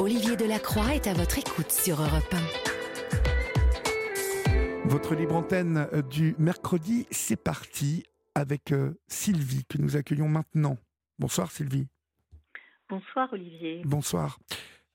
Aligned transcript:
Olivier 0.00 0.34
Delacroix 0.34 0.94
est 0.94 1.06
à 1.06 1.12
votre 1.12 1.38
écoute 1.38 1.70
sur 1.70 2.00
Europe 2.00 2.32
1. 4.86 4.88
Votre 4.88 5.14
libre 5.14 5.36
antenne 5.36 5.86
euh, 5.92 6.00
du 6.00 6.34
mercredi, 6.38 7.06
c'est 7.10 7.36
parti 7.36 8.04
avec 8.34 8.72
euh, 8.72 8.94
Sylvie 9.08 9.66
que 9.66 9.76
nous 9.76 9.96
accueillons 9.96 10.26
maintenant. 10.26 10.78
Bonsoir 11.18 11.50
Sylvie. 11.50 11.86
Bonsoir 12.88 13.30
Olivier. 13.34 13.82
Bonsoir. 13.84 14.38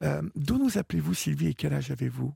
Euh, 0.02 0.24
d'où 0.36 0.58
nous 0.58 0.80
appelez-vous 0.80 1.14
Sylvie 1.14 1.50
et 1.50 1.54
quel 1.54 1.74
âge 1.74 1.92
avez-vous? 1.92 2.34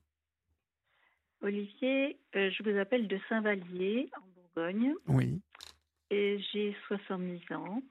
Olivier, 1.41 2.20
je 2.36 2.61
vous 2.63 2.77
appelle 2.77 3.07
de 3.07 3.20
Saint-Vallier 3.29 4.11
en 4.15 4.21
Bourgogne. 4.36 4.93
Oui. 5.07 5.41
Et 6.11 6.39
j'ai 6.54 6.77
70 6.88 7.51
ans. 7.55 7.81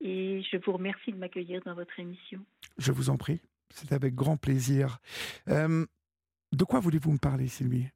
Et 0.00 0.40
je 0.52 0.56
vous 0.58 0.72
remercie 0.74 1.10
de 1.10 1.16
m'accueillir 1.16 1.60
dans 1.64 1.74
votre 1.74 1.98
émission. 1.98 2.44
Je 2.78 2.92
vous 2.92 3.10
en 3.10 3.16
prie. 3.16 3.40
C'est 3.74 3.92
avec 3.92 4.14
grand 4.14 4.36
plaisir. 4.36 4.98
Euh, 5.48 5.86
de 6.52 6.64
quoi 6.64 6.80
voulez-vous 6.80 7.12
me 7.12 7.18
parler, 7.18 7.48
Sylvie? 7.48 7.88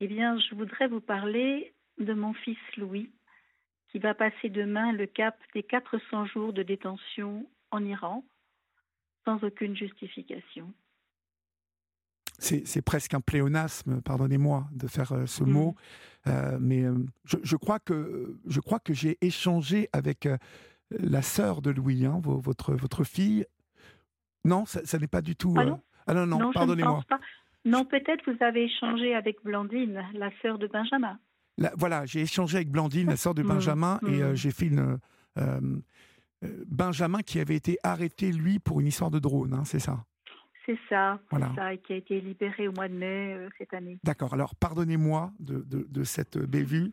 Eh 0.00 0.06
bien, 0.06 0.38
je 0.38 0.54
voudrais 0.54 0.88
vous 0.88 1.00
parler 1.00 1.74
de 1.98 2.14
mon 2.14 2.32
fils 2.34 2.58
Louis, 2.76 3.10
qui 3.88 3.98
va 3.98 4.14
passer 4.14 4.48
demain 4.48 4.92
le 4.92 5.06
cap 5.06 5.36
des 5.54 5.62
400 5.62 6.26
jours 6.26 6.52
de 6.52 6.62
détention 6.62 7.48
en 7.70 7.84
Iran, 7.84 8.24
sans 9.24 9.42
aucune 9.42 9.76
justification. 9.76 10.72
C'est 12.38 12.82
presque 12.82 13.14
un 13.14 13.20
pléonasme, 13.20 14.02
pardonnez-moi 14.02 14.66
de 14.72 14.86
faire 14.86 15.12
euh, 15.12 15.26
ce 15.26 15.44
mot, 15.44 15.76
euh, 16.26 16.58
mais 16.60 16.84
je, 17.24 17.56
crois 17.56 17.78
que 17.78 18.36
je 18.46 18.60
crois 18.60 18.80
que 18.80 18.92
j'ai 18.92 19.16
échangé 19.20 19.88
avec 19.92 20.28
la 20.90 21.22
sœur 21.22 21.62
de 21.62 21.70
Louis, 21.70 22.04
hein, 22.04 22.20
votre, 22.22 22.74
votre 22.74 23.04
fille, 23.04 23.46
non, 24.44 24.66
ça, 24.66 24.98
n'est 24.98 25.06
pas 25.06 25.22
du 25.22 25.36
tout. 25.36 25.54
Ah 25.56 25.62
euh, 25.62 25.64
non, 25.64 25.80
ah 26.06 26.14
non, 26.14 26.26
non, 26.26 26.52
pardonnez-moi. 26.52 27.02
Non, 27.64 27.84
peut-être 27.86 28.30
vous 28.30 28.44
avez 28.44 28.64
échangé 28.64 29.14
avec 29.14 29.42
Blandine, 29.42 30.04
la 30.12 30.30
sœur 30.42 30.58
de 30.58 30.66
Benjamin. 30.66 31.18
voilà, 31.76 32.04
j'ai 32.04 32.20
échangé 32.20 32.56
avec 32.58 32.70
Blandine, 32.70 33.08
la 33.08 33.16
sœur 33.16 33.34
de 33.34 33.42
mmh, 33.42 33.48
Benjamin, 33.48 34.00
et 34.06 34.22
euh, 34.22 34.32
mmh. 34.32 34.36
j'ai 34.36 34.50
fait 34.50 34.66
une. 34.66 34.98
Euh, 35.38 35.60
Benjamin 36.66 37.22
qui 37.22 37.40
avait 37.40 37.56
été 37.56 37.78
arrêté, 37.82 38.30
lui, 38.30 38.58
pour 38.58 38.80
une 38.80 38.86
histoire 38.86 39.10
de 39.10 39.18
drone, 39.18 39.54
hein, 39.54 39.64
c'est 39.64 39.78
ça? 39.78 40.04
C'est 40.66 40.78
ça, 40.90 41.18
voilà. 41.30 41.50
ça, 41.54 41.72
et 41.72 41.78
qui 41.78 41.94
a 41.94 41.96
été 41.96 42.20
libéré 42.20 42.68
au 42.68 42.72
mois 42.72 42.88
de 42.88 42.94
mai 42.94 43.48
cette 43.56 43.72
année. 43.72 43.98
D'accord, 44.04 44.34
alors 44.34 44.54
pardonnez-moi 44.54 45.32
de, 45.40 45.64
de, 45.66 46.04
cette 46.04 46.38
bévue. 46.38 46.92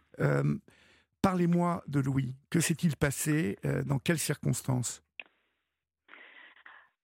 Parlez-moi 1.22 1.84
de 1.88 2.00
Louis. 2.00 2.34
Que 2.50 2.60
s'est-il 2.60 2.96
passé 2.96 3.58
Dans 3.86 4.00
quelles 4.00 4.20
circonstances? 4.20 5.04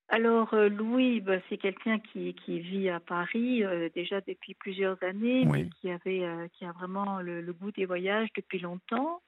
Alors 0.09 0.53
euh, 0.53 0.69
Louis, 0.69 1.19
bah, 1.19 1.37
c'est 1.49 1.57
quelqu'un 1.57 1.99
qui, 1.99 2.33
qui, 2.33 2.59
vit 2.59 2.89
à 2.89 2.99
Paris 2.99 3.63
euh, 3.63 3.89
déjà 3.93 4.21
depuis 4.21 4.53
plusieurs 4.53 5.01
années, 5.03 5.43
mais 5.45 5.67
qui 5.81 5.89
avait 5.89 6.23
euh, 6.23 6.47
qui 6.53 6.63
a 6.63 6.71
vraiment 6.71 7.19
le, 7.19 7.41
goût 7.51 7.71
des 7.71 7.85
voyages 7.85 8.29
depuis 8.35 8.59
longtemps. 8.59 9.21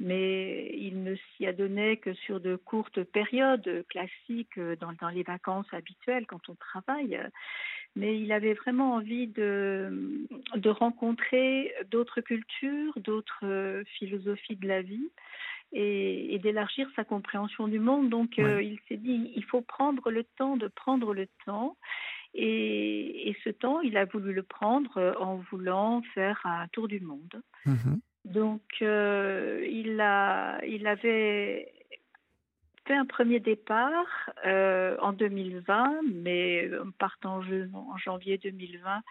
Mais 0.00 0.72
il 0.76 1.02
ne 1.02 1.16
s'y 1.16 1.46
adonnait 1.46 1.96
que 1.96 2.14
sur 2.14 2.40
de 2.40 2.54
courtes 2.54 3.02
périodes 3.02 3.84
classiques 3.88 4.58
dans, 4.80 4.92
dans 5.00 5.08
les 5.08 5.24
vacances 5.24 5.66
habituelles 5.72 6.24
quand 6.26 6.48
on 6.48 6.54
travaille. 6.54 7.20
Mais 7.96 8.16
il 8.20 8.30
avait 8.30 8.54
vraiment 8.54 8.94
envie 8.94 9.26
de, 9.26 10.24
de 10.54 10.70
rencontrer 10.70 11.72
d'autres 11.90 12.20
cultures, 12.20 12.92
d'autres 13.00 13.82
philosophies 13.98 14.54
de 14.54 14.68
la 14.68 14.82
vie 14.82 15.10
et, 15.72 16.38
d'élargir 16.42 16.88
sa 16.96 17.04
compréhension 17.04 17.68
du 17.68 17.78
monde. 17.78 18.10
Donc 18.10 18.38
euh, 18.38 18.62
il 18.62 18.78
s'est 18.88 18.96
dit, 18.96 19.32
il 19.34 19.44
faut 19.44 19.60
prendre 19.60 20.10
le 20.10 20.24
temps 20.24 20.56
de 20.56 20.68
prendre 20.68 21.14
le 21.14 21.26
temps. 21.44 21.76
Et, 22.34 23.34
ce 23.44 23.50
temps, 23.50 23.80
il 23.80 23.96
a 23.96 24.04
voulu 24.04 24.32
le 24.32 24.42
prendre 24.42 24.96
euh, 24.98 25.14
en 25.18 25.36
voulant 25.50 26.02
faire 26.14 26.40
un 26.44 26.66
tour 26.68 26.88
du 26.88 27.00
monde. 27.00 27.42
Mhm. 27.66 28.00
Donc 28.24 28.62
euh, 28.82 29.66
il, 29.70 30.00
a, 30.00 30.62
il 30.64 30.86
avait 30.86 31.72
fait 32.86 32.94
un 32.94 33.06
premier 33.06 33.40
départ 33.40 34.30
en 34.44 35.12
2020, 35.12 36.00
mais 36.14 36.70
partant 36.98 37.40
en 37.74 37.96
janvier 37.98 38.38
2020, 38.38 39.02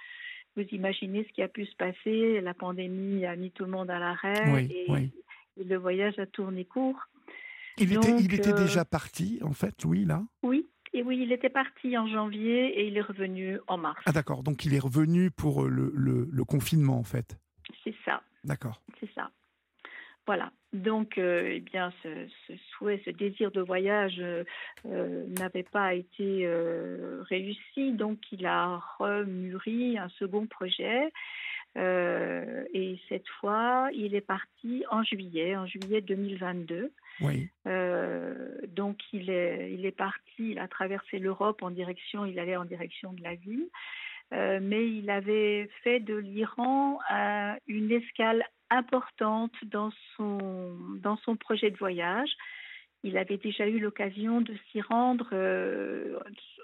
vous 0.55 0.63
imaginez 0.71 1.23
ce 1.25 1.33
qui 1.33 1.43
a 1.43 1.47
pu 1.47 1.65
se 1.65 1.75
passer. 1.75 2.41
La 2.41 2.53
pandémie 2.53 3.25
a 3.25 3.35
mis 3.35 3.51
tout 3.51 3.65
le 3.65 3.71
monde 3.71 3.91
à 3.91 3.99
l'arrêt. 3.99 4.51
Oui, 4.51 4.85
oui 4.89 5.11
le 5.65 5.75
voyage 5.77 6.19
a 6.19 6.25
tourné 6.25 6.65
court. 6.65 6.99
Il 7.77 7.93
était, 7.93 8.17
il 8.19 8.33
était 8.33 8.53
euh, 8.53 8.63
déjà 8.63 8.85
parti, 8.85 9.39
en 9.43 9.53
fait, 9.53 9.83
Louis, 9.83 10.05
là? 10.05 10.23
Oui, 10.41 10.67
et 10.93 11.03
oui, 11.03 11.19
il 11.21 11.31
était 11.31 11.49
parti 11.49 11.97
en 11.97 12.07
janvier 12.07 12.79
et 12.79 12.87
il 12.87 12.97
est 12.97 13.01
revenu 13.01 13.59
en 13.67 13.77
mars. 13.77 14.01
Ah 14.05 14.11
d'accord, 14.11 14.43
donc 14.43 14.65
il 14.65 14.73
est 14.73 14.79
revenu 14.79 15.29
pour 15.29 15.65
euh, 15.65 15.69
le, 15.69 16.27
le, 16.31 16.43
confinement, 16.43 16.97
en 16.97 17.03
fait? 17.03 17.37
C'est 17.83 17.95
ça. 18.03 18.21
D'accord. 18.43 18.81
C'est 18.99 19.09
ça. 19.13 19.29
Voilà. 20.25 20.51
Donc, 20.73 21.17
euh, 21.17 21.51
eh 21.53 21.59
bien, 21.59 21.93
ce, 22.03 22.27
souhait, 22.71 23.01
ce 23.05 23.11
désir 23.11 23.51
de 23.51 23.61
voyage 23.61 24.21
n'avait 24.83 25.63
pas 25.63 25.93
été 25.93 26.49
réussi. 27.29 27.93
Donc, 27.93 28.19
il 28.31 28.45
a 28.45 28.81
remûri 28.97 29.97
un 29.97 30.09
second 30.09 30.45
projet 30.45 31.11
euh, 31.77 32.63
et 32.73 32.99
cette 33.07 33.27
fois, 33.39 33.89
il 33.93 34.15
est 34.15 34.21
parti 34.21 34.83
en 34.89 35.03
juillet, 35.03 35.55
en 35.55 35.67
juillet 35.67 36.01
2022. 36.01 36.91
Oui. 37.21 37.49
Euh, 37.67 38.57
donc 38.67 38.97
il 39.13 39.29
est, 39.29 39.73
il 39.73 39.85
est 39.85 39.91
parti, 39.91 40.51
il 40.51 40.59
a 40.59 40.67
traversé 40.67 41.19
l'Europe 41.19 41.61
en 41.61 41.69
direction, 41.69 42.25
il 42.25 42.39
allait 42.39 42.55
en 42.55 42.65
direction 42.65 43.13
de 43.13 43.21
l'Asie, 43.21 43.69
euh, 44.33 44.59
mais 44.61 44.87
il 44.87 45.09
avait 45.09 45.69
fait 45.83 45.99
de 45.99 46.15
l'Iran 46.15 46.99
une 47.67 47.91
escale 47.91 48.43
importante 48.69 49.53
dans 49.63 49.91
son, 50.15 50.75
dans 51.01 51.17
son 51.17 51.35
projet 51.35 51.69
de 51.69 51.77
voyage. 51.77 52.29
Il 53.03 53.17
avait 53.17 53.37
déjà 53.37 53.67
eu 53.67 53.79
l'occasion 53.79 54.41
de 54.41 54.53
s'y 54.71 54.81
rendre 54.81 55.31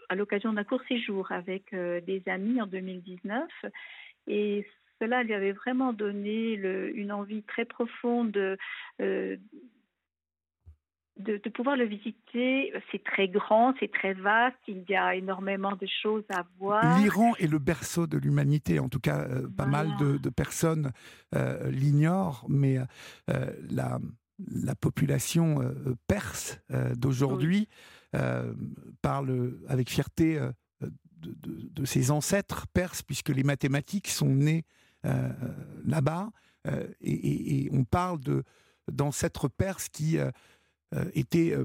à 0.09 0.15
l'occasion 0.15 0.53
d'un 0.53 0.63
court 0.63 0.81
séjour 0.87 1.31
avec 1.31 1.73
des 1.73 2.23
amis 2.25 2.59
en 2.59 2.65
2019. 2.65 3.47
Et 4.27 4.65
cela 4.99 5.23
lui 5.23 5.33
avait 5.33 5.51
vraiment 5.51 5.93
donné 5.93 6.53
une 6.53 7.11
envie 7.11 7.43
très 7.43 7.65
profonde 7.65 8.35
euh, 8.37 8.57
de, 11.19 11.37
de, 11.37 11.49
pouvoir 11.49 11.75
le 11.75 11.85
visiter. 11.85 12.73
C'est 12.91 13.03
très 13.03 13.27
grand, 13.27 13.73
c'est 13.79 13.91
très 13.91 14.13
vaste, 14.13 14.57
il 14.67 14.83
y 14.89 14.95
a 14.95 15.15
énormément 15.15 15.75
de 15.75 15.87
choses 16.01 16.23
à 16.29 16.43
voir. 16.57 16.99
L'Iran 16.99 17.33
est 17.39 17.47
le 17.47 17.59
berceau 17.59 18.07
de 18.07 18.17
l'humanité, 18.17 18.79
en 18.79 18.89
tout 18.89 18.99
cas, 18.99 19.21
euh, 19.21 19.47
pas 19.47 19.67
mal 19.67 19.89
de, 19.97 20.29
personnes 20.29 20.91
euh, 21.35 21.69
l'ignorent, 21.69 22.45
mais 22.49 22.77
la, 23.27 23.99
la, 24.39 24.75
population 24.75 25.59
perse 26.07 26.59
d'aujourd'hui 26.95 27.67
parle 29.03 29.53
avec 29.67 29.89
fierté 29.89 30.39
de, 30.81 31.35
de, 31.71 31.85
ses 31.85 32.09
ancêtres 32.09 32.65
perses, 32.73 33.03
puisque 33.03 33.29
les 33.29 33.43
mathématiques 33.43 34.07
sont 34.07 34.33
nées 34.33 34.65
là-bas, 35.03 36.29
euh, 36.67 36.87
et, 37.01 37.69
on 37.71 37.83
parle 37.83 38.19
de 38.19 38.43
d'ancêtres 38.91 39.47
perses 39.47 39.87
qui 39.87 40.17
euh, 40.17 40.29
étaient 41.13 41.55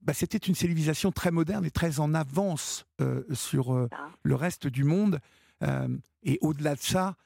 bah, 0.00 0.14
c'était 0.14 0.38
une 0.38 0.54
civilisation 0.54 1.12
très 1.12 1.30
moderne 1.30 1.66
et 1.66 1.70
très 1.70 2.00
en 2.00 2.14
avance 2.14 2.86
sur 3.32 3.88
le 4.22 4.34
reste 4.34 4.66
du 4.66 4.82
monde. 4.82 5.20
et 6.22 6.38
au-delà 6.40 6.74
de 6.74 6.80
ça, 6.80 7.16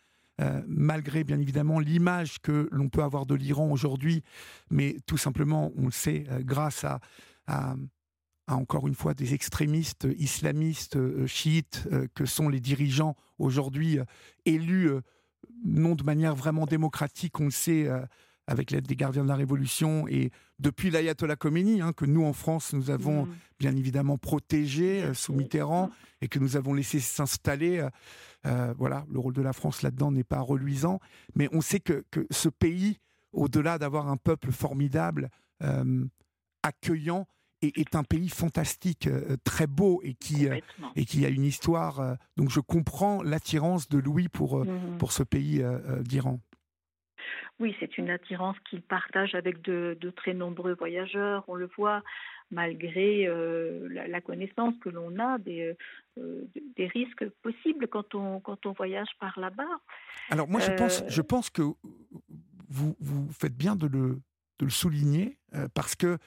malgré 0.66 1.22
bien 1.22 1.38
évidemment 1.38 1.78
l'image 1.78 2.40
que 2.40 2.68
l'on 2.72 2.88
peut 2.88 3.04
avoir 3.04 3.26
de 3.26 3.36
l'Iran 3.36 3.70
aujourd'hui, 3.70 4.24
mais 4.70 4.96
tout 5.06 5.16
simplement, 5.16 5.72
on 5.76 5.84
le 5.84 5.92
sait, 5.92 6.26
grâce 6.40 6.82
à, 6.82 6.98
à, 7.46 7.76
encore 8.48 8.88
une 8.88 8.96
fois 8.96 9.14
des 9.14 9.34
extrémistes 9.34 10.08
islamistes 10.18 11.26
chiites 11.26 11.88
que 12.14 12.26
sont 12.26 12.48
les 12.48 12.60
dirigeants 12.60 13.14
aujourd'hui 13.38 14.00
élus 14.44 14.90
non 15.64 15.94
de 15.94 16.02
manière 16.02 16.34
vraiment 16.34 16.66
démocratique, 16.66 17.40
on 17.40 17.44
le 17.44 17.50
sait, 17.50 17.86
euh, 17.86 18.00
avec 18.46 18.70
l'aide 18.70 18.86
des 18.86 18.96
gardiens 18.96 19.22
de 19.22 19.28
la 19.28 19.36
Révolution 19.36 20.06
et 20.08 20.30
depuis 20.58 20.90
l'ayatollah 20.90 21.36
Khomeini, 21.36 21.80
hein, 21.80 21.92
que 21.92 22.04
nous 22.04 22.24
en 22.24 22.32
France, 22.32 22.72
nous 22.72 22.90
avons 22.90 23.24
mmh. 23.24 23.34
bien 23.58 23.76
évidemment 23.76 24.18
protégé 24.18 25.02
euh, 25.02 25.14
sous 25.14 25.32
Mitterrand 25.32 25.90
et 26.20 26.28
que 26.28 26.38
nous 26.38 26.56
avons 26.56 26.74
laissé 26.74 27.00
s'installer. 27.00 27.86
Euh, 28.46 28.74
voilà, 28.76 29.06
le 29.10 29.18
rôle 29.18 29.32
de 29.32 29.42
la 29.42 29.52
France 29.52 29.82
là-dedans 29.82 30.12
n'est 30.12 30.24
pas 30.24 30.40
reluisant, 30.40 31.00
mais 31.34 31.48
on 31.52 31.60
sait 31.60 31.80
que, 31.80 32.04
que 32.10 32.26
ce 32.30 32.48
pays, 32.48 32.98
au-delà 33.32 33.78
d'avoir 33.78 34.08
un 34.08 34.16
peuple 34.16 34.52
formidable, 34.52 35.30
accueillant, 36.62 37.26
est, 37.62 37.94
un 37.94 38.02
pays 38.02 38.28
fantastique, 38.28 39.06
euh, 39.06 39.36
très 39.44 39.66
beau 39.66 40.00
et 40.02 40.14
qui, 40.14 40.48
euh, 40.48 40.58
et 40.96 41.04
qui 41.04 41.24
a 41.24 41.28
une 41.28 41.44
histoire. 41.44 42.00
Euh, 42.00 42.14
donc 42.36 42.50
je 42.50 42.60
comprends 42.60 43.22
l'attirance 43.22 43.88
de 43.88 43.98
Louis 43.98 44.28
pour, 44.28 44.64
mmh 44.64 44.98
pour 44.98 45.12
ce 45.12 45.22
pays 45.22 45.62
d'Iran. 46.00 46.40
Oui, 47.58 47.74
c'est 47.80 47.98
une 47.98 48.10
attirance 48.10 48.56
qu'il 48.68 48.82
partage 48.82 49.34
avec 49.34 49.62
de, 49.62 49.96
de, 50.00 50.10
très 50.10 50.34
nombreux 50.34 50.74
voyageurs. 50.74 51.44
On 51.48 51.54
le 51.54 51.68
voit 51.76 52.02
malgré 52.50 53.26
la, 53.90 54.20
connaissance 54.20 54.74
que 54.80 54.88
l'on 54.88 55.18
a 55.18 55.38
des, 55.38 55.76
des 56.16 56.86
risques 56.86 57.28
possibles 57.42 57.88
quand 57.88 58.14
on, 58.14 58.40
quand 58.40 58.66
on 58.66 58.72
voyage 58.72 59.08
par 59.20 59.38
là-bas. 59.38 59.80
Alors 60.30 60.48
moi, 60.48 60.60
je, 60.60 60.70
pense, 60.72 61.04
je 61.08 61.22
pense 61.22 61.50
que 61.50 61.62
vous, 62.68 62.96
vous 63.00 63.32
faites 63.32 63.56
bien 63.56 63.76
de 63.76 63.86
le, 63.86 64.20
de 64.58 64.64
le 64.64 64.70
souligner, 64.70 65.38
parce 65.74 65.96
que 65.96 66.18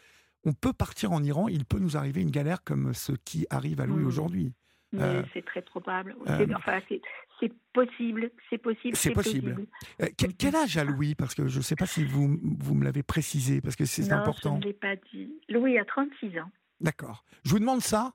on 0.48 0.54
peut 0.54 0.72
partir 0.72 1.12
en 1.12 1.22
Iran, 1.22 1.50
il 1.50 1.66
peut 1.66 1.78
nous 1.78 1.98
arriver 1.98 2.22
une 2.22 2.32
galère 2.32 2.64
comme 2.64 2.94
ce 2.94 3.12
qui 3.12 3.46
arrive 3.50 3.82
à 3.82 3.86
Louis 3.86 4.04
mmh. 4.04 4.08
aujourd'hui. 4.08 4.54
Euh, 4.96 5.22
c'est 5.34 5.44
très 5.44 5.62
probable. 5.62 6.16
Euh, 6.30 6.48
enfin, 6.56 6.80
c'est 6.90 7.52
possible, 7.74 8.32
c'est 8.50 8.58
possible. 8.58 8.96
C'est 8.96 9.12
possible. 9.12 9.68
Euh, 10.02 10.08
quel, 10.16 10.56
âge 10.56 10.78
a 10.78 10.86
Louis? 10.86 11.16
Parce 11.16 11.36
que 11.36 11.50
je 11.50 11.58
ne 11.58 11.62
sais 11.62 11.76
pas 11.76 11.86
si 11.86 12.06
vous, 12.06 12.40
vous 12.42 12.74
me 12.74 12.86
l'avez 12.86 13.04
précisé, 13.04 13.60
parce 13.60 13.76
que 13.76 13.84
c'est 13.84 14.10
important. 14.14 14.56
je 14.56 14.62
ne 14.62 14.72
l'ai 14.72 14.74
pas 14.74 14.96
dit. 15.12 15.30
Louis 15.50 15.78
a 15.78 15.84
36 15.84 16.40
ans. 16.40 16.50
D'accord. 16.80 17.26
Je 17.44 17.52
vous 17.52 17.60
demande 17.60 17.82
ça 17.82 18.14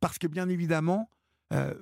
parce 0.00 0.18
que, 0.18 0.26
bien 0.26 0.48
évidemment, 0.48 1.08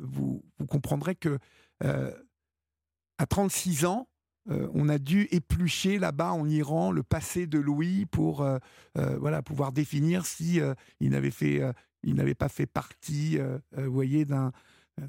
vous, 0.01 0.45
vous, 0.59 0.67
comprendrez 0.67 1.15
que 1.15 1.39
à 1.81 3.27
36 3.27 3.87
ans, 3.87 4.07
on 4.49 4.89
a 4.89 4.99
dû 4.99 5.29
éplucher 5.31 5.99
là-bas 5.99 6.33
en 6.33 6.49
Iran 6.49 6.91
le 6.91 7.03
passé 7.03 7.47
de 7.47 7.59
Louis 7.59 8.07
pour 8.07 8.47
voilà 8.95 9.43
pouvoir 9.43 9.73
définir 9.73 10.25
si 10.25 10.61
il 11.01 11.11
n'avait 11.11 11.31
fait 11.31 11.63
il 12.03 12.15
n'avait 12.15 12.35
pas 12.35 12.49
fait 12.49 12.67
partie, 12.67 13.39
euh, 13.39 13.59
euh, 13.77 13.89
voyez, 13.89 14.25
d'un 14.25 14.53
euh, 15.01 15.05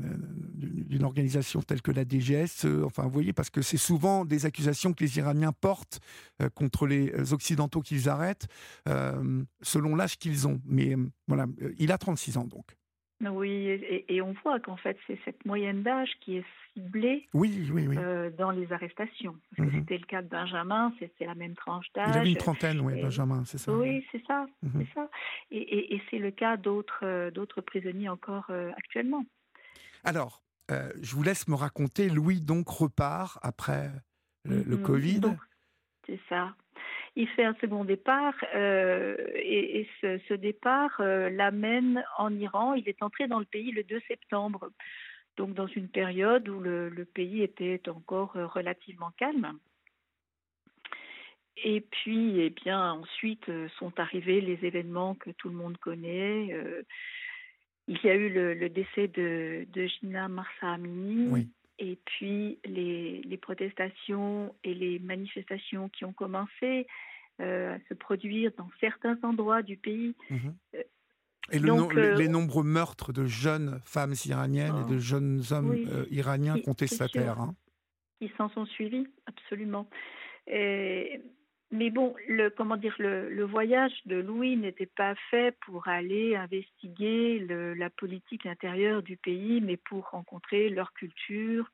d'une 0.53 1.03
organisation 1.03 1.63
telle 1.63 1.81
que 1.81 1.89
la 1.89 2.05
DGS, 2.07 2.67
enfin, 2.85 3.07
voyez, 3.07 3.33
parce 3.33 3.49
que 3.49 3.63
c'est 3.63 3.77
souvent 3.77 4.23
des 4.23 4.45
accusations 4.45 4.93
que 4.93 5.03
les 5.03 5.17
Iraniens 5.17 5.51
portent 5.51 5.99
contre 6.53 6.85
les 6.85 7.33
Occidentaux 7.33 7.81
qu'ils 7.81 8.07
arrêtent, 8.07 8.45
selon 9.63 9.95
l'âge 9.95 10.19
qu'ils 10.19 10.47
ont. 10.47 10.61
Mais 10.65 10.95
voilà, 11.27 11.47
il 11.79 11.91
a 11.91 11.97
36 11.97 12.37
ans 12.37 12.45
donc. 12.45 12.77
Oui, 13.21 14.05
et, 14.07 14.21
on 14.21 14.33
voit 14.43 14.59
qu'en 14.59 14.77
fait, 14.77 14.97
c'est 15.05 15.19
cette 15.25 15.43
moyenne 15.45 15.83
d'âge 15.83 16.09
qui 16.21 16.37
est 16.37 16.45
ciblée 16.73 17.27
oui, 17.33 17.69
oui, 17.71 17.87
oui. 17.87 17.95
dans 18.37 18.51
les 18.51 18.71
arrestations. 18.71 19.35
Parce 19.57 19.69
que 19.69 19.75
mhm. 19.75 19.81
c'était 19.81 19.97
le 19.97 20.05
cas 20.05 20.21
de 20.21 20.29
Benjamin, 20.29 20.93
c'est 20.99 21.25
la 21.25 21.35
même 21.35 21.55
tranche 21.55 21.87
d'âge. 21.93 22.07
Il 22.11 22.17
avait 22.17 22.31
une 22.31 22.37
trentaine, 22.37 22.79
oui, 22.79 23.01
Benjamin, 23.01 23.43
c'est 23.45 23.57
ça. 23.57 23.73
Oui, 23.73 24.05
c'est 24.11 24.23
ça, 24.25 24.45
c'est 24.61 24.87
ça. 24.93 25.09
Et, 25.51 25.95
et 25.95 26.01
c'est 26.09 26.19
le 26.19 26.31
cas 26.31 26.55
d'autres 26.55 27.29
d'autres 27.31 27.61
prisonniers 27.61 28.09
encore 28.09 28.49
actuellement. 28.77 29.25
Alors, 30.05 30.41
je 30.69 31.15
vous 31.15 31.23
laisse 31.23 31.47
me 31.49 31.55
raconter. 31.55 32.09
Louis 32.09 32.39
donc 32.39 32.69
repart 32.69 33.37
après 33.41 33.89
le, 34.45 34.63
le 34.63 34.77
mhm. 34.77 34.83
Covid. 34.83 35.21
C'est 36.05 36.19
ça 36.29 36.55
il 37.19 37.27
fait 37.27 37.43
un 37.43 37.55
second 37.59 37.83
départ 37.83 38.33
euh, 38.55 39.17
et, 39.35 39.85
ce, 39.99 40.33
départ 40.35 40.95
euh, 41.01 41.29
l'amène 41.29 42.01
en 42.17 42.33
Iran. 42.33 42.75
Il 42.75 42.87
est 42.87 43.03
entré 43.03 43.27
dans 43.27 43.39
le 43.39 43.45
pays 43.45 43.71
le 43.71 43.83
2 43.83 43.99
septembre, 44.07 44.71
donc 45.35 45.53
dans 45.53 45.67
une 45.67 45.89
période 45.89 46.47
où 46.47 46.61
le, 46.61 47.05
pays 47.13 47.43
était 47.43 47.81
encore 47.89 48.37
euh, 48.37 48.47
relativement 48.47 49.11
calme. 49.17 49.59
Et 51.61 51.81
puis, 51.81 52.39
eh 52.39 52.51
bien, 52.51 52.93
ensuite 52.93 53.51
sont 53.79 53.99
arrivés 53.99 54.39
les 54.39 54.65
événements 54.65 55.15
que 55.15 55.31
tout 55.31 55.49
le 55.49 55.55
monde 55.55 55.77
connaît. 55.77 56.57
il 57.89 57.99
y 58.01 58.09
a 58.09 58.15
eu 58.15 58.29
le, 58.29 58.69
décès 58.69 59.09
de, 59.09 59.67
Gina 59.75 60.29
Marsa 60.29 60.71
Amini. 60.71 61.49
Et 61.79 61.97
puis 62.05 62.59
les, 62.63 63.21
les, 63.23 63.37
protestations 63.37 64.55
et 64.63 64.73
les 64.73 64.99
manifestations 64.99 65.89
qui 65.89 66.05
ont 66.05 66.13
commencé 66.13 66.87
à 67.39 67.79
se 67.87 67.93
produire 67.93 68.51
dans 68.57 68.69
certains 68.79 69.17
endroits 69.23 69.61
du 69.61 69.77
pays. 69.77 70.15
Mhm. 70.29 70.55
Euh, 70.75 70.83
et 71.51 71.59
le 71.59 71.71
euh, 71.71 72.15
les 72.15 72.27
nombreux 72.27 72.63
meurtres 72.63 73.11
de 73.11 73.25
jeunes 73.25 73.79
femmes 73.83 74.13
iraniennes 74.25 74.83
et 74.85 74.89
de 74.89 74.97
oh, 74.97 74.99
jeunes 74.99 75.41
hommes 75.51 75.75
iraniens 76.11 76.59
contestataires. 76.59 77.39
Hein. 77.39 77.55
Ils 78.21 78.31
s'en 78.37 78.49
sont 78.49 78.65
suivis, 78.65 79.07
absolument. 79.25 79.89
Et, 80.47 81.21
mais 81.71 81.91
bon, 81.91 82.15
le, 82.27 82.49
comment 82.49 82.77
dire, 82.77 82.95
le, 82.99 83.29
le 83.29 83.43
voyage 83.45 83.93
de 84.05 84.15
Louis 84.15 84.57
n'était 84.57 84.87
pas 84.87 85.15
fait 85.29 85.55
pour 85.65 85.87
aller 85.87 86.35
investiguer 86.35 87.39
le, 87.39 87.73
la 87.73 87.89
politique 87.89 88.45
intérieure 88.45 89.03
du 89.03 89.17
pays, 89.17 89.61
mais 89.61 89.77
pour 89.77 90.09
rencontrer 90.09 90.69
leur 90.69 90.93
culture, 90.93 91.71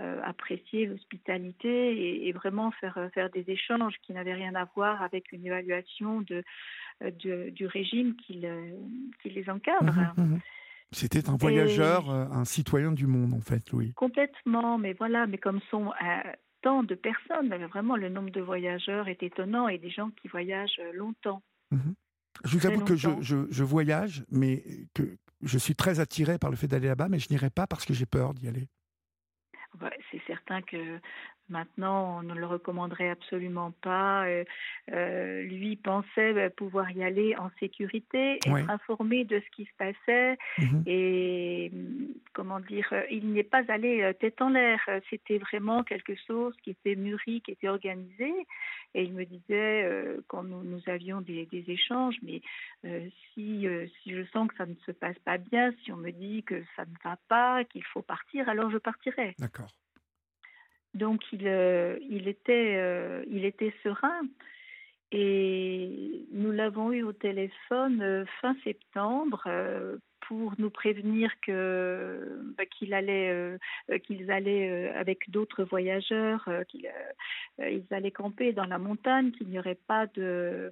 euh, 0.00 0.20
apprécier 0.22 0.86
l'hospitalité 0.86 2.28
et, 2.28 2.32
vraiment 2.32 2.70
faire, 2.70 2.96
euh, 2.98 3.08
faire 3.08 3.30
des 3.30 3.44
échanges 3.48 3.94
qui 4.02 4.12
n'avaient 4.12 4.34
rien 4.34 4.54
à 4.54 4.64
voir 4.76 5.02
avec 5.02 5.32
une 5.32 5.44
évaluation 5.44 6.20
de, 6.20 6.44
euh, 7.02 7.10
du 7.50 7.66
régime 7.66 8.14
qui, 8.14 8.44
qui 9.20 9.30
les 9.30 9.50
encadre. 9.50 9.92
Mmh 10.16 10.22
mmh 10.22 10.40
C'était 10.92 11.28
un 11.28 11.36
voyageur, 11.36 12.10
un 12.10 12.44
citoyen 12.44 12.92
du 12.92 13.08
monde, 13.08 13.34
en 13.34 13.40
fait, 13.40 13.72
Louis. 13.72 13.92
Complètement, 13.94 14.78
mais 14.78 14.92
voilà, 14.92 15.26
mais 15.26 15.38
comme 15.38 15.60
sont 15.68 15.90
tant 16.62 16.84
de 16.84 16.94
personnes, 16.94 17.52
vraiment 17.66 17.96
le 17.96 18.08
nombre 18.08 18.30
de 18.30 18.40
voyageurs 18.40 19.08
est 19.08 19.24
étonnant 19.24 19.66
et 19.66 19.78
des 19.78 19.90
gens 19.90 20.10
qui 20.10 20.28
voyagent 20.28 20.80
longtemps. 20.94 21.42
Mmh 21.72 21.92
je 22.44 22.56
vous 22.56 22.66
avoue 22.68 22.84
que 22.84 22.94
je, 22.94 23.08
je, 23.20 23.48
je, 23.50 23.64
voyage, 23.64 24.24
mais 24.30 24.62
que 24.94 25.18
je 25.42 25.58
suis 25.58 25.74
très 25.74 25.98
attiré 25.98 26.38
par 26.38 26.50
le 26.50 26.56
fait 26.56 26.68
d'aller 26.68 26.86
là-bas, 26.86 27.08
mais 27.08 27.18
je 27.18 27.26
n'irai 27.30 27.50
pas 27.50 27.66
parce 27.66 27.84
que 27.84 27.92
j'ai 27.92 28.06
peur 28.06 28.32
d'y 28.32 28.46
aller 28.46 28.68
certain 30.48 30.62
que 30.62 31.00
maintenant 31.48 32.18
on 32.18 32.22
ne 32.22 32.34
le 32.34 32.46
recommanderait 32.46 33.08
absolument 33.08 33.72
pas. 33.82 34.26
Euh, 34.26 34.44
euh, 34.92 35.42
lui 35.42 35.76
pensait 35.76 36.34
bah, 36.34 36.50
pouvoir 36.50 36.90
y 36.90 37.02
aller 37.02 37.34
en 37.36 37.50
sécurité, 37.58 38.38
être 38.44 38.70
informé 38.70 39.24
de 39.24 39.40
ce 39.40 39.56
qui 39.56 39.64
se 39.64 39.76
passait 39.78 40.36
mmh 40.58 40.82
et 40.86 41.72
comment 42.32 42.60
dire, 42.60 42.92
il 43.10 43.32
n'est 43.32 43.42
pas 43.42 43.62
allé 43.68 44.12
tête 44.20 44.40
en 44.40 44.50
l'air. 44.50 44.80
C'était 45.10 45.38
vraiment 45.38 45.82
quelque 45.82 46.14
chose 46.26 46.54
qui 46.62 46.70
était 46.70 46.94
mûri, 46.94 47.40
qui 47.42 47.50
était 47.52 47.68
organisé. 47.68 48.32
Et 48.94 49.02
il 49.02 49.12
me 49.12 49.24
disait, 49.24 49.86
quand 50.28 50.44
nous, 50.44 50.62
nous, 50.62 50.80
avions 50.86 51.20
des, 51.20 51.46
des 51.46 51.64
échanges, 51.68 52.16
mais 52.22 52.40
si, 53.34 53.66
si 54.02 54.14
je 54.14 54.24
sens 54.32 54.48
que 54.48 54.56
ça 54.56 54.66
ne 54.66 54.74
se 54.86 54.92
passe 54.92 55.18
pas 55.24 55.36
bien, 55.36 55.72
si 55.82 55.92
on 55.92 55.96
me 55.96 56.10
dit 56.10 56.42
que 56.44 56.62
ça 56.76 56.84
ne 56.84 56.94
va 57.04 57.18
pas, 57.28 57.64
qu'il 57.64 57.84
faut 57.84 58.02
partir, 58.02 58.48
alors 58.48 58.70
je 58.70 58.78
partirai. 58.78 59.34
D'accord. 59.38 59.70
Donc 60.94 61.22
il, 61.32 61.42
il, 62.10 62.28
était, 62.28 63.24
il 63.30 63.44
était 63.44 63.74
serein. 63.82 64.22
Et 65.10 66.26
nous 66.32 66.52
l'avons 66.52 66.92
eu 66.92 67.02
au 67.02 67.12
téléphone 67.12 68.26
fin 68.40 68.54
septembre 68.62 69.48
pour 70.20 70.52
nous 70.58 70.68
prévenir 70.68 71.30
que 71.40 72.52
bah, 72.58 72.66
qu'ils 72.66 72.92
allaient 72.92 74.90
avec 74.94 75.30
d'autres 75.30 75.64
voyageurs 75.64 76.46
qu'ils 76.68 76.90
ils 77.58 77.86
allaient 77.90 78.10
camper 78.10 78.52
dans 78.52 78.66
la 78.66 78.78
montagne 78.78 79.32
qu'il 79.32 79.48
n'y 79.48 79.58
aurait 79.58 79.78
pas 79.86 80.06
de 80.08 80.70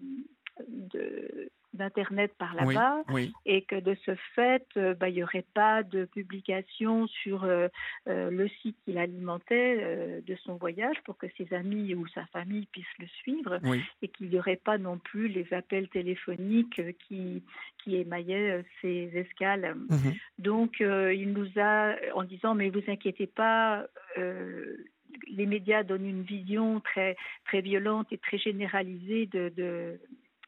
d'internet 1.77 2.33
par 2.39 2.55
là-bas 2.55 3.05
et 3.45 3.63
que 3.63 3.77
de 3.77 3.97
ce 4.05 4.15
fait, 4.35 4.67
euh, 4.77 4.95
bah, 4.95 5.09
il 5.09 5.17
n'y 5.17 5.23
aurait 5.23 5.47
pas 5.55 5.83
de 5.83 6.05
publication 6.05 7.07
sur 7.07 7.45
euh, 7.45 7.69
euh, 8.09 8.31
le 8.31 8.49
site 8.49 8.77
qu'il 8.85 8.99
alimentait 8.99 10.23
de 10.27 10.37
son 10.45 10.57
voyage 10.57 10.97
pour 11.05 11.17
que 11.17 11.27
ses 11.37 11.53
amis 11.55 11.95
ou 11.95 12.07
sa 12.09 12.27
famille 12.27 12.67
puissent 12.67 12.87
le 12.99 13.07
suivre 13.07 13.61
et 14.03 14.09
qu'il 14.09 14.29
n'y 14.29 14.39
aurait 14.39 14.57
pas 14.57 14.79
non 14.79 14.99
plus 14.99 15.29
les 15.29 15.47
appels 15.53 15.89
téléphoniques 15.89 16.81
qui, 17.07 17.43
qui 17.83 17.97
émaillaient 17.97 18.65
ses 18.81 19.11
escales. 19.15 19.75
Mhm. 19.89 20.15
Donc, 20.39 20.81
il 20.81 21.33
nous 21.33 21.49
a, 21.57 21.95
en 22.15 22.25
disant, 22.25 22.55
mais 22.55 22.71
vous 22.71 22.83
inquiétez 22.89 23.27
pas, 23.27 23.87
les 24.17 25.47
médias 25.47 25.83
donnent 25.83 26.07
une 26.07 26.23
vision 26.23 26.81
très, 26.81 27.17
très 27.45 27.61
violente 27.61 28.09
et 28.13 28.19
très 28.19 28.39
généralisée 28.39 29.27
de 29.27 29.99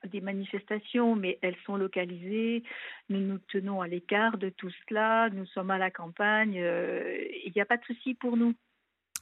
des 0.06 0.20
manifestations, 0.20 1.16
mais 1.16 1.38
elles 1.42 1.56
sont 1.66 1.76
localisées. 1.76 2.62
Nous 3.08 3.20
nous 3.20 3.38
tenons 3.48 3.80
à 3.80 3.88
l'écart 3.88 4.38
de 4.38 4.48
tout 4.50 4.70
cela. 4.88 5.28
Nous 5.30 5.46
sommes 5.46 5.70
à 5.70 5.78
la 5.78 5.90
campagne. 5.90 6.58
Euh, 6.58 7.18
il 7.44 7.52
n'y 7.54 7.60
a 7.60 7.66
pas 7.66 7.76
de 7.76 7.84
souci 7.84 8.14
pour 8.14 8.36
nous. 8.36 8.54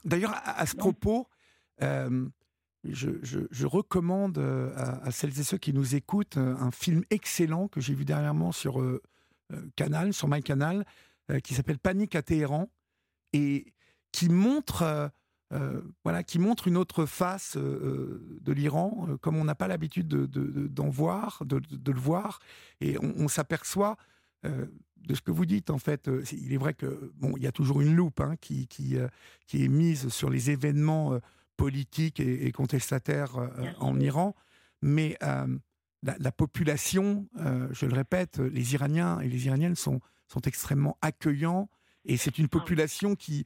D'ailleurs, 0.05 0.33
à, 0.43 0.65
ce 0.65 0.75
propos, 0.75 1.27
euh, 1.81 2.27
je, 2.83 3.65
recommande 3.65 4.37
euh, 4.37 4.71
à, 4.75 5.11
celles 5.11 5.39
et 5.39 5.43
ceux 5.43 5.57
qui 5.57 5.73
nous 5.73 5.95
écoutent 5.95 6.37
un 6.37 6.71
film 6.71 7.03
excellent 7.09 7.67
que 7.67 7.81
j'ai 7.81 7.93
vu 7.93 8.05
dernièrement 8.05 8.51
sur 8.51 8.81
Canal, 9.75 10.13
sur 10.13 10.27
MyCanal, 10.27 10.85
qui 11.43 11.55
s'appelle 11.55 11.79
Panique 11.79 12.15
à 12.15 12.21
Téhéran 12.21 12.69
et 13.33 13.73
qui 14.11 14.29
montre 14.29 15.11
euh, 15.53 15.81
voilà, 16.03 16.23
qui 16.23 16.39
montre 16.39 16.67
une 16.67 16.75
autre 16.75 17.05
face 17.05 17.55
euh, 17.55 17.61
euh, 17.61 18.39
de 18.41 18.51
l'Iran, 18.51 19.07
comme 19.21 19.37
on 19.37 19.45
n'a 19.45 19.55
pas 19.55 19.69
l'habitude 19.69 20.07
d'en 20.09 20.89
voir, 20.89 21.43
de, 21.45 21.61
le 21.91 21.99
voir, 21.99 22.39
et 22.81 22.97
on, 22.99 23.29
s'aperçoit 23.29 23.95
de 24.43 25.15
ce 25.15 25.21
que 25.21 25.31
vous 25.31 25.45
dites. 25.45 25.69
En 25.69 25.77
fait, 25.77 26.09
il 26.33 26.51
est 26.51 26.57
vrai 26.57 26.73
que 26.73 27.13
bon, 27.15 27.33
il 27.37 27.43
y 27.43 27.47
a 27.47 27.53
toujours 27.53 27.79
une 27.79 27.95
loupe 27.95 28.19
hein, 28.19 28.35
qui, 28.41 28.67
qui, 28.67 28.97
qui, 29.45 29.63
est 29.63 29.67
mise 29.69 30.09
sur 30.09 30.29
les 30.29 30.51
événements 30.51 31.17
politiques 31.55 32.19
et, 32.19 32.51
contestataires 32.51 33.37
en 33.79 33.99
Iran, 33.99 34.35
mais 34.81 35.17
la, 36.03 36.31
population, 36.31 37.29
je 37.71 37.85
le 37.85 37.93
répète, 37.93 38.39
les 38.39 38.73
Iraniens 38.73 39.21
et 39.21 39.29
les 39.29 39.47
Iraniennes 39.47 39.75
sont, 39.75 40.01
sont 40.27 40.41
extrêmement 40.41 40.97
accueillants. 41.01 41.69
Et 42.09 42.15
c'est 42.15 42.37
une 42.37 42.45
ah 42.45 42.57
population 42.59 43.15
qui, 43.15 43.43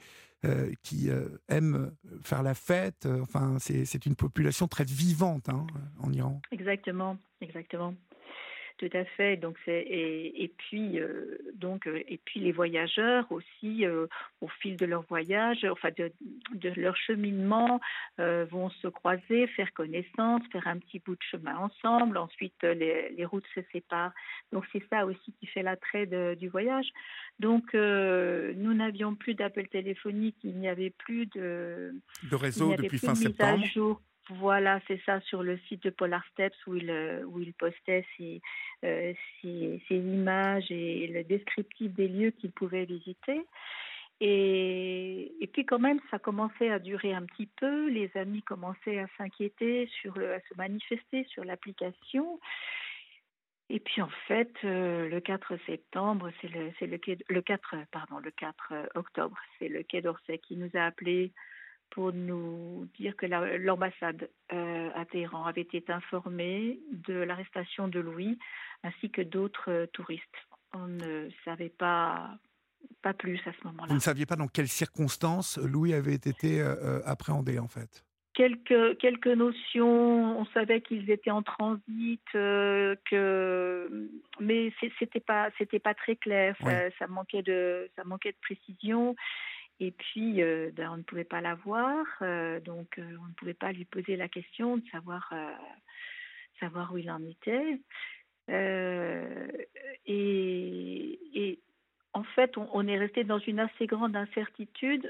qui 0.83 1.09
aime 1.47 1.91
faire 2.21 2.43
la 2.43 2.53
fête. 2.53 3.05
Enfin, 3.21 3.57
c'est 3.59 4.05
une 4.05 4.15
population 4.15 4.67
très 4.67 4.83
vivante 4.83 5.49
hein, 5.49 5.67
en 5.99 6.11
Iran. 6.11 6.41
Exactement, 6.51 7.17
exactement. 7.41 7.93
Tout 8.81 8.97
à 8.97 9.05
fait. 9.05 9.37
Donc 9.37 9.57
c'est 9.63 9.79
et, 9.79 10.43
et, 10.43 10.47
puis 10.47 10.99
euh, 10.99 11.37
donc 11.53 11.85
euh, 11.85 12.01
et 12.07 12.17
puis 12.17 12.39
les 12.39 12.51
voyageurs 12.51 13.31
aussi 13.31 13.85
euh, 13.85 14.07
au 14.41 14.47
fil 14.47 14.75
de 14.75 14.87
leur 14.87 15.03
voyage, 15.03 15.63
enfin 15.65 15.89
de, 15.95 16.11
de 16.55 16.69
leur 16.81 16.95
cheminement, 16.97 17.79
vont 18.17 18.71
se 18.71 18.87
croiser, 18.87 19.45
faire 19.55 19.71
connaissance, 19.73 20.41
faire 20.51 20.65
un 20.65 20.79
petit 20.79 20.97
bout 20.97 21.13
de 21.13 21.21
chemin 21.29 21.55
ensemble. 21.57 22.17
Ensuite 22.17 22.63
les, 22.63 23.11
les 23.15 23.25
routes 23.25 23.45
se 23.53 23.61
séparent. 23.71 24.13
Donc 24.51 24.65
c'est 24.71 24.83
ça 24.89 25.05
aussi 25.05 25.31
qui 25.39 25.45
fait 25.45 25.61
l'attrait 25.61 26.07
du 26.35 26.47
voyage. 26.47 26.87
Donc 27.39 27.75
nous 27.75 28.73
n'avions 28.73 29.13
plus 29.13 29.35
d'appels 29.35 29.67
téléphoniques, 29.67 30.37
il 30.43 30.57
n'y 30.57 30.69
avait 30.69 30.89
plus 30.89 31.27
de 31.27 31.93
de 32.31 32.35
réseau 32.35 32.75
depuis 32.75 32.97
fin 32.97 33.13
septembre. 33.13 33.63
Voilà, 34.37 34.79
c'est 34.87 35.01
ça, 35.05 35.19
sur 35.21 35.43
le 35.43 35.57
site 35.67 35.83
de 35.83 35.89
Polar 35.89 36.23
Steps 36.31 36.55
où 36.67 36.75
il, 36.75 36.89
euh, 36.89 37.25
postait 37.57 38.05
ses, 38.17 38.41
euh, 38.85 39.13
images 39.89 40.71
et 40.71 41.07
le 41.07 41.23
descriptif 41.23 41.91
des 41.91 42.07
lieux 42.07 42.31
qu'il 42.31 42.51
pouvait 42.51 42.85
visiter. 42.85 43.41
Et, 44.21 45.49
puis 45.51 45.65
quand 45.65 45.79
même, 45.79 45.99
ça 46.11 46.19
commençait 46.19 46.69
à 46.69 46.79
durer 46.79 47.13
un 47.13 47.23
petit 47.25 47.47
peu. 47.57 47.89
Les 47.89 48.09
amis 48.15 48.41
commençaient 48.43 48.99
à 48.99 49.07
s'inquiéter, 49.17 49.89
sur 50.01 50.17
à 50.17 50.39
se 50.39 50.55
manifester 50.55 51.25
sur 51.25 51.43
l'application. 51.43 52.39
Et 53.69 53.79
puis 53.79 54.01
en 54.01 54.09
fait, 54.27 54.53
euh, 54.63 55.09
le 55.09 55.19
4 55.19 55.57
septembre, 55.65 56.31
c'est 56.39 56.49
le, 56.49 56.71
c'est 56.79 56.87
le, 56.87 56.99
le 57.29 57.41
4, 57.41 57.75
pardon, 57.91 58.19
le 58.19 58.31
4 58.31 58.73
octobre, 58.95 59.37
c'est 59.57 59.67
le 59.67 59.83
Quai 59.83 60.01
d'Orsay 60.01 60.37
qui 60.37 60.55
nous 60.55 60.69
a 60.75 60.85
appelés 60.85 61.33
pour 61.91 62.11
nous 62.13 62.87
dire 62.97 63.15
que 63.15 63.25
l'ambassade 63.25 64.29
euh, 64.51 64.89
à 64.95 65.05
Téhéran 65.05 65.45
avait 65.45 65.61
été 65.61 65.83
informée 65.89 66.79
de 66.91 67.13
l'arrestation 67.13 67.87
de 67.87 67.99
Louis 67.99 68.39
ainsi 68.83 69.11
que 69.11 69.21
d'autres 69.21 69.69
euh, 69.69 69.85
touristes. 69.87 70.23
On 70.73 70.87
ne 70.87 71.29
savait 71.45 71.69
pas, 71.69 72.31
pas 73.01 73.13
plus 73.13 73.39
à 73.45 73.51
ce 73.51 73.67
moment-là. 73.67 73.89
Vous 73.89 73.95
ne 73.95 73.99
saviez 73.99 74.25
pas 74.25 74.37
dans 74.37 74.47
quelles 74.47 74.69
circonstances 74.69 75.57
Louis 75.57 75.93
avait 75.93 76.15
été 76.15 76.61
euh, 76.61 77.01
appréhendé 77.05 77.59
en 77.59 77.67
fait? 77.67 78.03
Quelques, 78.33 78.97
quelques 78.97 79.27
notions, 79.27 80.39
on 80.39 80.45
savait 80.53 80.79
qu'ils 80.79 81.11
étaient 81.11 81.31
en 81.31 81.43
transit, 81.43 82.21
que, 82.31 84.09
mais 84.39 84.71
c'était 84.97 85.19
pas 85.19 85.49
c'était 85.57 85.79
pas 85.79 85.93
très 85.93 86.15
clair, 86.15 86.55
ça, 86.97 87.07
manquait 87.07 87.41
de 87.43 87.89
ça 87.97 88.05
manquait 88.05 88.31
de 88.31 88.37
précision. 88.41 89.17
Et 89.81 89.91
puis, 89.91 90.41
euh, 90.43 90.69
ben, 90.75 90.91
on 90.91 90.97
ne 90.97 91.01
pouvait 91.01 91.23
pas 91.23 91.41
la 91.41 91.55
voir, 91.55 92.05
euh, 92.21 92.59
donc 92.59 92.99
euh, 92.99 93.17
on 93.23 93.25
ne 93.25 93.33
pouvait 93.33 93.55
pas 93.55 93.71
lui 93.71 93.85
poser 93.85 94.15
la 94.15 94.27
question 94.27 94.77
de 94.77 94.83
savoir, 94.91 95.33
savoir 96.59 96.93
où 96.93 96.99
il 96.99 97.09
en 97.09 97.25
était. 97.25 97.81
Et, 100.05 101.59
en 102.13 102.23
fait, 102.23 102.57
on, 102.57 102.87
est 102.87 102.99
resté 102.99 103.23
dans 103.23 103.39
une 103.39 103.59
assez 103.59 103.87
grande 103.87 104.15
incertitude 104.15 105.09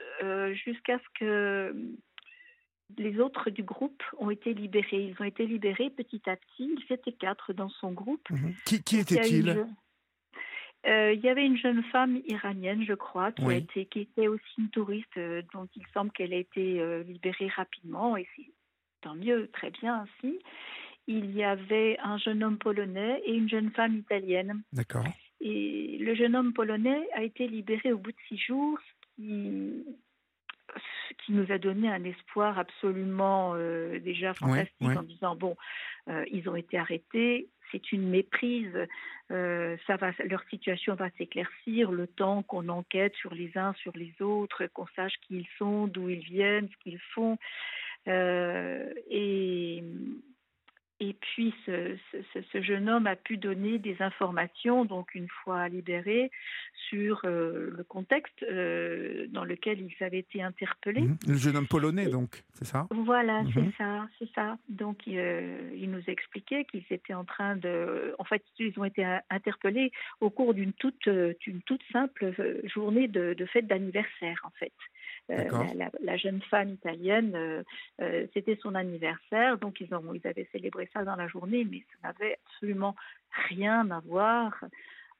jusqu'à 0.53 0.99
ce 0.99 1.19
que 1.19 1.75
les 2.97 3.19
autres 3.19 3.49
du 3.49 3.63
groupe 3.63 4.03
ont 4.19 4.29
été 4.29 4.53
libérés. 4.53 5.07
Ils 5.07 5.15
ont 5.19 5.25
été 5.25 5.45
libérés 5.47 5.89
petit 5.89 6.21
à 6.29 6.37
petit. 6.37 6.77
Ils 6.77 6.93
étaient 6.93 7.11
quatre 7.11 7.51
dans 7.51 7.69
son 7.69 7.91
groupe. 7.91 8.29
Mhm. 8.29 8.53
Qui, 8.65 8.81
qui 8.83 8.99
était-il? 8.99 9.65
Euh, 10.87 11.13
il 11.13 11.21
y 11.21 11.29
avait 11.29 11.45
une 11.45 11.57
jeune 11.57 11.83
femme 11.83 12.21
iranienne, 12.27 12.83
je 12.83 12.93
crois, 12.93 13.31
qui, 13.31 13.45
a 13.45 13.53
été, 13.53 13.85
qui 13.85 13.99
était 14.01 14.27
aussi 14.27 14.53
une 14.57 14.69
touriste, 14.69 15.17
euh, 15.17 15.43
dont 15.53 15.67
il 15.75 15.83
semble 15.93 16.11
qu'elle 16.11 16.33
a 16.33 16.37
été 16.37 16.79
euh, 16.79 17.03
libérée 17.03 17.49
rapidement, 17.49 18.17
et 18.17 18.27
c'est 18.35 18.49
tant 19.01 19.15
mieux, 19.15 19.49
très 19.53 19.69
bien 19.69 20.03
ainsi. 20.03 20.39
Il 21.07 21.35
y 21.35 21.43
avait 21.43 21.97
un 22.03 22.17
jeune 22.17 22.43
homme 22.43 22.57
polonais 22.57 23.21
et 23.25 23.33
une 23.33 23.49
jeune 23.49 23.71
femme 23.71 23.95
italienne. 23.95 24.61
D'accord. 24.73 25.05
Et 25.39 25.97
le 25.99 26.15
jeune 26.15 26.35
homme 26.35 26.53
polonais 26.53 27.07
a 27.13 27.23
été 27.23 27.47
libéré 27.47 27.91
au 27.91 27.97
bout 27.97 28.11
de 28.11 28.17
six 28.27 28.37
jours, 28.37 28.79
ce 28.79 29.15
qui, 29.15 29.83
qui 31.25 31.33
nous 31.33 31.51
a 31.51 31.57
donné 31.57 31.89
un 31.89 32.03
espoir 32.03 32.57
absolument 32.57 33.55
déjà 34.03 34.35
fantastique 34.35 34.87
en 34.87 35.03
disant 35.03 35.35
bon, 35.35 35.55
ils 36.31 36.47
ont 36.47 36.55
été 36.55 36.77
arrêtés, 36.77 37.49
c'est 37.71 37.91
une 37.91 38.09
méprise. 38.09 38.87
Euh, 39.31 39.77
ça 39.87 39.95
va, 39.95 40.11
leur 40.25 40.43
situation 40.49 40.95
va 40.95 41.09
s'éclaircir 41.17 41.91
le 41.91 42.07
temps 42.07 42.43
qu'on 42.43 42.67
enquête 42.69 43.15
sur 43.15 43.33
les 43.33 43.57
uns, 43.57 43.73
sur 43.73 43.93
les 43.95 44.13
autres, 44.21 44.67
qu'on 44.67 44.87
sache 44.95 45.13
qui 45.21 45.37
ils 45.37 45.47
sont, 45.57 45.87
d'où 45.87 46.09
ils 46.09 46.23
viennent, 46.23 46.67
ce 46.69 46.83
qu'ils 46.83 46.99
font. 47.13 47.37
Euh, 48.07 48.91
et 49.09 49.83
et 51.01 51.15
puis, 51.19 51.51
ce, 51.65 51.97
ce, 52.53 52.61
jeune 52.61 52.87
homme 52.87 53.07
a 53.07 53.15
pu 53.15 53.37
donner 53.37 53.79
des 53.79 54.03
informations, 54.03 54.85
donc 54.85 55.15
une 55.15 55.27
fois 55.27 55.67
libéré, 55.67 56.29
sur 56.89 57.21
euh, 57.25 57.73
le 57.75 57.83
contexte 57.83 58.43
euh, 58.43 59.25
dans 59.29 59.43
lequel 59.43 59.81
ils 59.81 60.03
avaient 60.03 60.19
été 60.19 60.43
interpellés. 60.43 61.01
Mhm. 61.01 61.17
Le 61.27 61.37
jeune 61.37 61.57
homme 61.57 61.67
polonais, 61.67 62.05
donc, 62.05 62.43
c'est 62.53 62.65
ça? 62.65 62.87
Voilà, 62.91 63.41
c'est 63.51 63.61
mhm. 63.61 63.71
ça, 63.79 64.07
c'est 64.19 64.29
ça. 64.35 64.59
Donc, 64.69 64.99
euh, 65.07 65.71
il 65.75 65.89
nous 65.89 66.03
expliquait 66.05 66.65
qu'ils 66.65 66.85
étaient 66.91 67.15
en 67.15 67.25
train 67.25 67.55
de... 67.55 68.13
En 68.19 68.23
fait, 68.23 68.43
ils 68.59 68.77
ont 68.77 68.85
été 68.85 69.03
interpellés 69.31 69.91
au 70.19 70.29
cours 70.29 70.53
d'une 70.53 70.73
toute, 70.73 71.07
une 71.07 71.63
toute 71.65 71.81
simple 71.91 72.31
journée 72.75 73.07
de, 73.07 73.33
de 73.33 73.45
fête 73.47 73.65
d'anniversaire, 73.65 74.39
en 74.43 74.51
fait. 74.51 74.73
Euh, 75.31 75.89
la, 76.01 76.17
jeune 76.17 76.41
femme 76.49 76.69
italienne, 76.69 77.33
euh, 77.35 77.63
euh, 78.01 78.27
c'était 78.33 78.57
son 78.61 78.75
anniversaire, 78.75 79.57
donc 79.57 79.79
ils, 79.79 79.93
ont, 79.93 80.13
ils 80.13 80.27
avaient 80.27 80.47
célébré 80.51 80.89
ça 80.93 81.05
dans 81.05 81.15
la 81.15 81.27
journée, 81.27 81.65
mais 81.69 81.83
ça 81.91 82.09
n'avait 82.09 82.37
absolument 82.45 82.95
rien 83.49 83.89
à 83.91 83.99
voir 84.01 84.65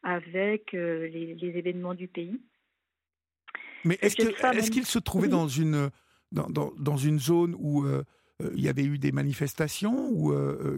avec 0.04 0.74
les, 0.74 1.38
événements 1.42 1.94
du 1.94 2.08
pays. 2.08 2.42
Mais 3.86 3.98
est-ce 4.02 4.72
qu'il 4.72 4.86
se 4.86 5.00
trouvait 5.00 5.28
dans, 5.28 5.48
une, 5.48 5.90
dans, 6.32 6.50
dans, 6.50 6.98
une 6.98 7.20
zone 7.20 7.56
où 7.58 7.86
il 8.54 8.62
y 8.62 8.68
avait 8.68 8.84
eu 8.84 8.98
des 8.98 9.12
manifestations 9.12 10.10
ou 10.12 10.34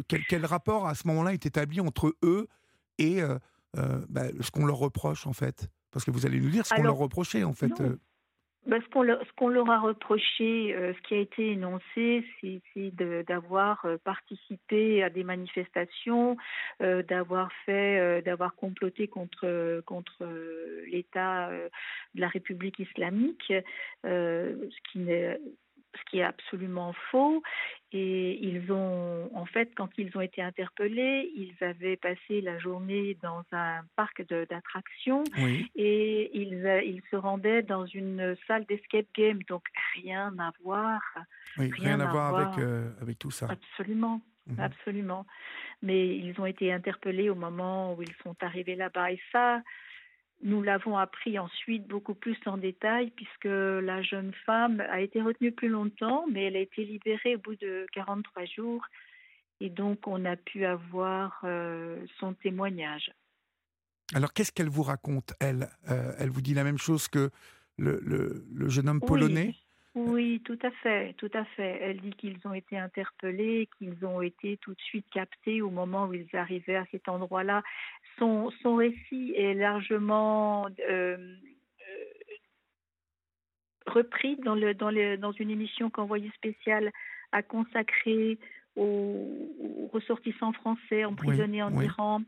quel, 0.07 0.21
quel, 0.25 0.45
rapport 0.45 0.87
à 0.87 0.93
ce 0.93 1.07
moment-là 1.07 1.33
est 1.33 1.45
établi 1.45 1.79
entre 1.79 2.15
eux 2.23 2.47
et 2.99 3.21
bah, 3.73 4.27
ce 4.41 4.51
qu'on 4.51 4.65
leur 4.65 4.77
reproche 4.77 5.25
en 5.25 5.33
fait? 5.33 5.69
Parce 5.91 6.05
que 6.05 6.11
vous 6.11 6.25
allez 6.25 6.39
nous 6.39 6.49
dire 6.49 6.65
ce 6.65 6.73
qu'on 6.75 6.83
leur 6.83 6.97
reprochait 6.97 7.43
en 7.43 7.53
fait. 7.53 7.71
Ben, 8.65 8.81
ce 8.81 8.87
qu'on 9.35 9.49
leur, 9.49 9.69
a 9.69 9.79
reproché, 9.79 10.73
euh, 10.73 10.93
ce 10.93 11.01
qui 11.01 11.15
a 11.15 11.17
été 11.17 11.51
énoncé, 11.51 12.25
c'est 12.41 12.61
d'avoir 13.25 13.83
euh, 13.83 13.97
participé 13.97 15.03
à 15.03 15.09
des 15.09 15.25
manifestations, 15.25 16.37
euh, 16.81 17.03
d'avoir 17.03 17.51
fait, 17.65 18.21
d'avoir 18.21 18.55
comploté 18.55 19.07
contre 19.09 19.81
contre 19.85 20.25
l'État 20.87 21.49
de 22.15 22.21
la 22.21 22.27
République 22.29 22.79
islamique, 22.79 23.53
ce 24.03 24.91
qui 24.91 24.99
n'est 24.99 25.39
ce 25.95 26.09
qui 26.09 26.19
est 26.19 26.23
absolument 26.23 26.93
faux. 27.11 27.41
Et 27.91 28.39
ils 28.43 28.71
ont, 28.71 29.29
en 29.35 29.45
fait, 29.45 29.71
quand 29.75 29.89
ils 29.97 30.15
ont 30.17 30.21
été 30.21 30.41
interpellés, 30.41 31.31
ils 31.35 31.55
avaient 31.63 31.97
passé 31.97 32.41
la 32.41 32.57
journée 32.57 33.17
dans 33.21 33.43
un 33.51 33.81
parc 33.95 34.27
d'attractions 34.27 35.23
et 35.75 36.31
ils, 36.33 36.81
ils, 36.85 37.01
se 37.11 37.15
rendaient 37.15 37.61
dans 37.61 37.85
une 37.85 38.35
salle 38.47 38.65
d'escape 38.65 39.05
game. 39.15 39.43
Donc 39.43 39.63
rien 39.93 40.33
à 40.39 40.51
voir. 40.63 41.01
rien, 41.57 41.99
à, 41.99 42.07
voir, 42.07 42.35
avec, 42.35 42.57
euh, 42.57 42.89
avec 42.99 43.19
tout 43.19 43.31
ça. 43.31 43.47
Absolument. 43.49 44.21
Mhm. 44.47 44.59
Absolument. 44.59 45.25
Mais 45.81 46.17
ils 46.17 46.39
ont 46.39 46.45
été 46.45 46.73
interpellés 46.73 47.29
au 47.29 47.35
moment 47.35 47.93
où 47.93 48.01
ils 48.01 48.15
sont 48.23 48.35
arrivés 48.41 48.75
là-bas. 48.75 49.11
Et 49.11 49.21
ça, 49.31 49.61
nous 50.43 50.61
l'avons 50.61 50.97
appris 50.97 51.39
ensuite 51.39 51.87
beaucoup 51.87 52.13
plus 52.13 52.37
en 52.45 52.57
détail 52.57 53.11
puisque 53.11 53.45
la 53.45 54.01
jeune 54.01 54.33
femme 54.45 54.81
a 54.91 54.99
été 54.99 55.21
retenue 55.21 55.51
plus 55.51 55.69
longtemps, 55.69 56.25
mais 56.31 56.45
elle 56.45 56.57
a 56.57 56.59
été 56.59 56.83
libérée 56.83 57.35
au 57.35 57.39
bout 57.39 57.55
de 57.55 57.85
43 57.93 58.45
jours. 58.45 58.85
Et 59.61 59.69
donc 59.69 60.05
on 60.05 60.25
a 60.25 60.35
pu 60.35 60.65
avoir 60.65 61.39
euh, 61.45 62.05
son 62.19 62.33
témoignage. 62.33 63.11
Alors 64.13 64.33
qu'est-ce 64.33 64.51
qu'elle 64.51 64.69
vous 64.69 64.83
raconte, 64.83 65.33
elle? 65.39 65.69
Euh, 65.89 66.13
Elle 66.19 66.29
vous 66.29 66.41
dit 66.41 66.53
la 66.53 66.63
même 66.63 66.77
chose 66.77 67.07
que 67.07 67.31
le, 67.77 67.99
le, 68.05 68.69
jeune 68.69 68.89
homme 68.89 68.99
polonais? 68.99 69.55
Oui, 69.95 70.41
tout 70.43 70.57
à 70.63 70.71
fait, 70.71 71.13
tout 71.17 71.29
à 71.33 71.45
fait. 71.45 71.77
Elle 71.81 72.01
dit 72.01 72.13
qu'ils 72.13 72.39
ont 72.45 72.53
été 72.53 72.77
interpellés, 72.77 73.69
qu'ils 73.77 74.03
ont 74.05 74.21
été 74.21 74.57
tout 74.57 74.73
de 74.73 74.81
suite 74.81 75.05
captés 75.11 75.61
au 75.61 75.69
moment 75.69 76.07
où 76.07 76.13
ils 76.13 76.35
arrivaient 76.35 76.77
à 76.77 76.85
cet 76.89 77.07
endroit-là. 77.07 77.61
Son, 78.17 78.49
son 78.63 78.75
récit 78.75 79.33
est 79.37 79.53
largement 79.53 80.65
euh, 80.89 81.17
euh, 81.17 81.35
repris 83.85 84.35
dans, 84.37 84.55
le, 84.55 84.73
dans, 84.73 84.89
le, 84.89 85.17
dans 85.17 85.31
une 85.31 85.51
émission 85.51 85.91
qu'Envoyé 85.91 86.31
spécial 86.31 86.91
a 87.31 87.43
consacrée 87.43 88.39
aux, 88.75 89.89
ressortissants 89.93 90.53
français 90.53 91.05
emprisonnés 91.05 91.61
en 91.61 91.79
Iran. 91.79 92.21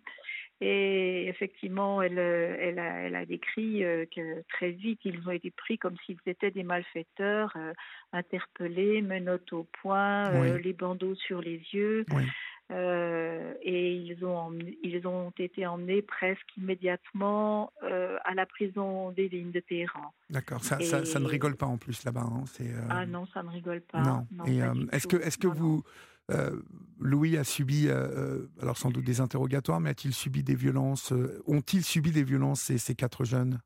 Et 0.61 1.27
effectivement, 1.27 2.01
elle, 2.01 2.17
elle, 2.17 2.79
a, 2.79 3.01
elle 3.01 3.15
a 3.15 3.25
décrit 3.25 3.81
que 4.15 4.41
très 4.49 4.71
vite, 4.71 5.01
ils 5.03 5.19
ont 5.27 5.31
été 5.31 5.51
pris 5.51 5.77
comme 5.77 5.95
s'ils 6.05 6.17
étaient 6.25 6.51
des 6.51 6.63
malfaiteurs, 6.63 7.55
interpellés, 8.13 9.01
menottes 9.01 9.51
au 9.51 9.67
poing, 9.81 10.57
les 10.57 10.73
bandeaux 10.73 11.15
sur 11.15 11.41
les 11.41 11.61
yeux. 11.73 12.05
Euh, 12.71 13.53
et 13.61 13.93
ils 13.93 14.25
ont, 14.25 14.51
ils 14.83 15.05
ont 15.05 15.31
été 15.37 15.67
emmenés 15.67 16.01
presque 16.01 16.57
immédiatement 16.57 17.71
euh, 17.83 18.17
à 18.25 18.33
la 18.33 18.47
prison 18.47 19.11
des 19.11 19.29
de 19.29 19.59
Téhéran. 19.59 20.13
D'accord, 20.31 20.63
ça, 20.63 20.79
ça, 20.79 21.19
ne 21.19 21.27
rigole 21.27 21.57
pas 21.57 21.67
en 21.67 21.77
plus 21.77 22.03
là-bas. 22.05 22.21
Hein, 22.21 22.43
euh, 22.61 22.87
Ah 22.89 23.05
non, 23.05 23.27
ça 23.27 23.43
ne 23.43 23.49
rigole 23.49 23.81
pas. 23.81 24.01
Non. 24.01 24.45
et 24.47 24.61
est-ce 24.91 25.05
que, 25.05 25.17
est-ce 25.17 25.37
que 25.37 25.47
vous, 25.47 25.83
Louis 26.99 27.37
a 27.37 27.43
subi, 27.43 27.89
alors 27.89 28.77
sans 28.77 28.89
doute 28.89 29.05
des 29.05 29.21
interrogatoires, 29.21 29.79
mais 29.79 29.89
a-t-il 29.89 30.13
subi 30.13 30.43
des 30.43 30.55
violences 30.55 31.13
Ont-ils 31.45 31.83
subi 31.83 32.11
des 32.11 32.23
violences 32.23 32.61
ces, 32.61 32.77
ces 32.77 32.95
quatre 32.95 33.25
jeunes? 33.25 33.59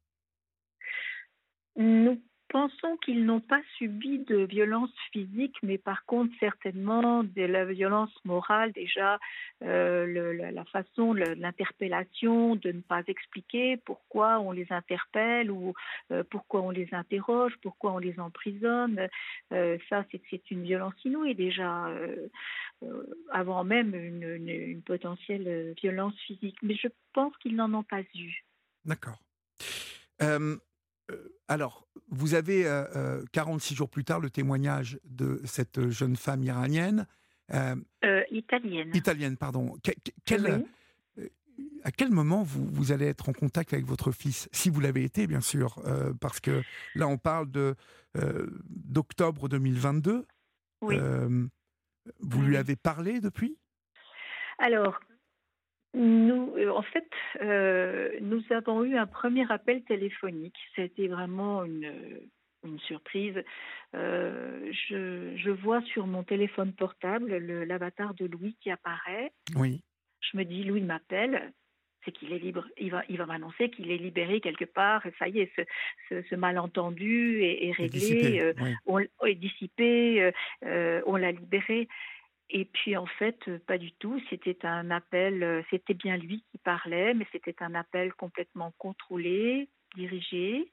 Nous 1.75 2.21
pensons 2.49 2.97
qu'ils 2.97 3.25
n'ont 3.25 3.39
pas 3.39 3.61
subi 3.77 4.19
de 4.19 4.37
violence 4.37 4.91
physique, 5.11 5.55
mais 5.63 5.77
par 5.77 6.05
contre 6.05 6.33
certainement 6.39 7.23
de 7.23 7.43
la 7.43 7.65
violence 7.65 8.11
morale 8.25 8.71
déjà, 8.73 9.19
euh, 9.63 10.51
la, 10.51 10.65
façon, 10.65 11.13
l'interpellation, 11.13 12.55
de 12.55 12.71
ne 12.71 12.81
pas 12.81 13.03
expliquer 13.07 13.77
pourquoi 13.77 14.39
on 14.39 14.51
les 14.51 14.67
interpelle 14.71 15.51
ou 15.51 15.73
euh, 16.11 16.23
pourquoi 16.29 16.61
on 16.61 16.71
les 16.71 16.89
interroge, 16.91 17.53
pourquoi 17.61 17.93
on 17.93 17.99
les 17.99 18.19
emprisonne. 18.19 19.07
Euh, 19.53 19.77
ça, 19.89 20.03
c'est 20.29 20.51
une 20.51 20.63
violence 20.63 20.95
inouïe 21.05 21.35
déjà, 21.35 21.87
avant 23.31 23.63
même 23.63 23.93
une, 23.93 24.81
potentielle 24.85 25.73
violence 25.81 26.15
physique. 26.25 26.57
Mais 26.63 26.75
je 26.75 26.87
pense 27.13 27.35
qu'ils 27.37 27.55
n'en 27.55 27.73
ont 27.73 27.83
pas 27.83 28.01
eu. 28.15 28.43
D'accord. 28.85 29.19
Alors, 31.47 31.87
vous 32.09 32.33
avez 32.33 32.63
46 33.31 33.73
euh, 33.73 33.75
euh, 33.75 33.77
jours 33.77 33.89
plus 33.89 34.03
tard 34.03 34.19
le 34.19 34.29
témoignage 34.29 34.99
de 35.03 35.41
cette 35.45 35.89
jeune 35.89 36.15
femme 36.15 36.43
iranienne. 36.43 37.07
italienne. 38.31 38.91
Italienne, 38.93 39.37
pardon. 39.37 39.75
à 41.83 41.91
quel 41.91 42.11
moment 42.11 42.43
vous, 42.43 42.65
vous, 42.65 42.91
allez 42.91 43.05
être 43.07 43.29
en 43.29 43.33
contact 43.33 43.73
avec 43.73 43.85
votre 43.85 44.11
fils 44.11 44.49
Si 44.51 44.69
vous 44.69 44.79
l'avez 44.79 45.03
été, 45.03 45.27
bien 45.27 45.41
sûr, 45.41 45.81
parce 46.21 46.39
que 46.39 46.61
là, 46.95 47.07
on 47.07 47.17
parle 47.17 47.49
de, 47.51 47.75
d'octobre 48.69 49.49
2022. 49.49 50.25
Oui. 50.81 50.95
vous 52.19 52.41
lui 52.41 52.55
avez 52.57 52.75
parlé 52.75 53.19
depuis? 53.19 53.57
Alors, 54.59 54.99
nous, 55.93 56.53
euh, 56.58 56.69
en 56.69 56.81
fait, 56.84 57.10
euh, 57.41 58.12
nous 58.22 58.43
avons 58.51 58.84
eu 58.84 58.96
un 58.96 59.08
premier 59.08 59.51
appel 59.51 59.84
téléphonique. 59.84 60.58
C'était 60.75 61.08
vraiment 61.08 61.63
une, 61.63 61.91
une 62.63 62.79
surprise. 62.79 63.43
Euh, 63.96 64.72
je, 64.72 65.36
je, 65.36 65.50
vois 65.50 65.81
sur 65.81 66.05
mon 66.05 66.24
téléphone 66.24 66.74
portable 66.74 67.38
l'avatar 67.38 68.13
de 68.13 68.25
Louis 68.25 68.55
qui 68.62 68.69
apparaît. 68.69 69.31
Oui. 69.55 69.81
Je 70.19 70.38
me 70.38 70.46
dis, 70.46 70.63
Louis 70.63 70.81
m'appelle. 70.81 71.53
C'est 72.05 72.12
qu'il 72.12 72.31
est 72.31 72.39
libre. 72.39 72.65
Il 72.77 72.91
va, 72.91 73.03
il 73.10 73.17
va 73.17 73.25
m'annoncer 73.25 73.69
qu'il 73.72 73.91
est 73.91 73.98
libéré 73.98 74.39
quelque 74.39 74.63
part. 74.63 75.03
ça 75.17 75.27
y 75.27 75.39
est, 75.39 75.51
ce, 76.08 76.22
ce, 76.22 76.36
malentendu 76.36 77.43
est, 77.43 77.72
réglé. 77.72 78.53
On 78.86 79.00
est 79.00 79.36
dissipé. 79.36 80.31
on 80.63 81.15
l'a 81.17 81.31
libéré. 81.31 81.89
Et 82.49 82.65
puis 82.65 82.97
en 82.97 83.05
fait, 83.05 83.37
euh, 83.47 83.59
pas 83.67 83.77
du 83.77 83.91
tout. 83.93 84.19
C'était 84.29 84.65
un 84.65 84.89
appel, 84.91 85.43
euh, 85.43 85.61
c'était 85.69 85.93
bien 85.93 86.17
lui 86.17 86.43
qui 86.51 86.57
parlait, 86.57 87.13
mais 87.13 87.27
c'était 87.31 87.61
un 87.61 87.75
appel 87.75 88.13
complètement 88.13 88.73
contrôlé, 88.77 89.69
dirigé, 89.95 90.71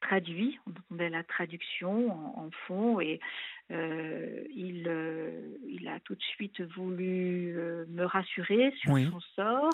traduit. 0.00 0.58
On 0.66 0.70
entendait 0.70 1.10
la 1.10 1.22
traduction 1.22 2.10
en, 2.38 2.50
fond 2.66 3.00
et 3.00 3.20
euh, 3.70 4.42
il, 4.54 4.90
il 5.66 5.88
a 5.88 6.00
tout 6.00 6.14
de 6.14 6.22
suite 6.22 6.60
voulu 6.76 7.54
me 7.88 8.04
rassurer 8.04 8.72
sur 8.76 8.98
son 8.98 9.20
sort 9.34 9.72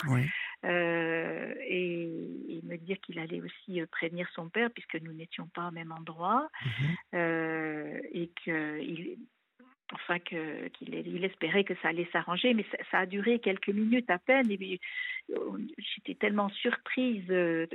et, 0.63 2.61
me 2.63 2.77
dire 2.77 3.01
qu'il 3.01 3.19
allait 3.19 3.41
aussi 3.41 3.81
prévenir 3.91 4.29
son 4.33 4.49
père 4.49 4.71
puisque 4.71 5.03
nous 5.03 5.13
n'étions 5.13 5.49
pas 5.49 5.69
au 5.69 5.71
même 5.73 5.91
endroit 5.91 6.49
mm-hmm. 7.13 8.01
et 8.13 8.31
qu'il 8.45 9.19
enfin 9.93 10.19
qu'il 10.19 10.71
il 10.81 11.25
espérait 11.25 11.65
que 11.65 11.75
ça 11.83 11.89
allait 11.89 12.09
s'arranger, 12.13 12.55
mais 12.55 12.65
ça, 12.91 12.99
a 12.99 13.07
duré 13.07 13.39
quelques 13.39 13.69
minutes 13.69 14.11
à 14.11 14.19
peine. 14.19 14.51
Et 14.51 14.81
euh, 15.31 15.37
j'étais 15.79 16.15
tellement 16.15 16.49
surprise, 16.51 17.25
euh, 17.31 17.67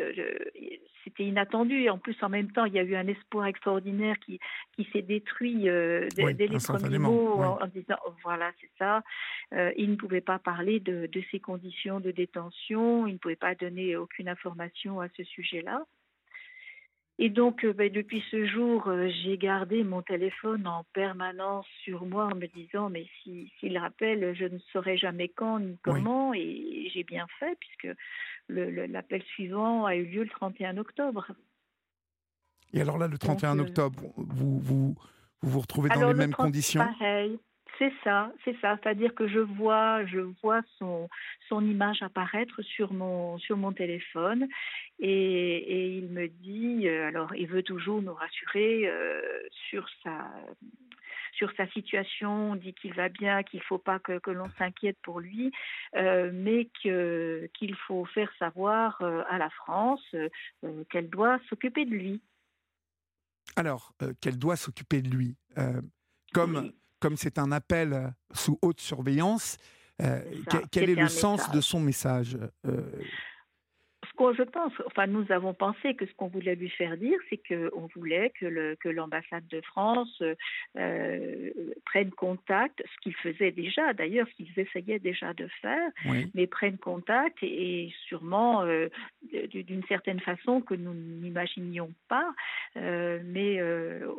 c'était 1.03 1.23
inattendu. 1.23 1.81
Et 1.81 1.89
en 1.89 1.97
plus, 1.97 2.15
en 2.21 2.29
même 2.29 2.51
temps, 2.51 2.65
il 2.65 2.73
y 2.73 2.79
a 2.79 2.83
eu 2.83 2.95
un 2.95 3.07
espoir 3.07 3.47
extraordinaire 3.47 4.17
qui, 4.25 4.39
qui 4.75 4.87
s'est 4.91 5.01
détruit 5.01 5.69
euh, 5.69 6.07
dès, 6.15 6.47
les 6.47 6.57
premiers 6.57 6.97
mots 6.97 7.41
en, 7.41 7.67
disant 7.67 7.97
oh, 8.07 8.13
voilà, 8.23 8.51
c'est 8.61 8.71
ça. 8.77 9.03
il 9.77 9.89
ne 9.91 9.95
pouvait 9.95 10.21
pas 10.21 10.39
parler 10.39 10.79
de, 10.79 11.07
de 11.07 11.23
ses 11.31 11.39
conditions 11.39 11.99
de 11.99 12.11
détention, 12.11 13.07
il 13.07 13.13
ne 13.13 13.17
pouvait 13.17 13.35
pas 13.35 13.55
donner 13.55 13.95
aucune 13.95 14.29
information 14.29 15.01
à 15.01 15.09
ce 15.09 15.23
sujet-là. 15.23 15.85
Et 17.17 17.29
donc, 17.29 17.63
euh, 17.63 17.71
ben, 17.71 17.89
depuis 17.89 18.21
ce 18.29 18.45
jour, 18.45 18.87
euh, 18.87 19.09
j'ai 19.23 19.37
gardé 19.37 19.83
mon 19.85 20.01
téléphone 20.01 20.67
en 20.67 20.83
permanence 20.93 21.65
sur 21.83 22.05
moi 22.05 22.25
en 22.25 22.35
me 22.35 22.47
disant, 22.47 22.89
mais 22.89 23.07
s'il 23.23 23.77
rappelle, 23.77 24.35
je 24.35 24.45
ne 24.45 24.59
saurais 24.73 24.97
jamais 24.97 25.29
quand 25.29 25.59
ni 25.59 25.77
comment. 25.81 26.33
Et 26.33 26.89
j'ai 26.93 27.03
bien 27.03 27.25
fait, 27.39 27.57
puisque 27.59 27.97
l'appel 28.49 29.23
suivant 29.23 29.85
a 29.85 29.95
eu 29.95 30.05
lieu 30.05 30.23
le 30.23 30.29
31 30.29 30.77
octobre. 30.77 31.31
Et 32.73 32.81
alors 32.81 32.97
là, 32.97 33.07
le 33.07 33.17
31 33.17 33.59
euh, 33.59 33.61
octobre, 33.61 34.03
vous, 34.17 34.59
vous, 34.59 34.59
vous 34.59 34.95
vous 35.41 35.59
retrouvez 35.61 35.89
dans 35.89 36.09
les 36.09 36.13
mêmes 36.13 36.33
conditions? 36.33 36.85
Pareil. 36.99 37.39
C'est 37.77 37.91
ça, 38.03 38.31
c'est 38.43 38.57
ça. 38.61 38.77
C'est-à-dire 38.81 39.13
que 39.13 39.27
je 39.27 39.39
vois, 39.39 40.05
je 40.05 40.19
vois 40.19 40.61
son, 40.77 41.09
son 41.49 41.65
image 41.65 42.01
apparaître 42.01 42.61
sur 42.61 42.93
mon, 42.93 43.37
sur 43.37 43.57
mon 43.57 43.73
téléphone 43.73 44.47
et, 44.99 45.09
et 45.09 45.97
il 45.97 46.07
me 46.07 46.27
dit, 46.27 46.87
euh, 46.87 47.07
alors 47.07 47.35
il 47.35 47.47
veut 47.47 47.63
toujours 47.63 48.01
nous 48.01 48.13
rassurer 48.13 48.87
euh, 48.87 49.21
sur 49.69 49.87
sa 50.03 50.31
sur 51.33 51.51
sa 51.57 51.67
situation, 51.71 52.51
on 52.51 52.55
dit 52.55 52.73
qu'il 52.73 52.93
va 52.93 53.09
bien, 53.09 53.43
qu'il 53.43 53.59
ne 53.59 53.65
faut 53.65 53.77
pas 53.77 53.99
que, 53.99 54.19
que 54.19 54.31
l'on 54.31 54.49
s'inquiète 54.57 54.97
pour 55.03 55.19
lui, 55.19 55.51
euh, 55.97 56.31
mais 56.33 56.69
qu'il 56.81 57.75
faut 57.87 58.05
faire 58.05 58.31
savoir 58.39 59.01
à 59.01 59.37
la 59.37 59.49
France 59.49 60.15
qu'elle 60.89 61.09
doit 61.09 61.37
s'occuper 61.49 61.83
de 61.83 61.91
lui. 61.91 62.21
Alors, 63.57 63.91
qu'elle 64.21 64.39
doit 64.39 64.55
s'occuper 64.55 65.01
de 65.01 65.09
lui. 65.09 65.35
comme 66.31 66.71
comme 67.05 67.17
c'est 67.17 67.37
un 67.37 67.51
appel 67.51 67.93
euh, 67.93 68.07
sous 68.33 68.57
haute 68.63 68.81
surveillance, 68.81 69.57
euh, 70.01 70.19
quel 70.71 70.89
est 70.89 70.95
le 70.95 71.07
sens 71.07 71.51
de 71.51 71.61
son 71.61 71.79
message 71.79 72.35
euh, 72.65 72.81
je 74.19 74.43
pense, 74.43 74.73
enfin 74.85 75.07
nous 75.07 75.25
avons 75.31 75.53
pensé 75.53 75.95
que 75.95 76.05
ce 76.05 76.13
qu'on 76.13 76.27
voulait 76.27 76.55
lui 76.55 76.69
faire 76.69 76.97
dire, 76.97 77.17
c'est 77.29 77.41
qu'on 77.47 77.87
voulait 77.95 78.31
que 78.39 78.89
l'ambassade 78.89 79.47
de 79.47 79.61
France 79.61 80.21
euh, 80.77 81.51
prenne 81.85 82.11
contact, 82.11 82.83
ce 82.83 83.01
qu'il 83.01 83.15
faisait 83.15 83.51
déjà 83.51 83.93
d'ailleurs, 83.93 84.27
ce 84.27 84.35
qu'ils 84.35 84.59
essayaient 84.59 84.99
déjà 84.99 85.33
de 85.33 85.47
faire, 85.61 85.89
mais 86.33 86.47
prenne 86.47 86.77
contact 86.77 87.37
et, 87.41 87.93
sûrement 88.07 88.63
euh, 88.63 88.87
d'une 89.49 89.83
certaine 89.87 90.19
façon 90.19 90.61
que 90.61 90.73
nous 90.73 90.93
n'imaginions 90.93 91.91
pas, 92.07 92.31
euh, 92.77 93.19
mais 93.25 93.61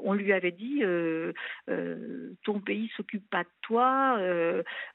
on 0.03 0.13
lui 0.13 0.33
avait 0.33 0.53
dit 0.53 0.83
ton 2.45 2.61
pays 2.61 2.91
s'occupe 2.97 3.29
pas 3.31 3.45
de 3.45 3.49
toi, 3.63 4.17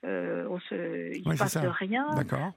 on 0.03 0.59
se, 0.59 1.15
il 1.15 1.27
ne 1.27 1.37
passe 1.37 1.57
rien, 1.57 2.07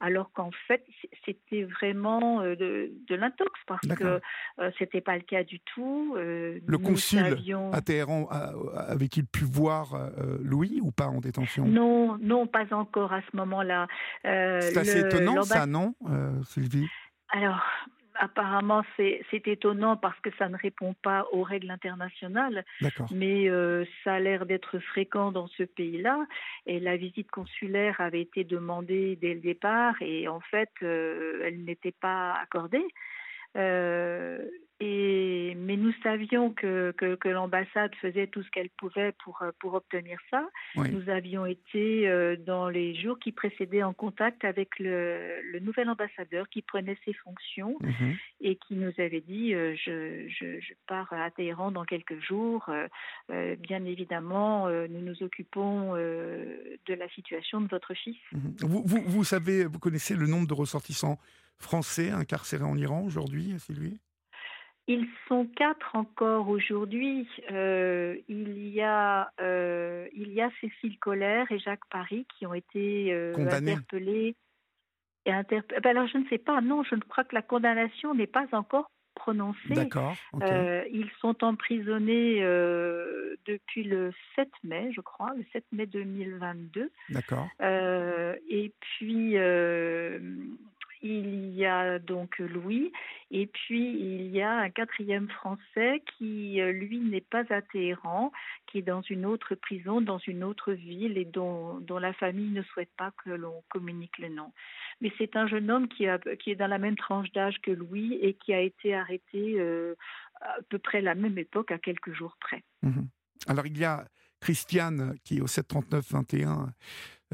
alors 0.01 0.31
qu'en 0.33 0.51
fait 0.67 0.85
c'était 1.25 1.65
vraiment 1.65 2.34
euh, 2.41 2.57
de, 2.57 3.15
l'intox 3.15 3.53
parce 3.67 3.87
que 3.87 4.21
euh, 4.59 4.71
c'était 4.79 5.01
pas 5.01 5.17
le 5.17 5.23
cas 5.23 5.45
du 5.45 5.61
tout. 5.61 6.15
Euh, 6.17 6.59
le 6.67 6.79
consul 6.79 7.37
à 7.73 7.81
Téhéran 7.81 8.29
avait-il 8.89 9.27
pu 9.27 9.45
voir 9.45 10.11
Louis 10.43 10.81
ou 10.83 10.91
pas 10.91 11.07
en 11.07 11.21
détention? 11.21 11.67
Non, 11.67 12.19
non, 12.21 12.47
pas 12.47 12.65
encore 12.73 13.13
à 13.13 13.21
ce 13.31 13.37
moment-là. 13.37 13.87
C'est 14.23 14.77
assez 14.77 15.01
étonnant 15.01 15.43
ça, 15.43 15.67
non, 15.67 15.95
Sylvie? 16.45 16.89
Alors, 17.31 17.63
apparemment, 18.15 18.83
c'est 18.97 19.49
étonnant 19.49 19.97
parce 19.97 20.19
que 20.21 20.31
ça 20.39 20.49
ne 20.49 20.57
répond 20.57 20.95
pas 21.03 21.27
aux 21.33 21.43
règles 21.43 21.71
internationales. 21.71 22.65
Mais 23.13 23.49
euh, 23.49 23.85
ça 24.03 24.15
a 24.15 24.21
l'air 24.21 24.47
d'être 24.47 24.79
fréquent 24.79 25.33
dans 25.33 25.49
ce 25.49 25.63
pays-là. 25.63 26.27
Et 26.67 26.81
la 26.81 26.97
visite 26.97 27.31
consulaire 27.31 28.01
avait 28.01 28.23
été 28.23 28.45
demandée 28.45 29.17
dès 29.21 29.35
le 29.35 29.41
départ 29.41 29.95
et 30.01 30.29
en 30.29 30.41
fait, 30.41 30.71
euh, 30.83 31.43
elle 31.45 31.65
n'était 31.65 31.93
pas 31.93 32.35
accordée. 32.35 32.87
Euh, 33.57 34.39
Et, 34.87 35.57
mais 35.59 35.79
nous 35.79 35.95
savions 36.03 36.51
que, 36.53 36.93
que, 36.99 37.29
l'ambassade 37.31 37.95
faisait 38.03 38.27
tout 38.27 38.43
ce 38.43 38.51
qu'elle 38.51 38.69
pouvait 38.69 39.13
pour, 39.25 39.41
euh, 39.41 39.51
pour 39.59 39.73
obtenir 39.73 40.19
ça. 40.31 40.47
Nous 40.77 41.09
avions 41.09 41.47
été 41.47 42.07
euh, 42.07 42.37
dans 42.37 42.69
les 42.69 42.95
jours 42.95 43.19
qui 43.19 43.33
précédaient 43.33 43.83
en 43.83 43.95
contact 43.95 44.45
avec 44.45 44.79
le, 44.79 45.41
le 45.53 45.61
nouvel 45.61 45.89
ambassadeur 45.89 46.51
qui 46.51 46.61
prenait 46.61 46.99
ses 47.07 47.15
fonctions 47.15 47.79
mhm. 47.81 48.17
et 48.43 48.57
qui 48.57 48.75
nous 48.75 48.93
avait 48.99 49.23
dit 49.23 49.55
euh, 49.55 49.75
je, 49.75 50.29
je, 50.29 50.61
je, 50.61 50.75
pars 50.87 51.11
à 51.15 51.31
Téhéran 51.31 51.71
dans 51.71 51.85
quelques 51.85 52.21
jours. 52.21 52.69
bien 53.31 53.87
évidemment, 53.87 54.69
nous 54.69 55.01
nous 55.01 55.23
occupons 55.23 55.95
de 55.95 56.95
la 56.95 57.09
situation 57.15 57.63
de 57.63 57.69
votre 57.69 57.95
fils. 57.95 58.19
Mhm. 58.33 58.57
Vous, 58.61 58.83
vous, 58.85 59.03
vous 59.07 59.25
savez, 59.25 59.65
vous 59.65 59.79
connaissez 59.79 60.15
le 60.15 60.27
nombre 60.27 60.47
de 60.47 60.55
ressortissants 60.55 61.19
français 61.57 62.11
incarcérés 62.11 62.65
en 62.65 62.77
Iran 62.77 63.03
aujourd'hui, 63.03 63.55
Sylvie 63.61 63.99
ils 64.87 65.09
sont 65.29 65.47
quatre 65.57 65.97
encore 65.97 66.49
aujourd'hui. 66.49 67.27
Euh, 67.51 68.17
il 68.29 68.69
y 68.69 68.83
a 68.83 69.31
euh, 69.41 70.07
il 70.15 70.33
y 70.33 70.43
a 70.43 70.51
Cécile 70.61 70.99
Collère 70.99 71.51
et 71.51 71.59
Jacques 71.59 71.89
Paris 71.91 72.27
qui 72.37 72.47
ont 72.47 72.55
été 72.55 73.13
euh, 73.13 73.35
interpellés. 73.37 74.35
Et 75.27 75.31
ben 75.31 75.55
alors 75.85 76.07
je 76.07 76.19
ne 76.19 76.29
sais 76.29 76.39
pas. 76.39 76.61
Non, 76.61 76.83
je 76.83 76.97
ne 76.97 77.01
crois 77.01 77.25
que 77.25 77.35
la 77.35 77.41
condamnation 77.41 78.15
n'est 78.15 78.27
pas 78.27 78.47
encore 78.53 78.91
prononcée. 79.15 79.59
D'accord. 79.71 80.15
ils 80.35 81.11
sont 81.21 81.43
emprisonnés 81.43 82.41
depuis 83.47 83.85
le 83.85 84.13
7 84.35 84.49
mai, 84.65 84.91
je 84.93 85.01
crois, 85.01 85.33
le 85.35 85.45
7 85.53 85.65
mai 85.73 85.87
2022. 85.87 86.91
D'accord. 87.09 87.49
et 87.63 88.73
puis 88.81 89.39
il 91.03 91.55
y 91.55 91.65
a 91.65 91.99
donc 91.99 92.39
Louis, 92.39 92.93
et 93.31 93.47
puis 93.47 93.99
il 93.99 94.29
y 94.29 94.41
a 94.43 94.53
un 94.53 94.71
quatrième 94.71 95.29
Français 95.29 96.03
qui, 96.17 96.61
euh, 96.61 96.73
lui, 96.73 96.99
n'est 97.01 97.21
pas 97.21 97.45
à 97.51 97.63
Téhéran, 97.63 98.33
qui 98.67 98.79
est 98.79 98.83
dans 98.83 99.03
une 99.03 99.27
autre 99.27 99.55
prison, 99.55 100.01
dans 100.01 100.19
une 100.19 100.45
autre 100.45 100.73
ville, 100.73 101.19
et 101.19 101.25
dont, 101.25 101.85
la 101.89 102.13
famille 102.13 102.51
ne 102.51 102.63
souhaite 102.63 102.91
pas 102.97 103.13
que 103.25 103.31
l'on 103.31 103.63
communique 103.69 104.19
le 104.19 104.29
nom. 104.29 104.53
Mais 105.01 105.13
c'est 105.19 105.37
un 105.37 105.47
jeune 105.47 105.71
homme 105.71 105.89
qui 105.89 106.05
est 106.05 106.57
dans 106.57 106.67
la 106.67 106.79
même 106.79 106.97
tranche 106.97 107.31
d'âge 107.33 107.61
que 107.63 107.71
Louis 107.71 108.19
et 108.21 108.35
qui 108.35 108.53
a 108.53 108.61
été 108.61 108.95
arrêté 108.95 109.55
euh, 109.59 109.95
à 110.41 110.57
peu 110.69 110.79
près 110.79 111.01
la 111.01 111.15
même 111.15 111.39
époque, 111.39 111.71
à 111.71 111.79
quelques 111.79 112.13
jours 112.13 112.37
près. 112.41 112.63
Mhm. 112.83 113.09
Alors 113.47 113.67
il 113.67 113.77
y 113.77 113.85
a 113.85 114.07
Christiane 114.41 115.15
qui 115.25 115.39
est 115.39 115.41
au 115.41 115.47
739-21 115.47 116.69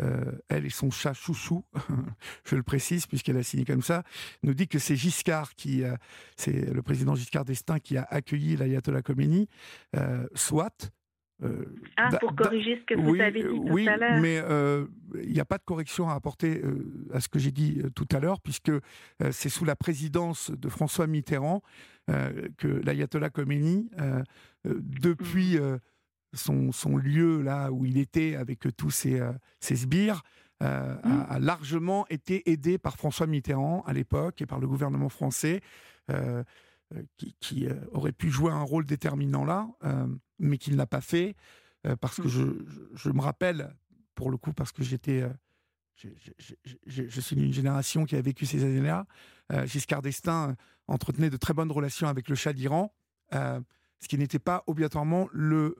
euh, 0.01 0.33
elle 0.49 0.67
et 0.67 0.71
son 0.71 0.91
chat 0.91 1.15
chouchou, 1.15 1.65
je 2.45 2.57
le 2.57 2.63
précise 2.63 3.07
puisqu'elle 3.07 3.37
a 3.37 3.43
signé 3.43 3.65
comme 3.65 3.83
ça, 3.83 4.03
nous 4.43 4.55
dit 4.55 4.69
que 4.69 4.79
c'est 4.79 4.97
Giscard 4.97 5.55
qui, 5.55 5.85
euh, 5.85 5.95
c'est 6.37 6.73
le 6.73 6.83
président 6.83 7.15
Giscard 7.15 7.45
d'Estaing 7.45 7.81
qui 7.81 7.97
a 7.97 8.07
accueilli 8.09 8.57
l'ayatollah 8.57 9.03
Khomeini, 9.03 9.49
euh, 9.97 10.27
soit. 10.35 10.91
ah, 11.97 12.11
pour 12.21 12.35
corriger 12.37 12.79
ce 12.81 12.95
que 12.95 13.01
vous 13.01 13.21
avez 13.21 13.43
dit 13.43 13.49
tout 13.49 13.67
oui, 13.71 13.89
à 13.89 13.97
l'heure. 13.97 14.21
mais 14.21 14.43
il 15.23 15.33
n'y 15.33 15.41
a 15.41 15.45
pas 15.45 15.59
de 15.59 15.65
correction 15.65 16.09
à 16.09 16.15
apporter 16.15 16.63
à 17.13 17.21
ce 17.21 17.29
que 17.29 17.39
j'ai 17.39 17.51
dit 17.51 17.83
tout 17.95 18.09
à 18.13 18.21
l'heure, 18.21 18.41
puisque 18.41 18.73
c'est 19.31 19.49
sous 19.49 19.65
la 19.65 19.75
présidence 19.75 20.51
de 20.51 20.69
François 20.69 21.07
Mitterrand 21.07 21.63
que 22.07 22.69
l'ayatollah 22.85 23.31
Khomeini, 23.31 23.91
depuis 24.67 25.59
mmh 25.59 25.79
son, 26.33 26.73
son, 26.73 26.97
lieu 26.97 27.43
là 27.43 27.71
où 27.71 27.85
il 27.85 27.99
était 27.99 28.37
avec 28.37 28.67
tous 28.77 28.91
ses, 28.91 29.21
euh, 29.21 29.33
ses 29.61 29.77
sbires, 29.77 30.23
euh, 30.63 30.95
mmh. 31.03 31.27
a, 31.29 31.39
largement 31.39 32.07
été 32.09 32.51
aidé 32.51 32.79
par 32.79 32.97
François 32.97 33.27
Mitterrand 33.27 33.83
à 33.87 33.93
l'époque 33.93 34.43
et 34.43 34.47
par 34.47 34.61
le 34.61 34.67
gouvernement 34.67 35.09
français, 35.09 35.61
euh, 36.11 36.43
qui, 37.17 37.35
qui 37.41 37.69
aurait 37.93 38.13
pu 38.13 38.31
jouer 38.31 38.51
un 38.51 38.63
rôle 38.63 38.85
déterminant 38.85 39.45
là, 39.45 39.69
mais 40.41 40.59
qui 40.59 40.73
ne 40.73 40.77
l'a 40.77 40.87
pas 40.87 41.01
fait, 41.01 41.37
parce 42.01 42.17
que 42.17 42.27
mmh. 42.27 42.29
je, 42.29 42.45
je, 42.95 43.11
me 43.11 43.21
rappelle, 43.21 43.73
pour 44.17 44.29
le 44.29 44.37
coup, 44.37 44.53
parce 44.53 44.73
que 44.73 44.83
j'étais... 44.83 45.25
je 45.95 47.21
suis 47.21 47.37
d'une 47.37 47.53
génération 47.53 48.07
qui 48.07 48.17
a 48.17 48.21
vécu 48.21 48.45
ces 48.45 48.65
années-là. 48.65 49.07
Giscard 49.67 50.03
d'Estaing 50.03 50.57
entretenait 50.89 51.31
de 51.31 51.37
très 51.37 51.55
bonnes 51.55 51.71
relations 51.71 52.09
avec 52.09 52.29
le 52.29 52.35
Shah 52.35 52.53
d'Iran, 52.53 52.93
ce 53.33 54.09
qui 54.09 54.19
n'était 54.19 54.41
pas 54.41 54.65
obligatoirement 54.67 55.29
le 55.33 55.77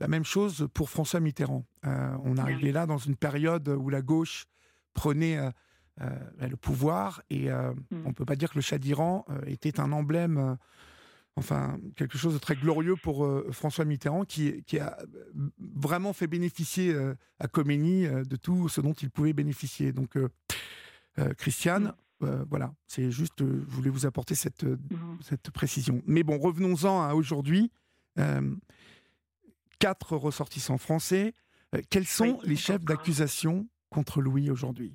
la 0.00 0.08
même 0.08 0.24
chose 0.24 0.66
pour 0.72 0.90
François 0.90 1.20
Mitterrand. 1.20 1.64
Euh, 1.86 2.16
on 2.24 2.36
arrivait 2.38 2.72
là 2.72 2.86
dans 2.86 2.98
une 2.98 3.16
période 3.16 3.68
où 3.68 3.90
la 3.90 4.00
gauche 4.00 4.46
prenait 4.94 5.36
euh, 5.36 5.50
euh, 6.00 6.48
le 6.48 6.56
pouvoir 6.56 7.22
et 7.30 7.50
mm. 7.50 7.74
on 8.06 8.08
ne 8.08 8.14
peut 8.14 8.24
pas 8.24 8.36
dire 8.36 8.50
que 8.50 8.56
le 8.56 8.62
Shah 8.62 8.78
d'Iran 8.78 9.26
était 9.46 9.78
un 9.78 9.92
emblème, 9.92 10.56
enfin 11.36 11.78
quelque 11.96 12.16
chose 12.16 12.32
de 12.32 12.38
très 12.38 12.56
glorieux 12.56 12.96
pour 12.96 13.28
François 13.50 13.84
Mitterrand 13.84 14.24
qui, 14.24 14.64
qui, 14.64 14.78
a 14.78 14.98
vraiment 15.58 16.14
fait 16.14 16.26
bénéficier 16.26 16.96
à 17.38 17.48
Khomeini 17.48 18.08
de 18.08 18.36
tout 18.36 18.70
ce 18.70 18.80
dont 18.80 18.94
il 18.94 19.10
pouvait 19.10 19.34
bénéficier. 19.34 19.92
Donc, 19.92 20.16
Christiane, 21.36 21.92
mm. 22.20 22.44
voilà, 22.48 22.72
c'est 22.86 23.10
juste, 23.10 23.40
je 23.40 23.74
voulais 23.74 23.90
vous 23.90 24.06
apporter 24.06 24.34
cette, 24.34 24.64
mm. 24.64 25.18
cette 25.20 25.50
précision. 25.50 26.00
Mais 26.06 26.22
bon, 26.22 26.38
revenons-en 26.38 27.02
à 27.02 27.12
aujourd'hui 27.12 27.70
quatre 29.80 30.16
ressortissants 30.16 30.78
français. 30.78 31.32
Euh, 31.74 31.80
quels 31.90 32.06
sont 32.06 32.38
les 32.44 32.56
chefs 32.56 32.84
d'accusation 32.84 33.66
contre 33.88 34.20
Louis 34.20 34.50
aujourd'hui? 34.50 34.94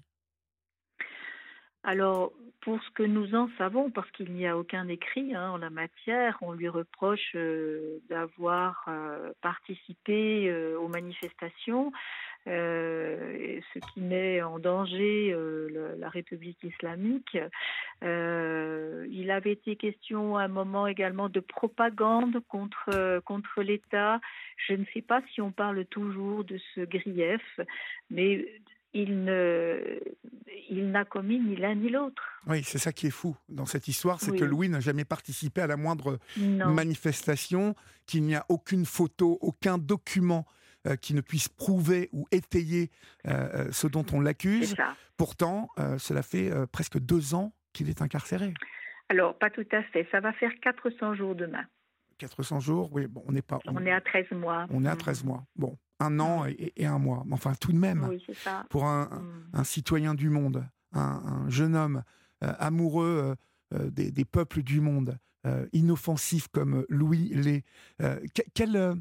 Alors, 1.83 2.31
pour 2.61 2.81
ce 2.81 2.89
que 2.91 3.03
nous 3.03 3.35
en 3.35 3.49
savons, 3.57 3.91
parce 3.91 4.09
qu'il 4.11 4.33
n'y 4.33 4.47
a 4.47 4.57
aucun 4.57 4.87
écrit 4.87 5.35
hein, 5.35 5.51
en 5.51 5.57
la 5.57 5.69
matière, 5.69 6.37
on 6.41 6.53
lui 6.53 6.69
reproche 6.69 7.35
euh, 7.35 7.99
d'avoir 8.09 8.85
euh, 8.87 9.33
participé 9.41 10.75
aux 10.75 10.87
manifestations, 10.87 11.91
euh, 12.47 13.59
ce 13.73 13.79
qui 13.91 14.01
met 14.01 14.41
en 14.43 14.59
danger 14.59 15.33
euh, 15.33 15.95
la 15.97 16.09
République 16.09 16.63
islamique. 16.63 17.37
Euh, 18.03 19.07
il 19.09 19.31
avait 19.31 19.53
été 19.53 19.75
question 19.75 20.37
à 20.37 20.43
un 20.43 20.47
moment 20.47 20.85
également 20.85 21.27
de 21.27 21.39
propagande 21.39 22.39
contre, 22.47 23.19
contre 23.25 23.63
l'État. 23.63 24.19
Je 24.67 24.73
ne 24.73 24.85
sais 24.93 25.01
pas 25.01 25.21
si 25.33 25.41
on 25.41 25.51
parle 25.51 25.85
toujours 25.85 26.43
de 26.43 26.59
ce 26.75 26.81
grief, 26.81 27.59
mais 28.11 28.47
il 28.93 29.23
ne, 29.23 29.99
il 30.69 30.91
n'a 30.91 31.03
commis 31.03 31.39
ni 31.39 31.55
l'un 31.55 31.75
ni 31.75 31.89
l'autre. 31.89 32.23
Oui, 32.47 32.63
c'est 32.63 32.77
ça 32.77 32.93
qui 32.93 33.07
est 33.07 33.11
fou 33.11 33.35
dans 33.49 33.65
cette 33.65 33.87
histoire, 33.87 34.21
c'est 34.21 34.37
que 34.37 34.45
Louis 34.45 34.69
n'a 34.69 34.79
jamais 34.79 35.03
participé 35.03 35.61
à 35.61 35.67
la 35.67 35.77
moindre 35.77 36.19
manifestation, 36.37 37.75
qu'il 38.05 38.23
n'y 38.23 38.35
a 38.35 38.45
aucune 38.49 38.85
photo, 38.85 39.37
aucun 39.41 39.77
document 39.77 40.45
euh, 40.87 40.95
qui 40.95 41.15
ne 41.15 41.21
puisse 41.21 41.49
prouver 41.49 42.09
ou 42.11 42.27
étayer 42.31 42.91
euh, 43.27 43.31
euh, 43.31 43.71
ce 43.71 43.87
dont 43.87 44.05
on 44.13 44.19
l'accuse. 44.19 44.75
Pourtant, 45.17 45.69
cela 45.97 46.21
fait 46.21 46.51
presque 46.71 46.99
deux 46.99 47.33
ans 47.33 47.53
qu'il 47.73 47.89
est 47.89 48.01
incarcéré. 48.01 48.53
Alors, 49.09 49.37
pas 49.37 49.49
tout 49.49 49.65
à 49.71 49.81
fait. 49.83 50.07
Ça 50.11 50.19
va 50.19 50.33
faire 50.33 50.51
400 50.61 51.15
jours 51.15 51.35
demain. 51.35 51.63
400 52.17 52.59
jours, 52.59 52.89
oui, 52.91 53.07
bon, 53.07 53.23
on 53.27 53.31
n'est 53.31 53.41
pas. 53.41 53.59
On, 53.65 53.85
est 53.85 53.91
à 53.91 54.01
13 54.01 54.31
mois. 54.31 54.65
On 54.69 54.83
est 54.83 54.89
à 54.89 54.95
13 54.95 55.23
mm. 55.23 55.27
mois. 55.27 55.45
Bon, 55.55 55.77
un 55.99 56.19
an 56.19 56.45
et, 56.45 56.85
un 56.85 56.99
mois. 56.99 57.23
Enfin, 57.31 57.53
tout 57.59 57.71
de 57.71 57.77
même, 57.77 58.09
pour 58.69 58.85
un, 58.85 59.05
mm. 59.53 59.63
citoyen 59.63 60.13
du 60.13 60.29
monde, 60.29 60.65
un, 60.91 61.49
jeune 61.49 61.75
homme 61.75 62.03
amoureux 62.41 63.35
des, 63.71 64.25
peuples 64.25 64.63
du 64.63 64.81
monde, 64.81 65.17
inoffensif 65.71 66.47
comme 66.49 66.85
Louis 66.89 67.31
l'est, 67.33 67.63
quel, 68.53 68.95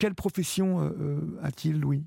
quelle 0.00 0.14
profession 0.14 0.80
euh, 0.80 0.90
euh, 0.98 1.40
a-t-il, 1.42 1.78
Louis? 1.78 2.04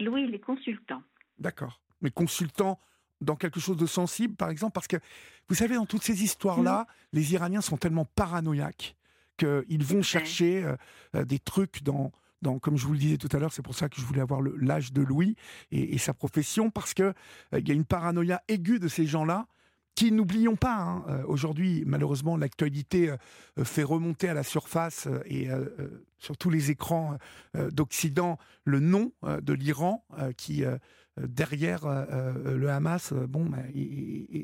Louis, 0.00 0.24
il 0.26 0.34
est 0.34 0.40
consultant. 0.40 1.02
D'accord. 1.38 1.80
Mais 2.00 2.10
consultant 2.10 2.80
dans 3.20 3.36
quelque 3.36 3.60
chose 3.60 3.76
de 3.76 3.86
sensible, 3.86 4.34
par 4.34 4.48
exemple 4.48 4.72
Parce 4.72 4.88
que, 4.88 4.96
vous 5.48 5.54
savez, 5.54 5.74
dans 5.74 5.86
toutes 5.86 6.02
ces 6.02 6.24
histoires-là, 6.24 6.86
les 7.12 7.34
Iraniens 7.34 7.60
sont 7.60 7.76
tellement 7.76 8.04
paranoïaques 8.04 8.96
qu'ils 9.36 9.84
vont 9.84 10.02
chercher 10.02 10.64
euh, 11.14 11.24
des 11.24 11.38
trucs 11.38 11.82
dans, 11.82 12.10
dans, 12.42 12.58
comme 12.58 12.76
je 12.76 12.86
vous 12.86 12.92
le 12.92 12.98
disais 12.98 13.18
tout 13.18 13.28
à 13.32 13.38
l'heure, 13.38 13.52
c'est 13.52 13.62
pour 13.62 13.74
ça 13.74 13.88
que 13.88 14.00
je 14.00 14.06
voulais 14.06 14.20
avoir 14.20 14.40
l'âge 14.40 14.92
de 14.92 15.02
Louis 15.02 15.36
et, 15.70 15.98
sa 15.98 16.14
profession, 16.14 16.70
parce 16.70 16.94
qu'il 16.94 17.14
il 17.52 17.68
y 17.68 17.70
a 17.70 17.74
une 17.74 17.84
paranoïa 17.84 18.42
aiguë 18.48 18.78
de 18.78 18.88
ces 18.88 19.06
gens-là 19.06 19.46
qui, 19.98 20.12
n'oublions 20.12 20.54
pas, 20.54 20.76
hein, 20.76 21.04
euh, 21.08 21.24
aujourd'hui, 21.26 21.82
malheureusement, 21.84 22.36
l'actualité 22.36 23.10
euh, 23.10 23.64
fait 23.64 23.82
remonter 23.82 24.28
à 24.28 24.34
la 24.34 24.44
surface 24.44 25.08
euh, 25.08 25.20
et 25.26 25.48
sur 26.18 26.36
tous 26.36 26.50
les 26.50 26.70
écrans 26.70 27.18
d'Occident 27.54 28.38
le 28.64 28.80
nom 28.80 29.12
de 29.22 29.52
l'Iran 29.52 30.04
qui, 30.36 30.64
derrière 31.16 31.86
le 31.86 32.68
Hamas, 32.68 33.12
bon, 33.12 33.46
bah, 33.46 33.58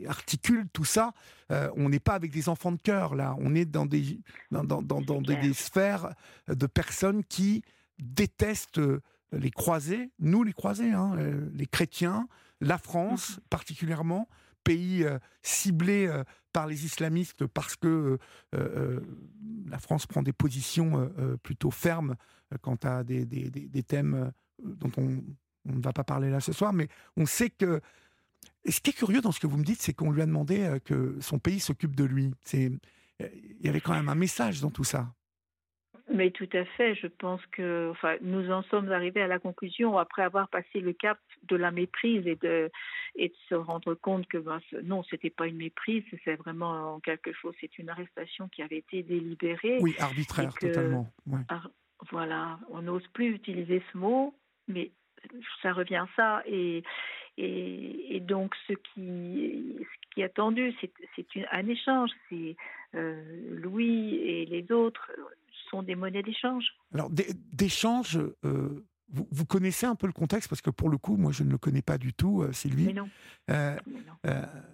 articule 0.08 0.66
tout 0.72 0.84
ça. 0.84 1.12
on 1.50 1.88
n'est 1.88 1.98
pas 1.98 2.14
avec 2.14 2.30
des 2.30 2.48
enfants 2.48 2.70
de 2.70 2.80
cœur, 2.80 3.16
là. 3.16 3.34
On 3.38 3.56
est 3.56 3.64
dans 3.64 3.86
des, 3.86 4.20
dans, 4.52 4.62
dans, 4.62 4.82
dans, 4.82 5.20
des, 5.20 5.52
sphères 5.52 6.14
de 6.46 6.66
personnes 6.66 7.24
qui 7.24 7.64
détestent 7.98 8.80
les 9.32 9.50
croisés, 9.50 10.12
nous 10.20 10.44
les 10.44 10.52
croisés, 10.52 10.92
hein, 10.92 11.16
les 11.52 11.66
chrétiens, 11.66 12.28
la 12.60 12.78
France 12.78 13.36
mmh 13.36 13.40
particulièrement, 13.50 14.28
pays 14.64 15.07
ciblé 15.42 16.11
par 16.53 16.66
les 16.66 16.85
islamistes 16.85 17.46
parce 17.46 17.77
que 17.77 18.18
la 18.53 19.79
France 19.79 20.07
prend 20.07 20.22
des 20.22 20.33
positions 20.33 21.11
plutôt 21.42 21.70
fermes 21.70 22.16
quant 22.62 22.79
à 22.83 23.05
des, 23.05 23.83
thèmes 23.87 24.33
dont 24.62 24.90
on, 24.96 25.22
ne 25.66 25.81
va 25.83 25.92
pas 25.92 26.05
parler 26.05 26.31
là 26.31 26.40
ce 26.40 26.53
soir, 26.53 26.72
mais 26.72 26.88
on 27.16 27.27
sait 27.27 27.50
que. 27.50 27.81
Et 28.64 28.72
ce 28.72 28.81
qui 28.81 28.90
est 28.90 28.94
curieux 28.94 29.20
dans 29.20 29.33
ce 29.33 29.40
que 29.40 29.46
vous 29.46 29.57
me 29.57 29.64
dites, 29.64 29.83
c'est 29.83 29.92
qu'on 29.92 30.11
lui 30.11 30.22
a 30.22 30.27
demandé 30.27 30.61
euh, 30.61 30.79
que 30.79 31.16
son 31.20 31.38
pays 31.38 31.61
s'occupe 31.61 31.96
de 31.96 32.05
lui. 32.05 32.33
Euh, 32.55 32.68
il 33.20 33.64
y 33.64 33.68
avait 33.68 33.81
quand 33.81 33.92
même 33.92 34.09
un 34.09 34.14
message 34.14 34.61
dans 34.61 34.70
tout 34.70 34.85
ça. 34.85 35.14
Mais 36.12 36.30
tout 36.30 36.48
à 36.52 36.64
fait. 36.64 36.94
Je 36.94 37.06
pense 37.06 37.44
que, 37.46 37.88
enfin, 37.90 38.16
nous 38.20 38.50
en 38.50 38.62
sommes 38.64 38.92
arrivés 38.92 39.22
à 39.22 39.26
la 39.26 39.38
conclusion 39.38 39.96
après 39.96 40.22
avoir 40.22 40.48
passé 40.48 40.80
le 40.80 40.92
cap 40.92 41.18
de 41.48 41.56
la 41.56 41.70
méprise 41.70 42.26
et 42.26 42.36
de 42.36 42.70
et 43.16 43.28
de 43.28 43.34
se 43.48 43.54
rendre 43.54 43.94
compte 43.94 44.26
que 44.26 44.36
ben, 44.36 44.60
non, 44.82 45.02
c'était 45.04 45.30
pas 45.30 45.46
une 45.46 45.56
méprise, 45.56 46.04
c'est 46.24 46.36
vraiment 46.36 47.00
quelque 47.00 47.32
chose. 47.32 47.54
C'est 47.60 47.78
une 47.78 47.88
arrestation 47.88 48.48
qui 48.48 48.62
avait 48.62 48.78
été 48.78 49.02
délibérée. 49.02 49.78
Oui, 49.80 49.94
arbitraire 49.98 50.52
totalement. 50.54 51.08
voilà, 52.10 52.58
on 52.70 52.82
n'ose 52.82 53.06
plus 53.08 53.34
utiliser 53.34 53.82
ce 53.92 53.96
mot, 53.96 54.34
mais 54.68 54.90
ça 55.62 55.72
revient 55.72 55.96
à 55.96 56.08
ça. 56.16 56.42
Et, 56.46 56.82
et, 57.38 58.20
donc, 58.20 58.54
ce 58.68 58.74
qui, 58.74 59.76
ce 59.78 60.14
qui 60.14 60.20
est 60.20 60.24
attendu, 60.24 60.74
c'est 61.16 61.26
un 61.50 61.66
échange. 61.66 62.10
C'est 62.28 62.56
euh, 62.94 63.22
Louis 63.50 64.16
et 64.16 64.44
les 64.46 64.70
autres 64.70 65.10
sont 65.70 65.83
des 65.83 65.94
monnaies 65.94 66.22
d'échange. 66.22 66.64
Alors, 66.92 67.11
d'échange, 67.53 68.18
euh, 68.44 68.87
vous, 69.12 69.29
vous, 69.31 69.44
connaissez 69.44 69.87
un 69.87 69.94
peu 69.94 70.07
le 70.07 70.12
contexte 70.12 70.48
parce 70.48 70.62
que 70.62 70.70
pour 70.70 70.88
le 70.88 70.98
coup, 70.98 71.16
moi, 71.16 71.33
je 71.33 71.42
ne 71.42 71.50
le 71.50 71.59
connais 71.59 71.83
pas 71.83 71.98
du 71.98 72.12
tout, 72.12 72.42
euh, 72.42 72.53
Sylvie. 72.53 72.87
Mais 72.87 72.92
non. 72.92 73.09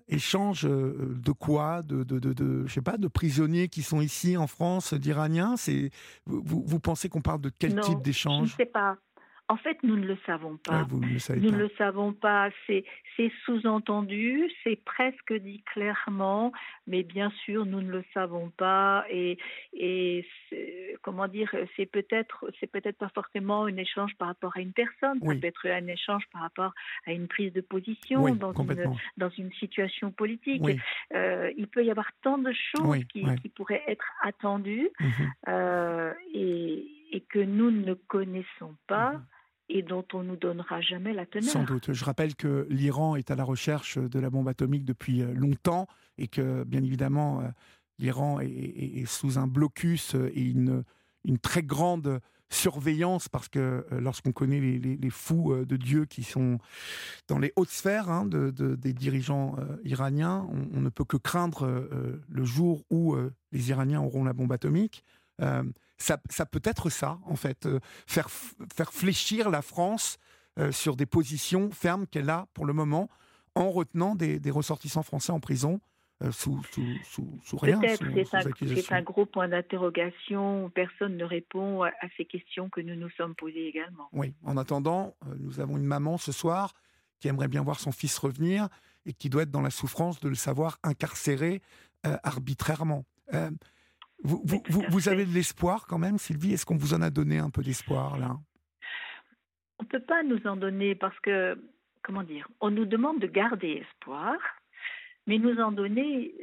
échange 0.09 0.63
de 0.63 1.33
quoi? 1.33 1.83
De, 1.83 2.05
de, 2.05 2.19
de, 2.19 2.67
je 2.67 2.73
sais 2.73 2.83
pas, 2.83 2.97
de 2.97 3.09
prisonniers 3.09 3.69
qui 3.69 3.83
sont 3.83 4.01
ici 4.01 4.37
en 4.37 4.47
France, 4.47 4.95
d'Iraniens? 4.95 5.55
Vous, 6.27 6.63
vous 6.65 6.81
pensez 6.81 7.09
qu'on 7.09 7.23
parle 7.23 7.41
de 7.41 7.51
quel 7.51 7.79
type 7.81 8.03
d'échange? 8.03 8.49
Je 8.49 8.53
ne 8.55 8.57
sais 8.57 8.73
pas. 8.73 8.97
En 9.51 9.57
fait, 9.57 9.83
nous 9.83 9.97
ne 9.97 10.07
le 10.07 10.17
savons 10.27 10.59
pas. 10.59 10.87
nous 10.89 11.51
ne 11.51 11.57
le 11.57 11.71
savons 11.77 12.13
pas. 12.13 12.51
C'est, 12.69 12.85
sous-entendu, 13.45 14.49
c'est 14.63 14.77
presque 14.77 15.35
dit 15.35 15.63
clairement, 15.75 16.53
mais 16.87 17.03
bien 17.03 17.33
sûr, 17.45 17.67
nous 17.67 17.81
ne 17.81 17.91
le 17.91 18.05
savons 18.15 18.51
pas. 18.51 19.05
Et, 19.11 19.39
et 19.73 20.25
comment 21.03 21.27
dire, 21.27 21.53
c'est 21.77 21.87
peut-être, 21.87 22.49
c'est 22.61 22.71
peut-être 22.71 22.97
pas 22.97 23.11
forcément 23.13 23.65
un 23.65 23.77
échange 23.77 24.15
par 24.19 24.29
rapport 24.29 24.53
à 24.57 24.61
une 24.61 24.73
personne. 24.73 25.19
Ça 25.19 25.35
peut 25.35 25.47
être 25.49 25.69
un 25.69 25.87
échange 25.89 26.23
par 26.33 26.43
rapport 26.43 26.73
à 27.09 27.13
une 27.13 27.27
prise 27.27 27.53
de 27.53 27.61
position 27.61 28.33
dans, 28.37 28.53
une, 28.53 28.97
dans 29.17 29.31
une 29.31 29.53
situation 29.55 30.13
politique. 30.13 30.63
Euh, 31.13 31.51
il 31.57 31.67
peut 31.67 31.85
y 31.85 31.91
avoir 31.91 32.09
tant 32.23 32.39
de 32.39 32.53
choses 32.53 33.05
qui, 33.07 33.25
pourraient 33.57 33.83
être 33.89 34.07
attendues 34.23 34.91
mhm. 35.01 35.33
euh, 35.49 36.15
et, 36.33 36.87
et, 37.11 37.21
que 37.23 37.41
nous 37.41 37.73
ne 37.73 37.95
connaissons 37.95 38.77
pas. 38.87 39.15
Mhm 39.15 39.25
et 39.71 39.83
dont 39.83 40.05
on 40.13 40.23
nous 40.23 40.37
donnera 40.37 40.81
jamais 40.81 41.13
la 41.13 41.27
teneur. 41.27 41.51
Sans 41.51 41.65
doute. 41.65 41.93
Je 41.93 42.05
rappelle 42.05 42.35
que 42.35 42.67
l'Iran 42.69 43.17
est 43.17 43.31
à 43.31 43.37
la 43.37 43.45
recherche 43.45 43.99
de 43.99 44.19
la 44.19 44.29
bombe 44.29 44.49
atomique 44.49 44.85
depuis 44.85 45.23
euh, 45.23 45.33
longtemps 45.33 45.87
et 46.19 46.29
que, 46.29 46.65
bien 46.65 46.83
évidemment, 46.83 47.41
euh, 47.41 47.49
l'Iran 47.99 48.41
est, 48.41 49.07
sous 49.07 49.39
un 49.39 49.47
blocus 49.47 50.15
et 50.15 50.43
une, 50.43 50.83
très 51.43 51.63
grande 51.63 52.21
surveillance 52.53 53.29
parce 53.29 53.49
que 53.49 53.87
euh, 53.93 54.01
lorsqu'on 54.01 54.33
connaît 54.33 54.59
les, 54.59 55.11
fous 55.11 55.55
de 55.65 55.77
Dieu 55.77 56.07
qui 56.07 56.25
sont 56.25 56.59
dans 57.29 57.39
les 57.39 57.53
hautes 57.55 57.71
sphères 57.71 58.11
hein, 58.11 58.27
de, 58.27 58.51
des 58.51 58.93
dirigeants 58.93 59.57
iraniens, 59.85 60.49
on, 60.75 60.81
ne 60.81 60.89
peut 60.89 61.05
que 61.05 61.17
craindre 61.17 61.89
le 62.29 62.45
jour 62.45 62.85
où 62.91 63.17
les 63.53 63.71
Iraniens 63.71 64.01
auront 64.01 64.25
la 64.25 64.33
bombe 64.33 64.53
atomique 64.53 65.05
ça, 66.01 66.47
peut 66.47 66.63
être 66.65 66.91
ça, 66.91 67.19
en 67.27 67.37
fait, 67.37 67.67
euh, 67.67 67.79
faire, 68.07 68.29
faire 68.31 68.93
fléchir 68.93 69.51
la 69.51 69.63
France 69.63 70.19
euh, 70.59 70.73
sur 70.73 70.97
des 70.97 71.07
positions 71.07 71.71
fermes 71.71 72.07
qu'elle 72.07 72.31
a 72.31 72.47
pour 72.55 72.67
le 72.67 72.73
moment, 72.73 73.09
en 73.55 73.71
retenant 73.71 74.15
des, 74.15 74.41
ressortissants 74.51 75.03
français 75.03 75.33
en 75.33 75.41
prison. 75.41 75.81
Euh, 76.23 76.33
sous, 76.33 76.63
sous, 77.03 77.41
sous, 77.43 77.57
rien. 77.57 77.81
Peut-être, 77.81 78.05
c'est 78.59 78.93
un, 78.93 79.01
gros 79.01 79.25
point 79.25 79.49
d'interrogation. 79.49 80.71
Personne 80.75 81.17
ne 81.17 81.25
répond 81.25 81.83
à, 81.83 81.93
ces 82.19 82.27
questions 82.27 82.69
que 82.69 82.83
nous 82.83 82.95
nous 82.95 83.09
sommes 83.11 83.35
posées 83.35 83.67
également. 83.69 84.07
Oui, 84.13 84.35
en 84.45 84.59
attendant, 84.59 85.17
nous 85.39 85.61
avons 85.61 85.79
une 85.79 85.85
maman 85.85 86.19
ce 86.19 86.31
soir 86.31 86.75
qui 87.21 87.29
aimerait 87.29 87.49
bien 87.49 87.63
voir 87.63 87.81
son 87.81 87.91
fils 87.91 88.19
revenir 88.19 88.69
et 89.07 89.15
qui 89.15 89.31
doit 89.31 89.45
être 89.45 89.51
dans 89.51 89.63
la 89.63 89.71
souffrance 89.71 90.21
de 90.21 90.29
le 90.29 90.35
savoir 90.35 90.79
incarcéré 90.83 91.63
arbitrairement. 92.05 93.07
Vous, 94.23 94.43
vous, 94.91 95.09
avez 95.09 95.25
de 95.25 95.33
l'espoir 95.33 95.87
quand 95.87 95.99
même, 95.99 96.19
Sylvie? 96.19 96.53
Est-ce 96.53 96.67
qu'on 96.67 96.77
vous 96.77 96.95
en 96.95 97.01
a 97.01 97.11
donné 97.11 97.39
un 97.39 97.51
peu 97.51 97.63
d'espoir 97.63 98.19
là? 98.19 98.37
On 99.79 99.85
ne 99.85 99.89
peut 99.89 100.05
pas 100.05 100.23
nous 100.23 100.47
en 100.47 100.57
donner 100.57 100.95
parce 100.95 101.19
que, 101.21 101.59
comment 102.03 102.23
dire, 102.23 102.47
on 102.61 102.71
nous 102.71 102.85
demande 102.85 103.19
de 103.19 103.27
garder 103.27 103.83
espoir, 103.89 104.37
mais 105.27 105.39
nous 105.39 105.59
en 105.59 105.73
donner, 105.73 106.35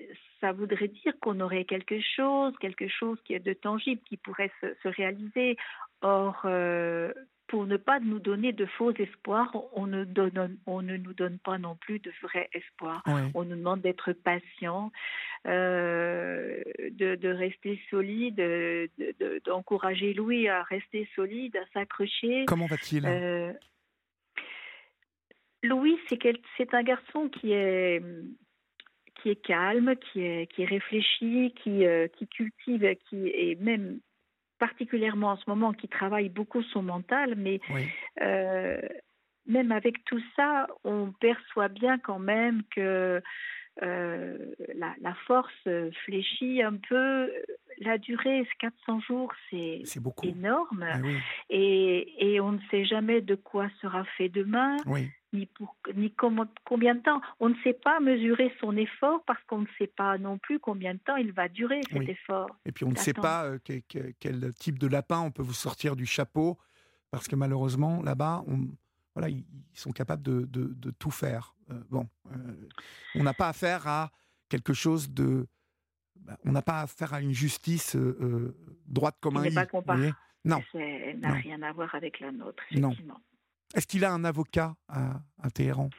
ça 0.42 0.54
voudrait 0.54 0.88
dire 0.88 1.14
qu'on 1.22 1.40
aurait 1.40 1.66
quelque 1.66 2.00
chose, 2.16 2.54
quelque 2.60 2.88
chose 2.88 3.20
qui 3.26 3.34
est 3.34 3.40
de 3.40 3.54
tangible, 3.54 4.02
qui 4.08 4.18
pourrait 4.18 4.52
se, 4.62 4.88
réaliser. 4.88 5.56
Or, 6.02 6.42
euh, 6.46 7.14
pour 7.48 7.66
ne 7.66 7.78
pas 7.78 8.00
nous 8.00 8.20
donner 8.20 8.52
de 8.52 8.66
faux 8.66 8.92
espoirs, 8.92 9.56
on 9.74 9.88
ne, 9.88 10.04
donne, 10.04 10.58
on 10.66 10.82
ne 10.82 10.98
nous 10.98 11.14
donne 11.14 11.40
pas 11.40 11.58
non 11.58 11.76
plus 11.76 12.00
de 12.00 12.12
vrais 12.22 12.50
espoirs. 12.54 13.04
On 13.34 13.44
nous 13.46 13.56
demande 13.56 13.82
d'être 13.82 14.12
patient, 14.14 14.92
euh, 15.48 16.62
de, 16.92 17.30
rester 17.30 17.80
solide, 17.90 18.42
d'encourager 19.46 20.14
Louis 20.14 20.48
à 20.50 20.64
rester 20.64 21.08
solide, 21.16 21.56
à 21.56 21.66
s'accrocher. 21.74 22.46
Comment 22.48 22.68
va-t-il? 22.68 23.06
Euh, 23.06 23.54
Louis, 25.64 25.98
c'est 26.10 26.74
un 26.74 26.84
garçon 26.84 27.30
qui 27.30 27.54
est 27.54 28.02
qui 29.22 29.30
est 29.30 29.36
calme, 29.36 29.96
qui 29.96 30.22
est, 30.22 30.52
qui 30.52 30.62
est 30.62 30.66
réfléchi, 30.66 31.54
qui, 31.64 31.86
euh, 31.86 32.08
qui 32.08 32.28
cultive, 32.28 32.96
qui 33.10 33.28
est 33.28 33.60
même 33.60 34.00
particulièrement 34.60 35.32
en 35.32 35.38
ce 35.38 35.50
moment, 35.50 35.74
qui 35.74 35.88
travaille 35.88 36.30
beaucoup 36.30 36.64
son 36.64 36.82
mental, 36.82 37.36
mais 37.38 37.60
euh, 38.22 38.80
même 39.46 39.72
avec 39.72 40.04
tout 40.06 40.22
ça, 40.36 40.68
on 40.84 41.12
perçoit 41.20 41.70
bien 41.70 41.98
quand 41.98 42.20
même 42.20 42.64
que 42.76 43.22
euh, 43.84 44.38
la, 44.76 45.14
force 45.28 45.68
fléchit 46.06 46.62
un 46.64 46.76
peu. 46.76 47.32
La 47.80 48.00
durée, 48.00 48.48
400 48.60 49.02
jours, 49.02 49.32
c'est 49.50 49.84
énorme. 50.24 50.84
Ah 50.84 50.98
et, 51.50 52.34
et, 52.34 52.40
on 52.40 52.54
ne 52.54 52.62
sait 52.72 52.86
jamais 52.86 53.22
de 53.22 53.36
quoi 53.36 53.70
sera 53.82 54.04
fait 54.18 54.30
demain. 54.30 54.78
Oui 54.88 55.10
ni, 55.34 55.46
pour, 55.46 55.76
ni 55.96 56.14
combien 56.14 56.96
de 56.96 57.02
temps. 57.02 57.22
On 57.40 57.50
ne 57.50 57.56
sait 57.64 57.74
pas 57.74 58.00
mesurer 58.00 58.54
son 58.60 58.76
effort 58.78 59.24
parce 59.26 59.44
qu'on 59.46 59.60
ne 59.60 59.68
sait 59.78 59.88
pas 59.88 60.18
non 60.18 60.38
plus 60.38 60.60
combien 60.60 60.94
de 60.94 61.00
temps 61.00 61.16
il 61.16 61.32
va 61.32 61.48
durer 61.50 61.82
cet 61.92 62.08
effort. 62.08 62.50
Et 62.66 62.72
puis 62.72 62.86
on 62.86 62.92
ne 62.92 62.96
sait 62.96 63.14
pas 63.14 63.46
euh, 63.46 63.60
quel, 64.20 64.54
type 64.54 64.80
de 64.80 64.88
lapin 64.88 65.20
on 65.20 65.32
peut 65.32 65.44
vous 65.44 65.54
sortir 65.54 65.96
du 65.96 66.06
chapeau 66.06 66.58
parce 67.12 67.28
que 67.28 67.36
malheureusement 67.36 68.02
là-bas, 68.02 68.44
voilà, 69.16 69.30
ils 69.30 69.46
sont 69.74 69.92
capables 69.92 70.24
de, 70.24 70.46
de, 70.46 70.92
tout 70.92 71.12
faire. 71.12 71.56
Euh, 71.72 71.82
bon, 71.90 72.08
euh, 72.32 72.70
on 73.16 73.24
n'a 73.24 73.34
pas 73.34 73.50
affaire 73.50 73.88
à 73.88 74.12
quelque 74.50 74.74
chose 74.74 75.10
de, 75.10 75.48
bah, 76.16 76.38
on 76.46 76.52
n'a 76.52 76.62
pas 76.62 76.82
affaire 76.82 77.14
à 77.14 77.22
une 77.22 77.34
justice 77.34 77.98
droite 78.86 79.18
comme 79.20 79.38
un 79.38 79.46
i. 79.46 79.56
Non. 80.46 80.62
Ça 80.72 80.80
n'a 81.16 81.34
rien 81.34 81.62
à 81.62 81.74
voir 81.74 81.94
avec 81.94 82.22
la 82.22 82.32
nôtre, 82.32 82.64
effectivement. 82.72 83.16
Non. 83.16 83.22
Est-ce 83.76 83.88
qu'il 83.88 84.06
a 84.06 84.12
un 84.12 84.24
avocat 84.24 84.76
à, 84.88 85.50
Téhéran? 85.54 85.90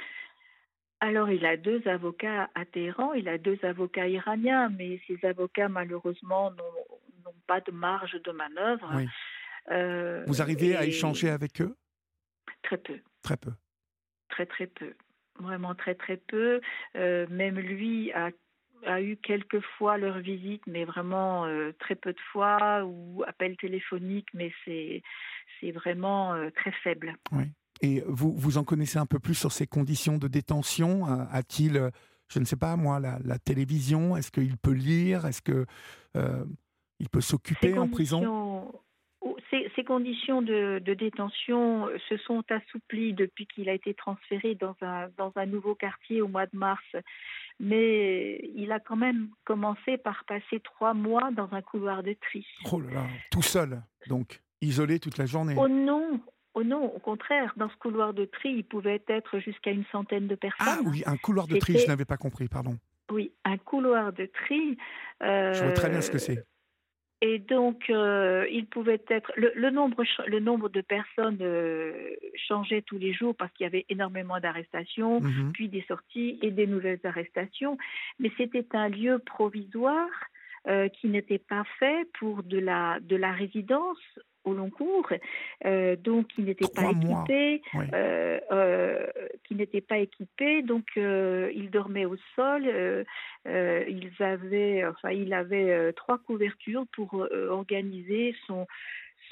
Alors, 1.01 1.31
il 1.31 1.47
a 1.47 1.57
deux 1.57 1.87
avocats 1.87 2.51
à 2.55 2.65
Téhéran, 2.65 3.13
il 3.13 3.29
a 3.29 3.39
deux 3.39 3.59
avocats 3.63 4.09
iraniens, 4.09 4.69
mais 4.71 5.01
ces 5.07 5.25
avocats, 5.25 5.69
malheureusement, 5.69 6.51
n'ont 6.51 7.35
pas 7.47 7.61
de 7.61 7.71
marge 7.71 8.21
de 8.25 8.33
manœuvre. 8.33 8.91
Euh, 9.71 10.25
Vous 10.27 10.43
arrivez 10.43 10.77
à 10.77 10.85
échanger 10.85 11.29
avec 11.29 11.61
eux? 11.61 11.77
Très 12.63 12.79
peu. 12.79 12.99
Très 13.23 13.37
peu. 13.37 13.53
Très, 14.29 14.47
très 14.47 14.67
peu. 14.67 14.95
Vraiment 15.39 15.75
très, 15.75 15.95
très 15.95 16.17
peu. 16.17 16.61
Euh, 16.97 17.27
même 17.31 17.61
lui 17.61 18.11
a, 18.13 18.31
a, 18.87 19.01
eu 19.01 19.17
quelques 19.19 19.61
fois 19.61 19.99
leur 19.99 20.19
visite, 20.19 20.67
mais 20.67 20.85
vraiment 20.85 21.47
euh, 21.47 21.73
très 21.79 21.95
peu 21.95 22.13
de 22.13 22.21
fois, 22.33 22.85
ou 22.85 23.23
appel 23.27 23.57
téléphonique, 23.57 24.29
mais 24.35 24.53
c'est 24.65 25.03
c'est 25.61 25.73
vraiment 25.73 26.37
très 26.55 26.71
faible. 26.71 27.17
Oui. 27.33 27.45
Et 27.81 28.03
vous, 28.07 28.33
vous 28.37 28.59
en 28.59 28.65
connaissez 28.65 28.99
un 28.99 29.07
peu 29.07 29.19
plus 29.19 29.35
sur 29.35 29.53
ces 29.53 29.67
conditions 29.67 30.19
de 30.19 30.29
détention? 30.29 31.05
A-t-il, 31.31 31.77
euh, 31.77 31.91
je 32.29 32.39
ne 32.39 32.45
sais 32.45 32.57
pas 32.57 32.77
moi, 32.77 33.01
la, 33.01 33.39
télévision? 33.39 34.17
Est-ce 34.17 34.31
qu'il 34.31 34.57
peut 34.57 34.73
lire? 34.73 35.27
Est-ce 35.27 35.43
que 35.43 35.67
euh, 36.17 36.45
il 36.99 37.09
peut 37.09 37.21
s'occuper 37.21 37.79
en 37.79 37.89
prison? 37.89 38.73
ces, 39.51 39.71
ces 39.77 39.85
conditions 39.85 40.43
de, 40.43 40.79
détention 40.95 41.89
se 42.09 42.17
sont 42.19 42.45
assouplies 42.51 43.15
depuis 43.15 43.47
qu'il 43.47 43.69
a 43.69 43.73
été 43.73 43.95
transféré 43.95 44.55
dans 44.55 44.77
un, 44.83 45.09
dans 45.17 45.33
un 45.37 45.47
nouveau 45.47 45.75
quartier 45.75 46.21
au 46.21 46.29
mois 46.29 46.47
de 46.47 46.57
mars. 46.57 46.85
Mais 47.61 48.41
il 48.55 48.71
a 48.73 48.81
quand 48.81 48.97
même 48.97 49.29
commencé 49.45 49.97
par 49.99 50.25
passer 50.25 50.61
trois 50.61 50.95
mois 50.95 51.31
dans 51.33 51.49
un 51.53 51.63
couloir 51.63 52.03
de 52.03 52.15
tri. 52.15 52.47
Oh 52.73 52.81
là 52.81 52.93
là, 52.93 53.07
tout 53.31 53.43
seul, 53.43 53.83
donc, 54.09 54.41
isolé 54.61 55.01
toute 55.01 55.19
la 55.19 55.27
journée. 55.27 55.55
Oh 55.59 55.69
non, 55.69 56.21
Oh 56.55 56.65
non, 56.65 56.85
au 56.85 56.99
contraire, 56.99 57.53
dans 57.57 57.69
ce 57.69 57.77
couloir 57.77 58.15
de 58.15 58.25
tri, 58.25 58.51
il 58.51 58.65
pouvait 58.65 59.03
être 59.07 59.39
jusqu'à 59.39 59.71
une 59.71 59.85
centaine 59.93 60.27
de 60.27 60.35
personnes. 60.35 60.67
Ah 60.67 60.79
oui, 60.85 61.03
un 61.07 61.17
couloir 61.17 61.47
de 61.47 61.57
tri, 61.57 61.79
je 61.79 61.87
n'avais 61.87 62.05
pas 62.05 62.17
compris, 62.17 62.49
pardon. 62.49 62.79
Oui, 63.11 63.33
un 63.45 63.59
couloir 63.59 64.13
de 64.13 64.27
tri. 64.27 64.77
je 65.21 65.65
vois 65.65 65.73
très 65.73 65.91
bien 65.91 66.01
ce 66.01 66.11
que 66.11 66.19
c'est. 66.19 66.45
Et 67.21 67.41
donc, 67.41 67.91
euh, 67.91 68.47
il 68.51 68.67
pouvait 68.67 69.03
être 69.09 69.33
le, 69.37 69.71
nombre 69.71 70.05
le 70.29 70.39
nombre 70.39 70.69
de 70.69 70.81
personnes 70.81 71.39
euh, 71.41 72.15
changeait 72.37 72.83
tous 72.83 72.99
les 72.99 73.13
jours 73.13 73.35
parce 73.35 73.53
qu'il 73.55 73.65
y 73.65 73.67
avait 73.67 73.87
énormément 73.89 74.39
d'arrestations, 74.39 75.21
mhm. 75.21 75.51
puis 75.53 75.69
des 75.69 75.85
sorties 75.89 76.39
et 76.43 76.53
des 76.53 76.69
nouvelles 76.69 77.01
arrestations. 77.03 77.77
Mais 78.21 78.31
c'était 78.37 78.67
un 78.73 78.89
lieu 78.89 79.19
provisoire 79.19 80.09
euh, 80.69 80.89
qui 80.89 81.09
n'était 81.09 81.41
pas 81.41 81.65
fait 81.81 82.09
pour 82.21 82.45
de 82.45 82.59
la 82.59 83.01
de 83.01 83.17
la 83.17 83.33
résidence 83.33 83.99
au 84.49 84.55
long 84.55 84.71
cours, 84.71 85.09
euh, 85.65 85.97
donc 85.97 86.29
qui 86.29 86.43
n'étaient 86.43 86.73
pas 86.75 86.91
équipés, 86.91 87.63
euh, 87.93 88.41
euh, 88.51 89.07
qui 89.45 89.55
n'étaient 89.55 89.81
pas 89.81 89.99
équipés, 89.99 90.63
donc 90.63 90.87
ils 90.97 91.71
dormaient 91.71 92.07
au 92.07 92.17
sol. 92.35 92.65
ils 93.47 94.13
avaient, 94.21 94.85
enfin, 94.87 95.11
il 95.11 95.33
avait 95.33 95.93
trois 95.95 96.19
couvertures 96.19 96.87
pour 96.93 97.27
organiser 97.51 98.35
son 98.47 98.67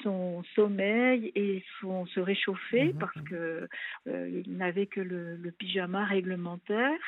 son 0.03 0.43
sommeil 0.55 1.31
et 1.35 1.63
son 1.81 2.05
se 2.07 2.19
réchauffer 2.19 2.93
mmh 2.93 2.97
parce 2.99 3.21
que 3.29 3.67
euh, 4.07 4.41
il 4.45 4.57
n'avait 4.57 4.85
que 4.85 5.01
le, 5.01 5.37
pyjama 5.57 6.05
réglementaire 6.05 6.99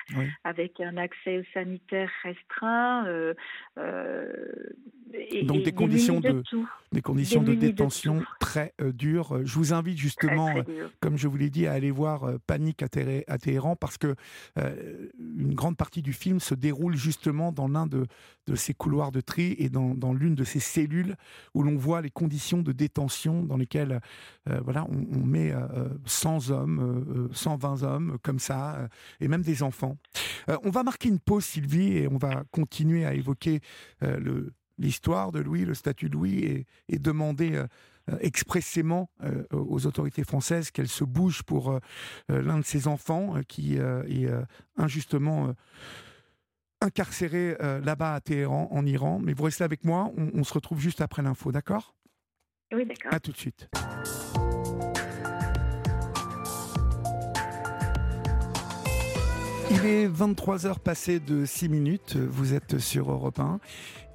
avec 0.43 0.79
un 0.79 0.97
accès 0.97 1.45
sanitaire 1.53 2.09
restreint 2.23 3.05
euh, 3.07 3.33
euh, 3.77 4.31
et, 5.13 5.43
donc 5.43 5.63
des, 5.63 5.71
conditions 5.71 6.19
de, 6.19 6.43
des 6.91 7.01
conditions 7.01 7.41
de 7.41 7.55
détention 7.55 8.23
très 8.39 8.73
dures. 8.93 9.45
Je 9.45 9.55
vous 9.55 9.73
invite 9.73 9.97
justement 9.97 10.53
comme 10.99 11.17
je 11.17 11.27
vous 11.27 11.37
l'ai 11.37 11.49
dit 11.49 11.67
à 11.67 11.73
aller 11.73 11.91
voir 11.91 12.31
Panique 12.45 12.83
à, 12.83 12.89
Téhéran 12.89 13.75
parce 13.75 13.97
que 13.97 14.15
une 14.57 15.55
grande 15.55 15.77
partie 15.77 16.01
du 16.01 16.13
film 16.13 16.39
se 16.39 16.53
déroule 16.53 16.95
justement 16.95 17.51
dans 17.51 17.67
l'un 17.67 17.87
de, 17.87 18.05
de 18.47 18.55
ces 18.55 18.73
couloirs 18.73 19.11
de 19.11 19.21
tri 19.21 19.55
et 19.57 19.69
dans, 19.69 19.95
dans 19.95 20.13
l'une 20.13 20.35
de 20.35 20.43
ces 20.43 20.59
cellules 20.59 21.15
où 21.53 21.63
l'on 21.63 21.75
voit 21.75 22.01
les 22.01 22.09
conditions 22.09 22.61
de 22.61 22.71
détention 22.79 23.43
dans 23.43 23.57
lesquelles 23.57 23.99
euh, 24.49 24.59
voilà, 24.63 24.87
on, 24.89 25.25
met 25.25 25.53
100 26.05 26.49
euh, 26.49 26.53
hommes, 26.53 27.29
120 27.33 27.83
euh, 27.83 27.85
hommes 27.85 28.17
comme 28.23 28.39
ça, 28.39 28.89
et 29.19 29.27
même 29.27 29.41
des 29.41 29.61
enfants. 29.61 29.97
on 30.63 30.69
va 30.69 30.83
marquer 30.83 31.09
une 31.09 31.19
pause, 31.19 31.45
Sylvie, 31.45 31.97
et 31.97 32.07
on 32.07 32.17
va 32.17 32.43
continuer 32.51 33.05
à 33.05 33.13
évoquer 33.13 33.59
l'histoire 34.77 35.31
de 35.31 35.39
Louis, 35.39 35.65
le 35.65 35.73
statut 35.73 36.09
de 36.09 36.13
Louis, 36.13 36.65
et, 36.87 36.99
demander 36.99 37.63
expressément 38.21 39.09
aux 39.51 39.85
autorités 39.85 40.23
françaises 40.23 40.71
qu'elles 40.71 40.87
se 40.87 41.03
bougent 41.03 41.43
pour 41.43 41.79
l'un 42.29 42.57
de 42.57 42.65
ses 42.65 42.87
enfants 42.87 43.35
qui 43.47 43.75
est 43.75 44.29
injustement 44.77 45.53
incarcéré 46.81 47.57
là-bas 47.83 48.15
à 48.15 48.21
Téhéran, 48.21 48.69
en 48.71 48.85
Iran. 48.85 49.19
Mais 49.21 49.33
vous 49.33 49.43
restez 49.43 49.63
avec 49.63 49.83
moi, 49.83 50.11
on 50.15 50.43
se 50.43 50.53
retrouve 50.53 50.79
juste 50.79 51.01
après 51.01 51.21
l'info, 51.21 51.51
d'accord? 51.51 51.93
Oui, 52.73 52.85
d'accord. 52.85 53.13
À 53.13 53.19
tout 53.19 53.31
de 53.31 53.37
suite. 53.37 53.69
Il 59.71 59.85
est 59.85 60.07
23h 60.07 60.79
passées 60.79 61.19
de 61.19 61.45
6 61.45 61.69
minutes, 61.69 62.15
vous 62.15 62.55
êtes 62.55 62.79
sur 62.79 63.11
Europe 63.11 63.39
1 63.39 63.59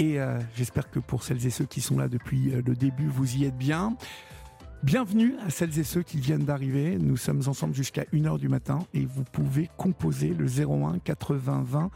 et 0.00 0.20
euh, 0.20 0.40
j'espère 0.56 0.90
que 0.90 0.98
pour 0.98 1.22
celles 1.22 1.46
et 1.46 1.50
ceux 1.50 1.64
qui 1.64 1.80
sont 1.80 1.96
là 1.96 2.08
depuis 2.08 2.52
euh, 2.52 2.62
le 2.66 2.74
début, 2.74 3.06
vous 3.06 3.36
y 3.36 3.44
êtes 3.44 3.56
bien. 3.56 3.96
Bienvenue 4.82 5.34
à 5.46 5.50
celles 5.50 5.78
et 5.78 5.84
ceux 5.84 6.02
qui 6.02 6.18
viennent 6.18 6.44
d'arriver. 6.44 6.98
Nous 6.98 7.16
sommes 7.16 7.42
ensemble 7.46 7.72
jusqu'à 7.72 8.02
1h 8.12 8.38
du 8.38 8.48
matin 8.48 8.80
et 8.92 9.06
vous 9.06 9.22
pouvez 9.22 9.70
composer 9.76 10.34
le 10.34 10.46
01 10.46 10.98
80 10.98 11.62
20 11.64 11.90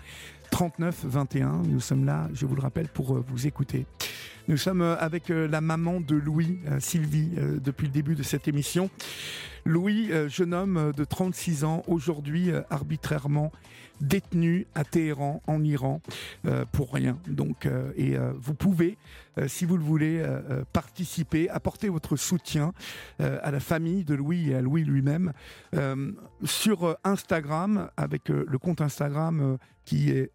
39 0.50 1.04
21. 1.04 1.62
Nous 1.64 1.80
sommes 1.80 2.04
là, 2.04 2.28
je 2.32 2.46
vous 2.46 2.54
le 2.54 2.62
rappelle, 2.62 2.88
pour 2.88 3.16
euh, 3.16 3.24
vous 3.28 3.46
écouter. 3.46 3.86
Nous 4.48 4.56
sommes 4.56 4.80
euh, 4.80 4.96
avec 4.98 5.28
euh, 5.28 5.46
la 5.46 5.60
maman 5.60 6.00
de 6.00 6.16
Louis, 6.16 6.58
Sylvie, 6.78 7.32
depuis 7.62 7.86
le 7.86 7.92
début 7.92 8.14
de 8.14 8.22
cette 8.22 8.48
émission. 8.48 8.88
Louis, 9.66 10.10
jeune 10.28 10.54
homme 10.54 10.92
de 10.96 11.04
36 11.04 11.64
ans, 11.64 11.82
aujourd'hui 11.86 12.50
arbitrairement 12.70 13.52
détenu 14.00 14.66
à 14.74 14.84
Téhéran, 14.84 15.42
en 15.46 15.62
Iran, 15.62 16.00
pour 16.72 16.94
rien. 16.94 17.18
Donc, 17.26 17.68
et 17.96 18.16
vous 18.40 18.54
pouvez, 18.54 18.96
si 19.46 19.66
vous 19.66 19.76
le 19.76 19.82
voulez, 19.82 20.24
participer, 20.72 21.50
apporter 21.50 21.90
votre 21.90 22.16
soutien 22.16 22.72
à 23.18 23.50
la 23.50 23.60
famille 23.60 24.04
de 24.04 24.14
Louis 24.14 24.50
et 24.50 24.54
à 24.54 24.62
Louis 24.62 24.84
lui-même 24.84 25.32
sur 26.44 26.96
Instagram, 27.04 27.90
avec 27.98 28.30
le 28.30 28.58
compte 28.58 28.80
Instagram 28.80 29.58
qui 29.84 30.10
est 30.10 30.30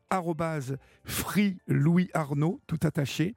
free 1.05 1.57
Louis 1.67 2.09
Arnaud, 2.13 2.59
tout 2.67 2.79
attaché. 2.83 3.35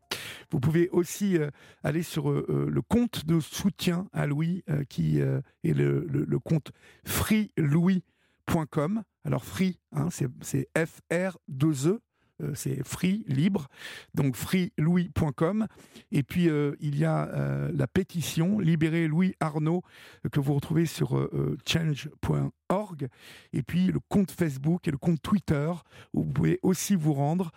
Vous 0.50 0.60
pouvez 0.60 0.88
aussi 0.90 1.36
euh, 1.38 1.50
aller 1.82 2.02
sur 2.02 2.30
euh, 2.30 2.46
euh, 2.48 2.70
le 2.70 2.82
compte 2.82 3.26
de 3.26 3.40
soutien 3.40 4.08
à 4.12 4.26
Louis, 4.26 4.64
qui 4.88 5.18
est 5.18 5.42
le, 5.64 6.38
compte 6.44 6.72
freelouis.com. 7.04 9.02
Alors 9.24 9.44
free, 9.44 9.78
hein, 9.92 10.08
c'est 10.10 10.68
F-R-2-E, 10.76 12.00
euh, 12.42 12.52
c'est 12.54 12.86
free, 12.86 13.24
libre, 13.28 13.68
donc 14.14 14.36
freelouis.com. 14.36 15.66
Et 16.12 16.22
puis 16.22 16.48
il 16.80 16.98
y 16.98 17.04
a 17.04 17.70
la 17.72 17.86
pétition 17.86 18.58
Libérer 18.58 19.08
Louis 19.08 19.34
Arnaud 19.40 19.82
que 20.30 20.40
vous 20.40 20.54
retrouvez 20.54 20.86
sur 20.86 21.28
change.org. 21.66 23.08
Et 23.52 23.62
puis 23.62 23.86
le 23.86 24.00
compte 24.08 24.30
Facebook 24.30 24.86
et 24.88 24.90
le 24.90 24.98
compte 24.98 25.22
Twitter 25.22 25.70
où 26.12 26.22
vous 26.22 26.32
pouvez 26.32 26.58
aussi 26.62 26.94
vous 26.94 27.14
rendre. 27.14 27.50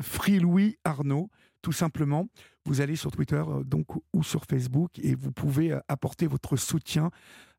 Free 0.00 0.40
Louis 0.40 0.76
Arnaud, 0.84 1.30
tout 1.64 1.72
simplement. 1.72 2.28
Vous 2.66 2.80
allez 2.80 2.94
sur 2.94 3.10
Twitter 3.10 3.42
donc 3.64 3.86
ou 4.12 4.22
sur 4.22 4.44
Facebook 4.44 4.98
et 5.00 5.14
vous 5.14 5.32
pouvez 5.32 5.76
apporter 5.88 6.26
votre 6.26 6.56
soutien 6.56 7.10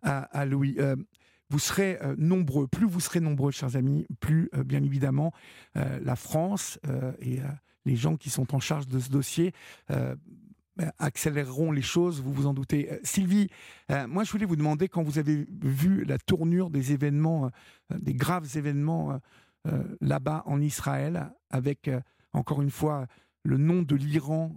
à, 0.02 0.46
Louis 0.46 0.78
vous 1.50 1.60
serez 1.60 1.98
euh, 2.02 2.16
nombreux. 2.18 2.68
Plus 2.68 2.86
vous 2.86 3.00
serez 3.00 3.20
nombreux, 3.20 3.52
chers 3.52 3.76
amis, 3.76 4.06
plus, 4.20 4.50
euh, 4.56 4.64
bien 4.64 4.84
évidemment, 4.84 5.32
euh, 5.78 6.00
la 6.04 6.16
France 6.16 6.80
et 7.20 7.40
les 7.86 7.96
gens 7.96 8.16
qui 8.16 8.30
sont 8.30 8.56
en 8.56 8.60
charge 8.60 8.88
de 8.88 9.00
ce 9.00 9.10
dossier 9.10 9.54
ben, 9.90 10.92
accéléreront 10.98 11.72
les 11.72 11.82
choses, 11.82 12.22
vous 12.22 12.34
vous 12.34 12.48
en 12.48 12.54
doutez. 12.54 12.90
Sylvie, 13.04 13.48
moi 14.08 14.24
je 14.24 14.32
voulais 14.32 14.46
vous 14.46 14.56
demander, 14.56 14.88
quand 14.88 15.04
vous 15.04 15.20
avez 15.20 15.46
vu 15.62 16.04
la 16.04 16.18
tournure 16.18 16.70
des 16.70 16.92
événements, 16.94 17.52
des 17.96 18.14
graves 18.14 18.58
événements 18.58 19.20
là-bas 20.02 20.44
en 20.48 20.62
Israël, 20.62 21.32
avec, 21.52 21.90
encore 22.34 22.62
une 22.62 22.72
fois, 22.72 23.06
le 23.46 23.58
nom 23.58 23.84
de 23.84 23.96
l'Iran 23.96 24.56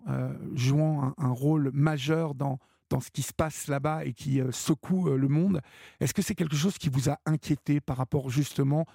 jouant 0.54 1.14
un, 1.18 1.30
rôle 1.30 1.70
majeur 1.72 2.34
dans, 2.34 2.58
dans 2.90 3.00
ce 3.00 3.10
qui 3.10 3.22
se 3.22 3.32
passe 3.32 3.68
là-bas 3.68 4.04
et 4.04 4.12
qui 4.12 4.40
euh, 4.40 4.50
secoue 4.50 5.08
euh, 5.08 5.16
le 5.16 5.28
monde. 5.28 5.60
Est-ce 6.00 6.14
que 6.14 6.22
c'est 6.22 6.34
quelque 6.34 6.56
chose 6.56 6.78
qui 6.78 6.88
vous 6.88 7.08
a 7.08 7.18
inquiété 7.26 7.80
par 7.80 7.96
rapport 7.96 8.30
justement 8.30 8.86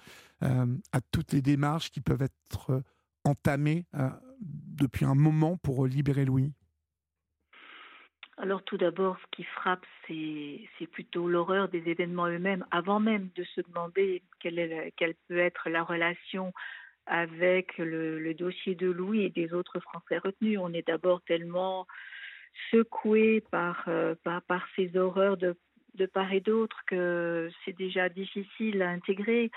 euh, 0.42 0.66
à 0.92 1.00
toutes 1.00 1.32
les 1.32 1.42
démarches 1.42 1.90
qui 1.90 2.00
peuvent 2.00 2.22
être 2.22 2.82
entamées 3.24 3.86
depuis 4.40 5.06
un 5.06 5.14
moment 5.14 5.56
pour 5.56 5.86
libérer 5.86 6.26
Louis? 6.26 6.52
Alors 8.36 8.62
tout 8.64 8.76
d'abord, 8.76 9.16
ce 9.20 9.36
qui 9.36 9.44
frappe, 9.44 9.86
c'est 10.08 10.86
plutôt 10.90 11.28
l'horreur 11.28 11.68
des 11.68 11.88
événements 11.88 12.26
eux-mêmes, 12.26 12.66
avant 12.70 13.00
même 13.00 13.30
de 13.36 13.44
se 13.44 13.60
demander 13.62 14.22
quelle, 14.40 14.92
quelle 14.96 15.14
peut 15.28 15.38
être 15.38 15.70
la 15.70 15.84
relation 15.84 16.52
avec 17.06 17.76
le, 17.78 18.32
dossier 18.34 18.74
de 18.74 18.88
Louis 18.88 19.24
et 19.24 19.30
des 19.30 19.52
autres 19.52 19.80
Français 19.80 20.18
retenus. 20.18 20.58
On 20.60 20.72
est 20.72 20.86
d'abord 20.86 21.22
tellement 21.22 21.86
secoué 22.70 23.42
par, 23.50 23.84
euh, 23.88 24.14
par, 24.24 24.42
par, 24.42 24.66
ces 24.76 24.96
horreurs 24.96 25.36
de, 25.36 25.56
de 25.94 26.06
part 26.06 26.32
et 26.32 26.40
d'autre 26.40 26.82
que 26.86 27.50
c'est 27.64 27.76
déjà 27.76 28.08
difficile 28.08 28.82
à 28.82 28.90
intégrer. 28.90 29.50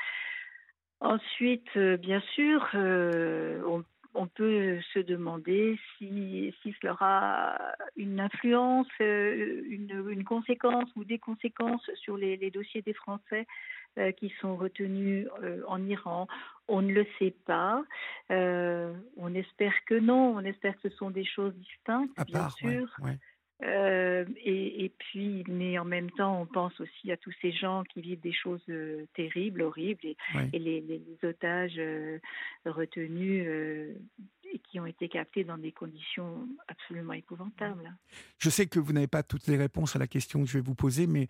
Ensuite, 1.00 1.70
euh, 1.78 1.96
bien 1.98 2.22
sûr, 2.34 2.68
euh, 2.74 3.62
on, 3.68 3.84
on, 4.18 4.28
peut 4.28 4.80
se 4.94 5.00
demander 5.00 5.80
si, 5.98 6.54
si 6.62 6.76
cela 6.82 6.94
aura 6.94 7.58
une 7.96 8.20
influence, 8.20 8.88
une, 9.00 10.06
une, 10.10 10.24
conséquence 10.24 10.90
ou 10.96 11.04
des 11.04 11.20
conséquences 11.20 11.90
sur 11.96 12.18
les, 12.18 12.38
les 12.38 12.52
dossiers 12.52 12.82
des 12.82 12.94
Français 12.94 13.46
euh, 13.98 14.12
qui 14.12 14.32
sont 14.42 14.56
retenus 14.56 15.28
euh, 15.42 15.64
en 15.68 15.84
Iran. 15.84 16.28
On 16.68 16.84
ne 16.84 16.94
le 16.94 17.08
sait 17.18 17.34
pas. 17.46 17.84
Euh, 18.30 18.94
on 19.16 19.34
espère 19.34 19.74
que 19.88 19.96
non. 19.96 20.36
On 20.36 20.42
espère 20.42 20.76
que 20.76 20.90
ce 20.90 20.96
sont 20.98 21.10
des 21.10 21.26
choses 21.26 21.56
distinctes, 21.56 22.16
bien 22.28 22.48
sûr. 22.52 22.96
Euh, 23.64 24.26
et, 24.46 24.92
puis, 25.00 25.44
mais 25.48 25.80
en 25.80 25.86
même 25.86 26.12
temps, 26.12 26.42
on 26.42 26.46
pense 26.46 26.80
aussi 26.80 27.12
à 27.12 27.18
tous 27.18 27.34
ces 27.42 27.52
gens 27.52 27.84
qui 27.86 28.02
vivent 28.02 28.22
des 28.22 28.34
choses 28.34 28.62
euh, 28.70 29.06
terribles, 29.16 29.64
horribles, 29.64 30.06
et, 30.06 30.60
les, 30.60 31.04
otages 31.24 31.80
euh, 31.80 32.20
retenus 32.66 33.48
et 34.54 34.60
qui 34.60 34.80
ont 34.80 34.86
été 34.86 35.10
captés 35.10 35.44
dans 35.44 35.58
des 35.58 35.72
conditions 35.72 36.48
absolument 36.68 37.14
épouvantables. 37.14 37.92
Je 38.38 38.50
sais 38.50 38.68
que 38.68 38.80
vous 38.80 38.94
n'avez 38.94 39.08
pas 39.08 39.24
toutes 39.24 39.48
les 39.48 39.58
réponses 39.58 39.96
à 39.96 40.00
la 40.00 40.08
question 40.08 40.42
que 40.42 40.50
je 40.50 40.60
vais 40.60 40.64
vous 40.64 40.76
poser, 40.76 41.08
mais 41.08 41.28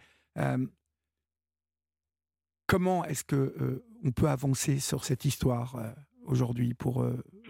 comment 2.67 3.05
est-ce 3.05 3.23
que 3.23 3.81
on 4.03 4.11
peut 4.11 4.27
avancer 4.27 4.79
sur 4.79 5.03
cette 5.05 5.25
histoire 5.25 5.95
aujourd'hui 6.25 6.73
pour 6.73 6.97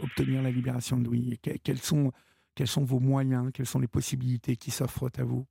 obtenir 0.02 0.42
la 0.42 0.52
libération 0.52 0.98
de 0.98 1.06
Louis? 1.06 1.40
Quels 1.64 1.80
sont 1.80 2.14
quels 2.58 2.68
sont 2.68 2.84
vos 2.84 3.00
moyens? 3.00 3.52
Quelles 3.54 3.68
sont 3.68 3.80
les 3.80 3.88
possibilités 3.88 4.56
qui 4.56 4.72
s'offrent 4.72 5.12
à 5.20 5.24
vous? 5.24 5.46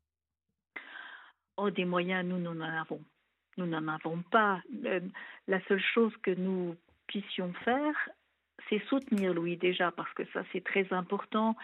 Oh, 1.56 1.70
des 1.70 1.84
moyens, 1.84 2.26
nous, 2.26 2.38
n'en 2.38 2.60
avons. 2.60 3.00
Nous 3.56 3.66
n'en 3.66 3.86
avons 3.86 4.22
pas. 4.32 4.60
Euh, 4.84 5.00
la 5.46 5.60
seule 5.68 5.82
chose 5.94 6.12
que 6.24 6.32
nous 6.32 6.74
puissions 7.06 7.52
faire, 7.64 7.94
c'est 8.68 8.82
soutenir 8.88 9.32
Louis 9.32 9.56
déjà, 9.56 9.92
parce 9.92 10.12
que 10.14 10.24
ça, 10.32 10.42
c'est 10.52 10.64
très 10.64 10.92
important. 10.92 11.56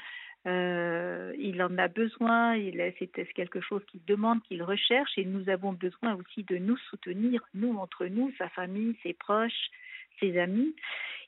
Euh, 0.47 1.34
il 1.36 1.61
en 1.61 1.76
a 1.76 1.88
besoin, 1.88 2.57
c'est 2.99 3.32
quelque 3.34 3.61
chose 3.61 3.82
qu'il 3.86 4.05
demande, 4.05 4.43
qu'il 4.45 4.62
recherche, 4.62 5.11
et 5.16 5.24
nous 5.24 5.49
avons 5.49 5.72
besoin 5.72 6.14
aussi 6.14 6.45
de 6.45 6.57
nous 6.57 6.76
soutenir, 6.88 7.43
nous, 7.53 7.76
entre 7.78 8.07
nous, 8.07 8.32
sa 8.38 8.49
famille, 8.51 8.97
ses 9.03 9.12
proches, 9.12 9.70
ses 10.20 10.38
amis. 10.38 10.74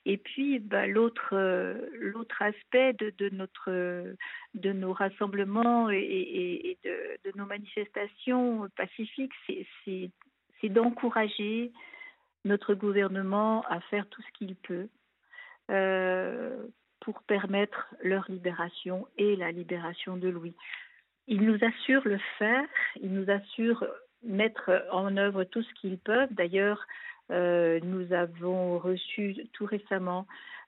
Et 0.05 0.17
puis 0.17 0.59
bah, 0.59 0.85
l'autre 0.85 1.29
euh, 1.33 1.87
l'autre 1.93 2.41
aspect 2.41 2.93
de, 2.93 4.71
nos 4.71 4.93
rassemblements 4.93 5.89
et, 5.89 6.77
de, 6.83 7.31
nos 7.35 7.45
manifestations 7.45 8.69
pacifiques, 8.75 9.33
c'est 9.83 10.69
d'encourager 10.69 11.71
notre 12.43 12.73
gouvernement 12.75 13.63
à 13.67 13.79
faire 13.81 14.07
tout 14.09 14.21
ce 14.21 14.31
qu'il 14.37 14.55
peut 14.55 14.87
euh, 15.71 16.67
pour 16.99 17.21
permettre 17.23 17.93
leur 18.03 18.25
libération 18.29 19.07
et 19.17 19.35
la 19.35 19.51
libération 19.51 20.17
de 20.17 20.29
Louis. 20.29 20.55
Ils 21.27 21.41
nous 21.41 21.57
assurent 21.63 22.07
le 22.07 22.19
faire, 22.37 22.67
ils 23.01 23.11
nous 23.11 23.29
assurent 23.31 23.85
mettre 24.23 24.85
en 24.91 25.17
œuvre 25.17 25.43
tout 25.43 25.63
ce 25.63 25.73
qu'ils 25.73 25.97
peuvent. 25.97 26.31
D'ailleurs, 26.33 26.85
nous 27.29 28.13
avons 28.13 28.77
reçu 28.79 29.35
tout 29.53 29.65
récemment 29.65 30.25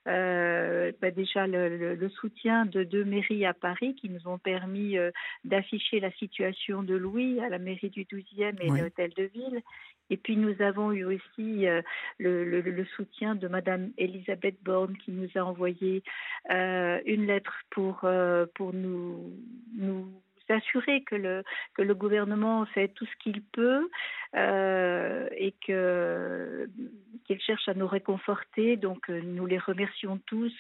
euh, 0.08 0.94
bah 1.02 1.12
déjà 1.12 1.48
le, 1.48 2.10
soutien 2.22 2.66
de 2.66 2.84
deux 2.84 3.04
mairies 3.04 3.46
à 3.46 3.54
Paris 3.54 3.94
qui 3.96 4.10
nous 4.10 4.26
ont 4.28 4.38
permis 4.38 4.98
euh, 4.98 5.12
d'afficher 5.44 6.00
la 6.00 6.12
situation 6.12 6.82
de 6.82 6.96
Louis 6.96 7.42
à 7.42 7.50
la 7.50 7.60
mairie 7.60 7.90
du 7.90 8.06
12e 8.06 8.56
et 8.62 8.82
l'hôtel 8.82 9.12
de 9.18 9.24
ville. 9.24 9.62
Et 10.10 10.16
puis 10.16 10.38
nous 10.38 10.62
avons 10.62 10.94
eu 10.94 11.04
aussi 11.04 11.66
le, 12.20 12.86
soutien 12.96 13.36
de 13.36 13.50
Madame 13.50 13.92
Elisabeth 13.98 14.56
Borne 14.64 14.96
qui 14.98 15.12
nous 15.12 15.28
a 15.36 15.44
envoyé 15.44 16.02
une 16.50 17.26
lettre 17.28 17.54
pour, 17.72 18.08
pour 18.56 18.74
nous, 18.74 19.34
nous 19.76 20.08
s'assurer 20.48 21.04
que 21.04 21.16
le, 21.16 21.44
que 21.74 21.82
le 21.82 21.94
gouvernement 21.94 22.66
fait 22.66 22.88
tout 22.90 23.06
ce 23.06 23.16
qu'il 23.24 23.42
peut 23.42 23.90
euh, 24.36 25.28
et 25.36 25.54
que 25.66 26.70
qu'il 27.26 27.42
cherche 27.42 27.68
à 27.68 27.74
nous 27.74 27.88
réconforter. 27.88 28.78
Donc 28.78 29.10
euh, 29.10 29.22
nous 29.22 29.46
les 29.46 29.58
remercions 29.58 30.20
tous, 30.26 30.54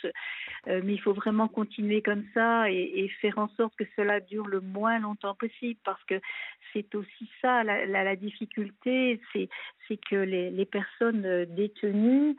euh, 0.67 0.81
mais 0.83 0.93
il 0.93 1.01
faut 1.01 1.13
vraiment 1.13 1.47
continuer 1.47 2.01
comme 2.01 2.25
ça 2.33 2.69
et, 2.69 3.09
faire 3.21 3.37
en 3.37 3.47
sorte 3.55 3.75
que 3.77 3.85
cela 3.95 4.19
dure 4.19 4.47
le 4.47 4.59
moins 4.59 4.99
longtemps 4.99 5.35
possible 5.35 5.79
parce 5.83 6.03
que 6.03 6.19
c'est 6.73 6.93
aussi 6.93 7.29
ça 7.41 7.63
la, 7.63 8.15
difficulté, 8.15 9.19
c'est 9.31 9.49
c'est 9.87 9.97
que 9.97 10.15
les 10.15 10.65
personnes 10.65 11.45
détenues 11.45 12.35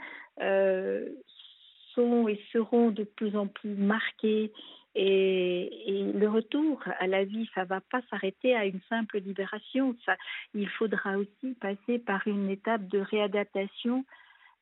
sont 1.94 2.28
et 2.28 2.40
seront 2.52 2.90
de 2.90 3.04
plus 3.04 3.36
en 3.36 3.46
plus 3.46 3.74
marquées 3.74 4.52
et, 4.94 6.12
le 6.14 6.28
retour 6.28 6.82
à 6.98 7.06
la 7.06 7.24
vie, 7.24 7.48
ça 7.54 7.64
va 7.64 7.80
pas 7.80 8.00
s'arrêter 8.10 8.54
à 8.54 8.64
une 8.64 8.80
simple 8.88 9.18
libération. 9.18 9.96
Ça, 10.04 10.16
il 10.54 10.68
faudra 10.68 11.16
aussi 11.16 11.54
passer 11.60 11.98
par 11.98 12.26
une 12.26 12.50
étape 12.50 12.86
de 12.88 12.98
réadaptation 12.98 14.04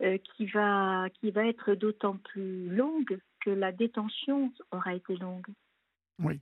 euh, 0.02 0.18
qui 0.18 0.46
va 0.46 1.08
qui 1.20 1.30
va 1.30 1.46
être 1.46 1.74
d'autant 1.74 2.16
plus 2.16 2.68
longue 2.68 3.18
que 3.40 3.50
la 3.50 3.72
détention 3.72 4.52
aura 4.70 4.94
été 4.94 5.16
longue. 5.16 5.46
Oui. 6.18 6.40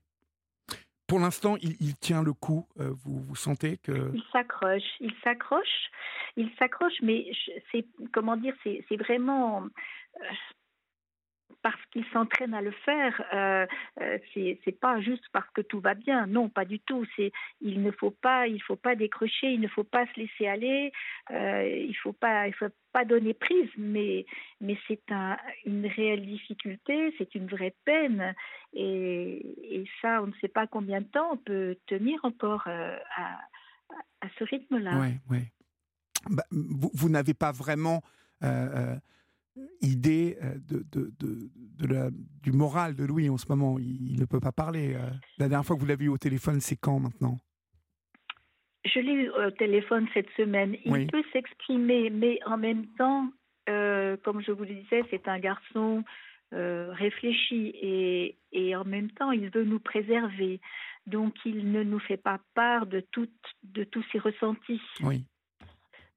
Pour 1.07 1.20
l'instant, 1.20 1.57
il, 1.61 1.95
tient 1.97 2.22
le 2.22 2.32
coup. 2.32 2.66
Euh, 2.80 2.91
vous, 3.05 3.20
vous 3.20 3.37
sentez 3.37 3.76
que 3.76 4.11
il 4.14 4.24
s'accroche, 4.32 4.82
il 5.01 5.12
s'accroche, 5.22 5.91
il 6.37 6.51
s'accroche, 6.59 7.01
mais 7.03 7.30
c'est 7.70 7.87
comment 8.12 8.37
dire, 8.37 8.55
c'est 8.64 8.97
vraiment 8.97 9.62
euh, 9.62 10.24
parce 11.65 11.81
qu'il 11.93 12.05
s'entraîne 12.12 12.53
à 12.53 12.61
le 12.61 12.73
faire. 12.73 13.25
Euh, 13.33 13.67
euh, 14.03 14.19
c'est 14.35 14.79
pas 14.79 15.01
juste 15.01 15.25
parce 15.33 15.49
que 15.55 15.62
tout 15.62 15.81
va 15.81 15.95
bien. 15.95 16.27
Non, 16.27 16.51
pas 16.51 16.67
du 16.67 16.79
tout. 16.79 17.07
Il 17.62 17.83
ne 17.83 17.91
faut 17.91 18.11
pas, 18.11 18.47
il 18.47 18.62
faut 18.62 18.77
pas 18.77 18.95
décrocher, 18.95 19.51
il 19.51 19.61
ne 19.61 19.69
faut 19.69 19.83
pas 19.83 20.05
se 20.09 20.21
laisser 20.21 20.47
aller. 20.47 20.93
Euh, 21.31 21.87
il 21.89 21.95
faut 21.95 22.12
pas, 22.12 22.49
il 22.49 22.53
faut 22.53 22.67
pas 22.93 23.07
donner 23.07 23.33
prise. 23.33 23.71
Mais 23.79 24.27
c'est 24.87 25.11
un, 25.11 25.39
une 25.65 25.87
réelle 25.87 26.27
difficulté, 26.27 27.15
c'est 27.17 27.35
une 27.35 27.47
vraie 27.47 27.75
peine. 27.87 28.35
Et, 28.75 29.87
ça, 30.03 30.23
on 30.23 30.27
ne 30.27 30.35
sait 30.43 30.49
pas 30.49 30.67
combien 30.67 31.01
de 31.01 31.07
temps 31.07 31.31
on 31.33 31.39
peut 31.39 31.79
tenir 31.87 32.23
encore 32.25 32.65
euh, 32.67 32.99
à, 33.17 34.29
ce 34.39 34.45
rythme-là. 34.45 34.99
Oui, 35.01 35.09
oui. 35.31 35.39
Bah, 36.29 36.45
vous, 36.51 36.91
vous 36.93 37.09
n'avez 37.09 37.33
pas 37.33 37.53
vraiment 37.53 38.03
idée 39.81 40.37
euh, 40.43 40.55
de, 40.69 40.85
de, 40.93 41.13
de, 41.19 41.87
la, 41.87 42.11
du 42.43 42.53
moral 42.53 42.95
de 42.95 43.05
Louis 43.05 43.29
en 43.29 43.39
ce 43.39 43.47
moment. 43.49 43.79
Il, 43.79 44.19
ne 44.19 44.25
peut 44.25 44.41
pas 44.41 44.53
parler. 44.53 44.95
Euh. 44.95 45.11
La 45.39 45.49
dernière 45.49 45.65
fois 45.65 45.77
que 45.77 45.81
vous 45.81 45.87
l'avez 45.87 46.07
eu 46.07 46.09
au 46.09 46.19
téléphone, 46.19 46.61
c'est 46.61 46.77
quand 46.77 46.99
maintenant? 46.99 47.39
Je 48.85 49.01
l'ai 49.01 49.13
eu 49.13 49.31
au 49.31 49.51
téléphone 49.51 50.07
cette 50.13 50.31
semaine. 50.37 50.77
Il 50.85 51.07
peut 51.07 51.25
s'exprimer, 51.33 52.11
mais 52.11 52.39
en 52.45 52.59
même 52.59 52.87
temps, 52.99 53.31
euh, 53.69 54.17
comme 54.25 54.43
je 54.43 54.53
vous 54.53 54.65
le 54.65 54.75
disais, 54.75 55.03
c'est 55.11 55.27
un 55.29 55.39
garçon 55.39 56.05
réfléchi 56.53 57.73
et, 57.83 58.39
et, 58.53 58.77
en 58.77 58.85
même 58.85 59.11
temps, 59.11 59.33
il 59.33 59.51
veut 59.51 59.65
nous 59.65 59.81
préserver. 59.81 60.61
Donc, 61.05 61.35
il 61.45 61.73
ne 61.73 61.83
nous 61.83 61.99
fait 61.99 62.17
pas 62.17 62.39
part 62.55 62.87
de, 62.87 63.01
tout, 63.01 63.27
de 63.65 63.83
tous 63.83 64.05
ses 64.13 64.21
ressentis. 64.21 64.81
Oui. 65.03 65.25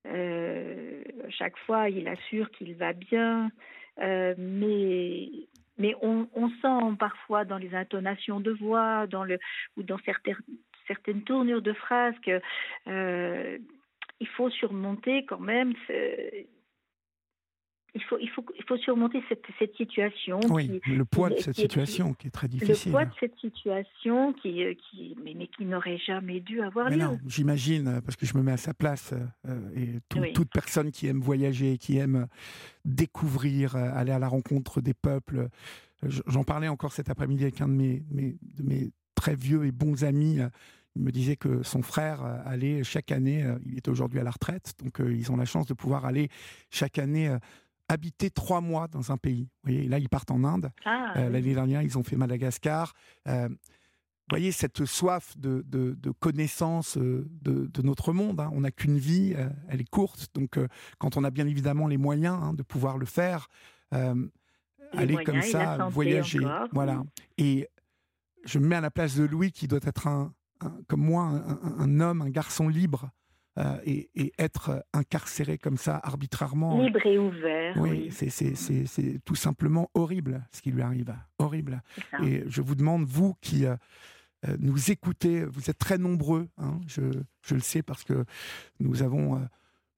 Euh, 0.05 1.03
chaque 1.29 1.57
fois, 1.59 1.89
il 1.89 2.07
assure 2.07 2.49
qu'il 2.51 2.75
va 2.75 2.93
bien, 2.93 3.51
euh, 3.99 4.33
mais 4.37 5.29
mais 5.79 5.93
on, 6.01 6.27
sent 6.61 6.95
parfois 6.97 7.45
dans 7.45 7.57
les 7.57 7.75
intonations 7.75 8.39
de 8.39 8.51
voix, 8.51 9.05
dans 9.07 9.23
le 9.23 9.37
ou 9.75 9.83
dans 9.83 9.99
certaines 9.99 10.37
certaines 10.87 11.23
tournures 11.23 11.61
de 11.61 11.73
phrases 11.73 12.15
que 12.25 12.41
euh, 12.87 13.57
faut 14.35 14.49
surmonter 14.49 15.25
quand 15.25 15.39
même 15.39 15.73
il 17.97 18.03
faut, 18.03 18.17
il 18.19 18.29
faut, 18.29 18.45
il 18.55 18.63
faut 18.63 18.77
surmonter 18.77 19.23
cette, 19.27 19.43
cette 19.57 19.75
situation. 19.75 20.39
Oui, 20.49 20.79
le 20.85 21.05
poids 21.05 21.29
de 21.29 21.37
cette 21.37 21.55
situation 21.55 22.13
qui 22.13 22.27
est 22.27 22.31
très 22.31 22.47
difficile. 22.47 22.91
Le 22.91 22.97
poids 22.97 23.05
de 23.05 23.13
cette 23.19 23.35
situation 23.39 24.33
qui, 24.33 24.63
euh, 24.63 24.73
qui 24.75 25.15
mais, 25.23 25.33
mais 25.35 25.47
qui 25.47 25.65
n'aurait 25.65 25.97
jamais 25.97 26.39
dû 26.39 26.61
avoir 26.61 26.89
lieu. 26.91 26.97
Non, 26.97 27.17
j'imagine, 27.25 28.01
parce 28.05 28.15
que 28.15 28.27
je 28.27 28.37
me 28.37 28.43
mets 28.43 28.51
à 28.51 28.57
sa 28.57 28.75
place, 28.75 29.13
euh, 29.47 29.59
et 29.75 30.31
toute 30.31 30.51
personne 30.51 30.91
qui 30.91 31.07
aime 31.07 31.21
voyager, 31.21 31.77
qui 31.79 31.97
aime 31.97 32.27
découvrir, 32.85 33.75
euh, 33.75 33.89
aller 33.93 34.11
à 34.11 34.19
la 34.19 34.27
rencontre 34.27 34.79
des 34.79 34.93
peuples. 34.93 35.49
J'en 36.03 36.43
parlais 36.43 36.67
encore 36.67 36.93
cet 36.93 37.09
après-midi 37.09 37.43
avec 37.43 37.59
un 37.61 37.67
de 37.67 37.73
mes, 37.73 38.03
mes, 38.11 38.37
de 38.41 38.63
mes 38.63 38.91
très 39.15 39.35
vieux 39.35 39.65
et 39.65 39.71
bons 39.71 40.03
amis. 40.03 40.37
Il 40.95 41.01
me 41.01 41.11
disait 41.11 41.35
que 41.35 41.63
son 41.63 41.81
frère 41.81 42.23
allait 42.45 42.83
chaque 42.83 43.11
année, 43.11 43.43
il 43.65 43.77
est 43.77 43.87
aujourd'hui 43.87 44.19
à 44.19 44.23
la 44.23 44.31
retraite, 44.31 44.73
donc 44.83 44.99
ils 44.99 45.31
ont 45.31 45.35
la 45.35 45.45
chance 45.45 45.65
de 45.65 45.73
pouvoir 45.73 46.05
aller 46.05 46.29
chaque 46.69 46.99
année 46.99 47.35
habiter 47.89 48.29
trois 48.29 48.61
mois 48.61 48.87
dans 48.87 49.11
un 49.11 49.17
pays. 49.17 49.49
Vous 49.63 49.71
voyez, 49.71 49.87
là, 49.87 49.99
ils 49.99 50.09
partent 50.09 50.31
en 50.31 50.43
Inde. 50.43 50.71
Ah, 50.85 51.13
euh, 51.17 51.29
l'année 51.29 51.53
dernière, 51.53 51.81
ils 51.81 51.97
ont 51.97 52.03
fait 52.03 52.15
Madagascar. 52.15 52.93
Euh, 53.27 53.47
vous 53.49 54.35
voyez, 54.35 54.51
cette 54.51 54.83
soif 54.85 55.37
de, 55.37 55.63
de, 55.67 55.93
de 55.93 56.11
connaissance 56.11 56.97
euh, 56.97 57.25
de, 57.41 57.67
de, 57.67 57.81
notre 57.81 58.11
monde, 58.11 58.41
hein. 58.41 58.49
on 58.53 58.61
n'a 58.61 58.71
qu'une 58.71 58.97
vie, 58.97 59.33
elle 59.69 59.79
est 59.79 59.89
courte, 59.89 60.27
donc 60.33 60.59
quand 60.97 61.15
on 61.15 61.23
a 61.23 61.31
bien 61.31 61.47
évidemment 61.47 61.87
les 61.87 61.95
moyens 61.95 62.37
hein, 62.43 62.53
de 62.53 62.61
pouvoir 62.61 62.97
le 62.97 63.05
faire, 63.05 63.47
aller 63.91 65.23
comme 65.23 65.41
ça, 65.41 65.87
voyager, 65.89 66.45
voilà. 66.73 67.03
Et 67.37 67.69
je 68.43 68.59
me 68.59 68.67
mets 68.67 68.75
à 68.75 68.81
la 68.81 68.91
place 68.91 69.15
de 69.15 69.23
Louis, 69.23 69.53
qui 69.53 69.69
doit 69.69 69.79
être 69.83 70.07
un, 70.07 70.33
comme 70.87 71.01
moi, 71.01 71.23
un, 71.23 71.79
un, 71.79 71.99
homme, 72.01 72.21
un 72.21 72.29
garçon 72.29 72.67
libre, 72.67 73.09
euh, 73.57 73.77
et, 73.85 74.33
être 74.37 74.85
incarcéré 74.93 75.57
comme 75.57 75.77
ça 75.77 75.99
arbitrairement. 76.03 76.79
Libre 76.79 77.03
et 77.05 77.17
ouvert. 77.17 77.75
Oui, 77.77 78.09
c'est 78.11 79.19
tout 79.25 79.35
simplement 79.35 79.89
horrible 79.95 80.45
ce 80.51 80.61
qui 80.61 80.71
lui 80.71 80.81
arrive. 80.81 81.15
Horrible. 81.39 81.81
Et 82.23 82.43
je 82.47 82.61
vous 82.61 82.75
demande, 82.75 83.03
vous 83.05 83.35
qui, 83.41 83.65
euh, 83.65 83.75
nous 84.59 84.91
écouter. 84.91 85.43
Vous 85.43 85.69
êtes 85.69 85.79
très 85.79 85.97
nombreux, 85.97 86.47
hein, 86.57 86.79
je, 86.87 87.01
je, 87.41 87.55
le 87.55 87.61
sais 87.61 87.81
parce 87.81 88.03
que 88.03 88.25
nous 88.79 89.01
avons 89.01 89.41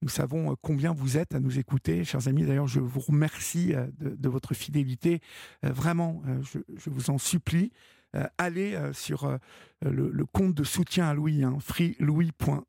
nous 0.02 0.08
savons 0.08 0.56
combien 0.62 0.94
vous 0.94 1.18
êtes 1.18 1.34
à 1.34 1.40
nous 1.40 1.58
écouter, 1.58 2.04
chers 2.04 2.28
amis. 2.28 2.46
D'ailleurs, 2.46 2.66
je 2.66 2.80
vous 2.80 3.00
remercie 3.00 3.74
de, 3.98 4.28
votre 4.30 4.54
fidélité. 4.54 5.20
Vraiment, 5.62 6.22
je, 6.40 6.60
je, 6.78 6.88
vous 6.88 7.10
en 7.10 7.18
supplie. 7.18 7.70
allez 8.38 8.78
sur 8.94 9.38
le, 9.82 10.24
compte 10.24 10.54
de 10.54 10.64
soutien 10.64 11.06
à 11.06 11.12
Louis, 11.12 11.44
hein, 11.44 11.58
freelouis.com 11.60 12.64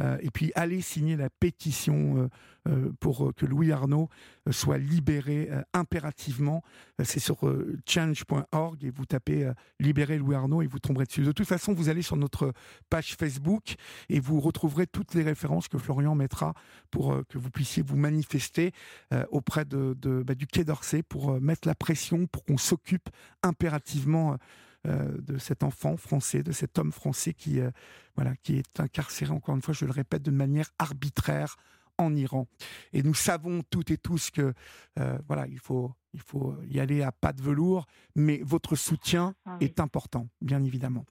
euh, 0.00 0.18
et 0.20 0.30
puis 0.30 0.52
allez 0.54 0.80
signer 0.80 1.16
la 1.16 1.30
pétition 1.30 2.16
euh, 2.16 2.28
euh, 2.68 2.92
pour 3.00 3.32
que 3.34 3.46
Louis 3.46 3.72
Arnaud 3.72 4.08
soit 4.50 4.78
libéré 4.78 5.50
impérativement. 5.72 6.62
C'est 7.02 7.20
sur 7.20 7.38
change.org 7.86 8.84
et 8.84 8.90
vous 8.90 9.06
tapez 9.06 9.50
libérer 9.80 10.18
Louis 10.18 10.34
Arnaud 10.34 10.62
et 10.62 10.66
vous 10.66 10.78
tomberez 10.78 11.04
dessus. 11.04 11.22
De 11.22 11.32
toute 11.32 11.46
façon, 11.46 11.72
vous 11.72 11.88
allez 11.88 12.02
sur 12.02 12.16
notre 12.16 12.52
page 12.88 13.14
Facebook 13.16 13.74
et 14.08 14.20
vous 14.20 14.40
retrouverez 14.40 14.86
toutes 14.86 15.14
les 15.14 15.22
références 15.22 15.68
que 15.68 15.78
Florian 15.78 16.14
mettra 16.14 16.54
pour 16.90 17.20
que 17.28 17.38
vous 17.38 17.50
puissiez 17.50 17.82
vous 17.82 17.96
manifester 17.96 18.72
auprès 19.30 19.64
de, 19.64 19.94
bah, 20.24 20.34
du 20.34 20.46
Quai 20.46 20.64
d'Orsay 20.64 21.02
pour 21.02 21.40
mettre 21.40 21.66
la 21.66 21.74
pression 21.74 22.26
pour 22.26 22.44
qu'on 22.44 22.58
s'occupe 22.58 23.08
impérativement 23.42 24.38
de 24.84 25.38
cet 25.38 25.62
enfant 25.62 25.96
français, 25.96 26.42
de 26.42 26.50
cet 26.50 26.78
homme 26.78 26.90
français 26.90 27.34
qui, 27.34 27.60
euh, 27.60 27.70
voilà, 28.16 28.34
qui 28.36 28.56
est 28.56 28.80
incarcéré, 28.80 29.30
encore 29.30 29.54
une 29.54 29.62
fois, 29.62 29.74
je 29.74 29.84
le 29.84 29.92
répète, 29.92 30.22
de 30.22 30.32
manière 30.32 30.70
arbitraire 30.78 31.56
en 31.98 32.14
Iran. 32.16 32.48
Et 32.92 33.02
nous 33.02 33.14
savons 33.14 33.62
toutes 33.70 33.92
et 33.92 33.98
tous 33.98 34.30
que 34.30 34.52
euh, 34.98 35.18
voilà, 35.28 35.46
il 35.46 35.60
faut, 35.60 35.92
il 36.14 36.20
faut 36.20 36.56
y 36.68 36.80
aller 36.80 37.02
à 37.02 37.12
pas 37.12 37.32
de 37.32 37.42
velours, 37.42 37.86
mais 38.16 38.40
votre 38.42 38.74
soutien 38.74 39.34
ah 39.46 39.56
est 39.60 39.78
important, 39.78 40.28
bien 40.40 40.62
évidemment. 40.64 41.04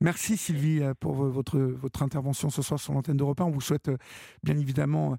Merci 0.00 0.36
Sylvie 0.36 0.82
pour 0.98 1.14
votre, 1.14 1.58
votre 1.58 2.02
intervention 2.02 2.50
ce 2.50 2.62
soir 2.62 2.80
sur 2.80 2.94
l'antenne 2.94 3.16
d'Europe 3.16 3.40
1. 3.40 3.44
On 3.44 3.50
vous 3.50 3.60
souhaite 3.60 3.90
bien 4.42 4.58
évidemment 4.58 5.16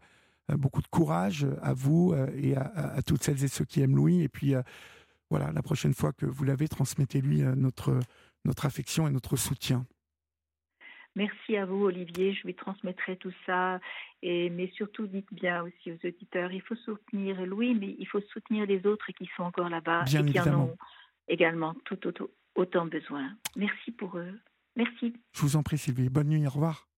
beaucoup 0.50 0.82
de 0.82 0.88
courage 0.88 1.48
à 1.62 1.74
vous 1.74 2.14
et 2.36 2.56
à, 2.56 2.64
à, 2.96 3.02
toutes 3.02 3.24
celles 3.24 3.43
et 3.43 3.48
ceux 3.48 3.66
qui 3.66 3.82
aiment 3.82 3.96
Louis. 3.96 4.22
Et 4.22 4.30
puis 4.30 4.54
voilà, 5.30 5.51
la 5.51 5.61
prochaine 5.61 5.93
fois 5.93 6.13
que 6.13 6.26
vous 6.26 6.43
l'avez, 6.43 6.67
transmettez-lui 6.67 7.43
euh, 7.43 7.55
notre, 7.55 7.99
notre 8.45 8.65
affection 8.65 9.07
et 9.07 9.11
notre 9.11 9.36
soutien. 9.36 9.86
Merci 11.15 11.55
à 11.55 11.65
vous, 11.65 11.86
Olivier. 11.86 12.34
Je 12.34 12.45
lui 12.45 12.55
transmettrai 12.55 13.15
tout 13.17 13.32
ça. 13.45 13.80
Et, 14.21 14.49
mais 14.49 14.69
surtout, 14.76 15.07
dites 15.07 15.34
bien 15.34 15.63
aussi 15.63 15.91
aux 15.91 16.07
auditeurs, 16.07 16.51
il 16.51 16.61
faut 16.61 16.76
soutenir 16.76 17.45
Louis, 17.45 17.73
mais 17.73 17.95
il 17.97 18.05
faut 18.05 18.21
soutenir 18.34 18.65
les 18.65 18.86
autres 18.86 19.11
qui 19.13 19.30
sont 19.38 19.43
encore 19.43 19.69
là-bas 19.69 20.03
et 20.03 20.26
qui 20.26 20.39
en 20.39 20.59
ont 20.59 20.78
également 21.28 21.73
tout 21.86 22.05
autant, 22.05 22.28
autant 22.55 22.86
besoin. 22.86 23.32
Merci 23.55 23.91
pour 23.91 24.17
eux. 24.17 24.39
Merci. 24.76 25.13
Je 25.32 25.41
vous 25.41 25.55
en 25.55 25.63
prie, 25.63 25.78
Sylvie. 25.78 26.09
Bonne 26.09 26.28
nuit. 26.28 26.45
Au 26.45 26.49
revoir. 26.49 26.89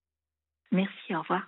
Merci. 0.72 1.16
Au 1.16 1.22
revoir. 1.22 1.46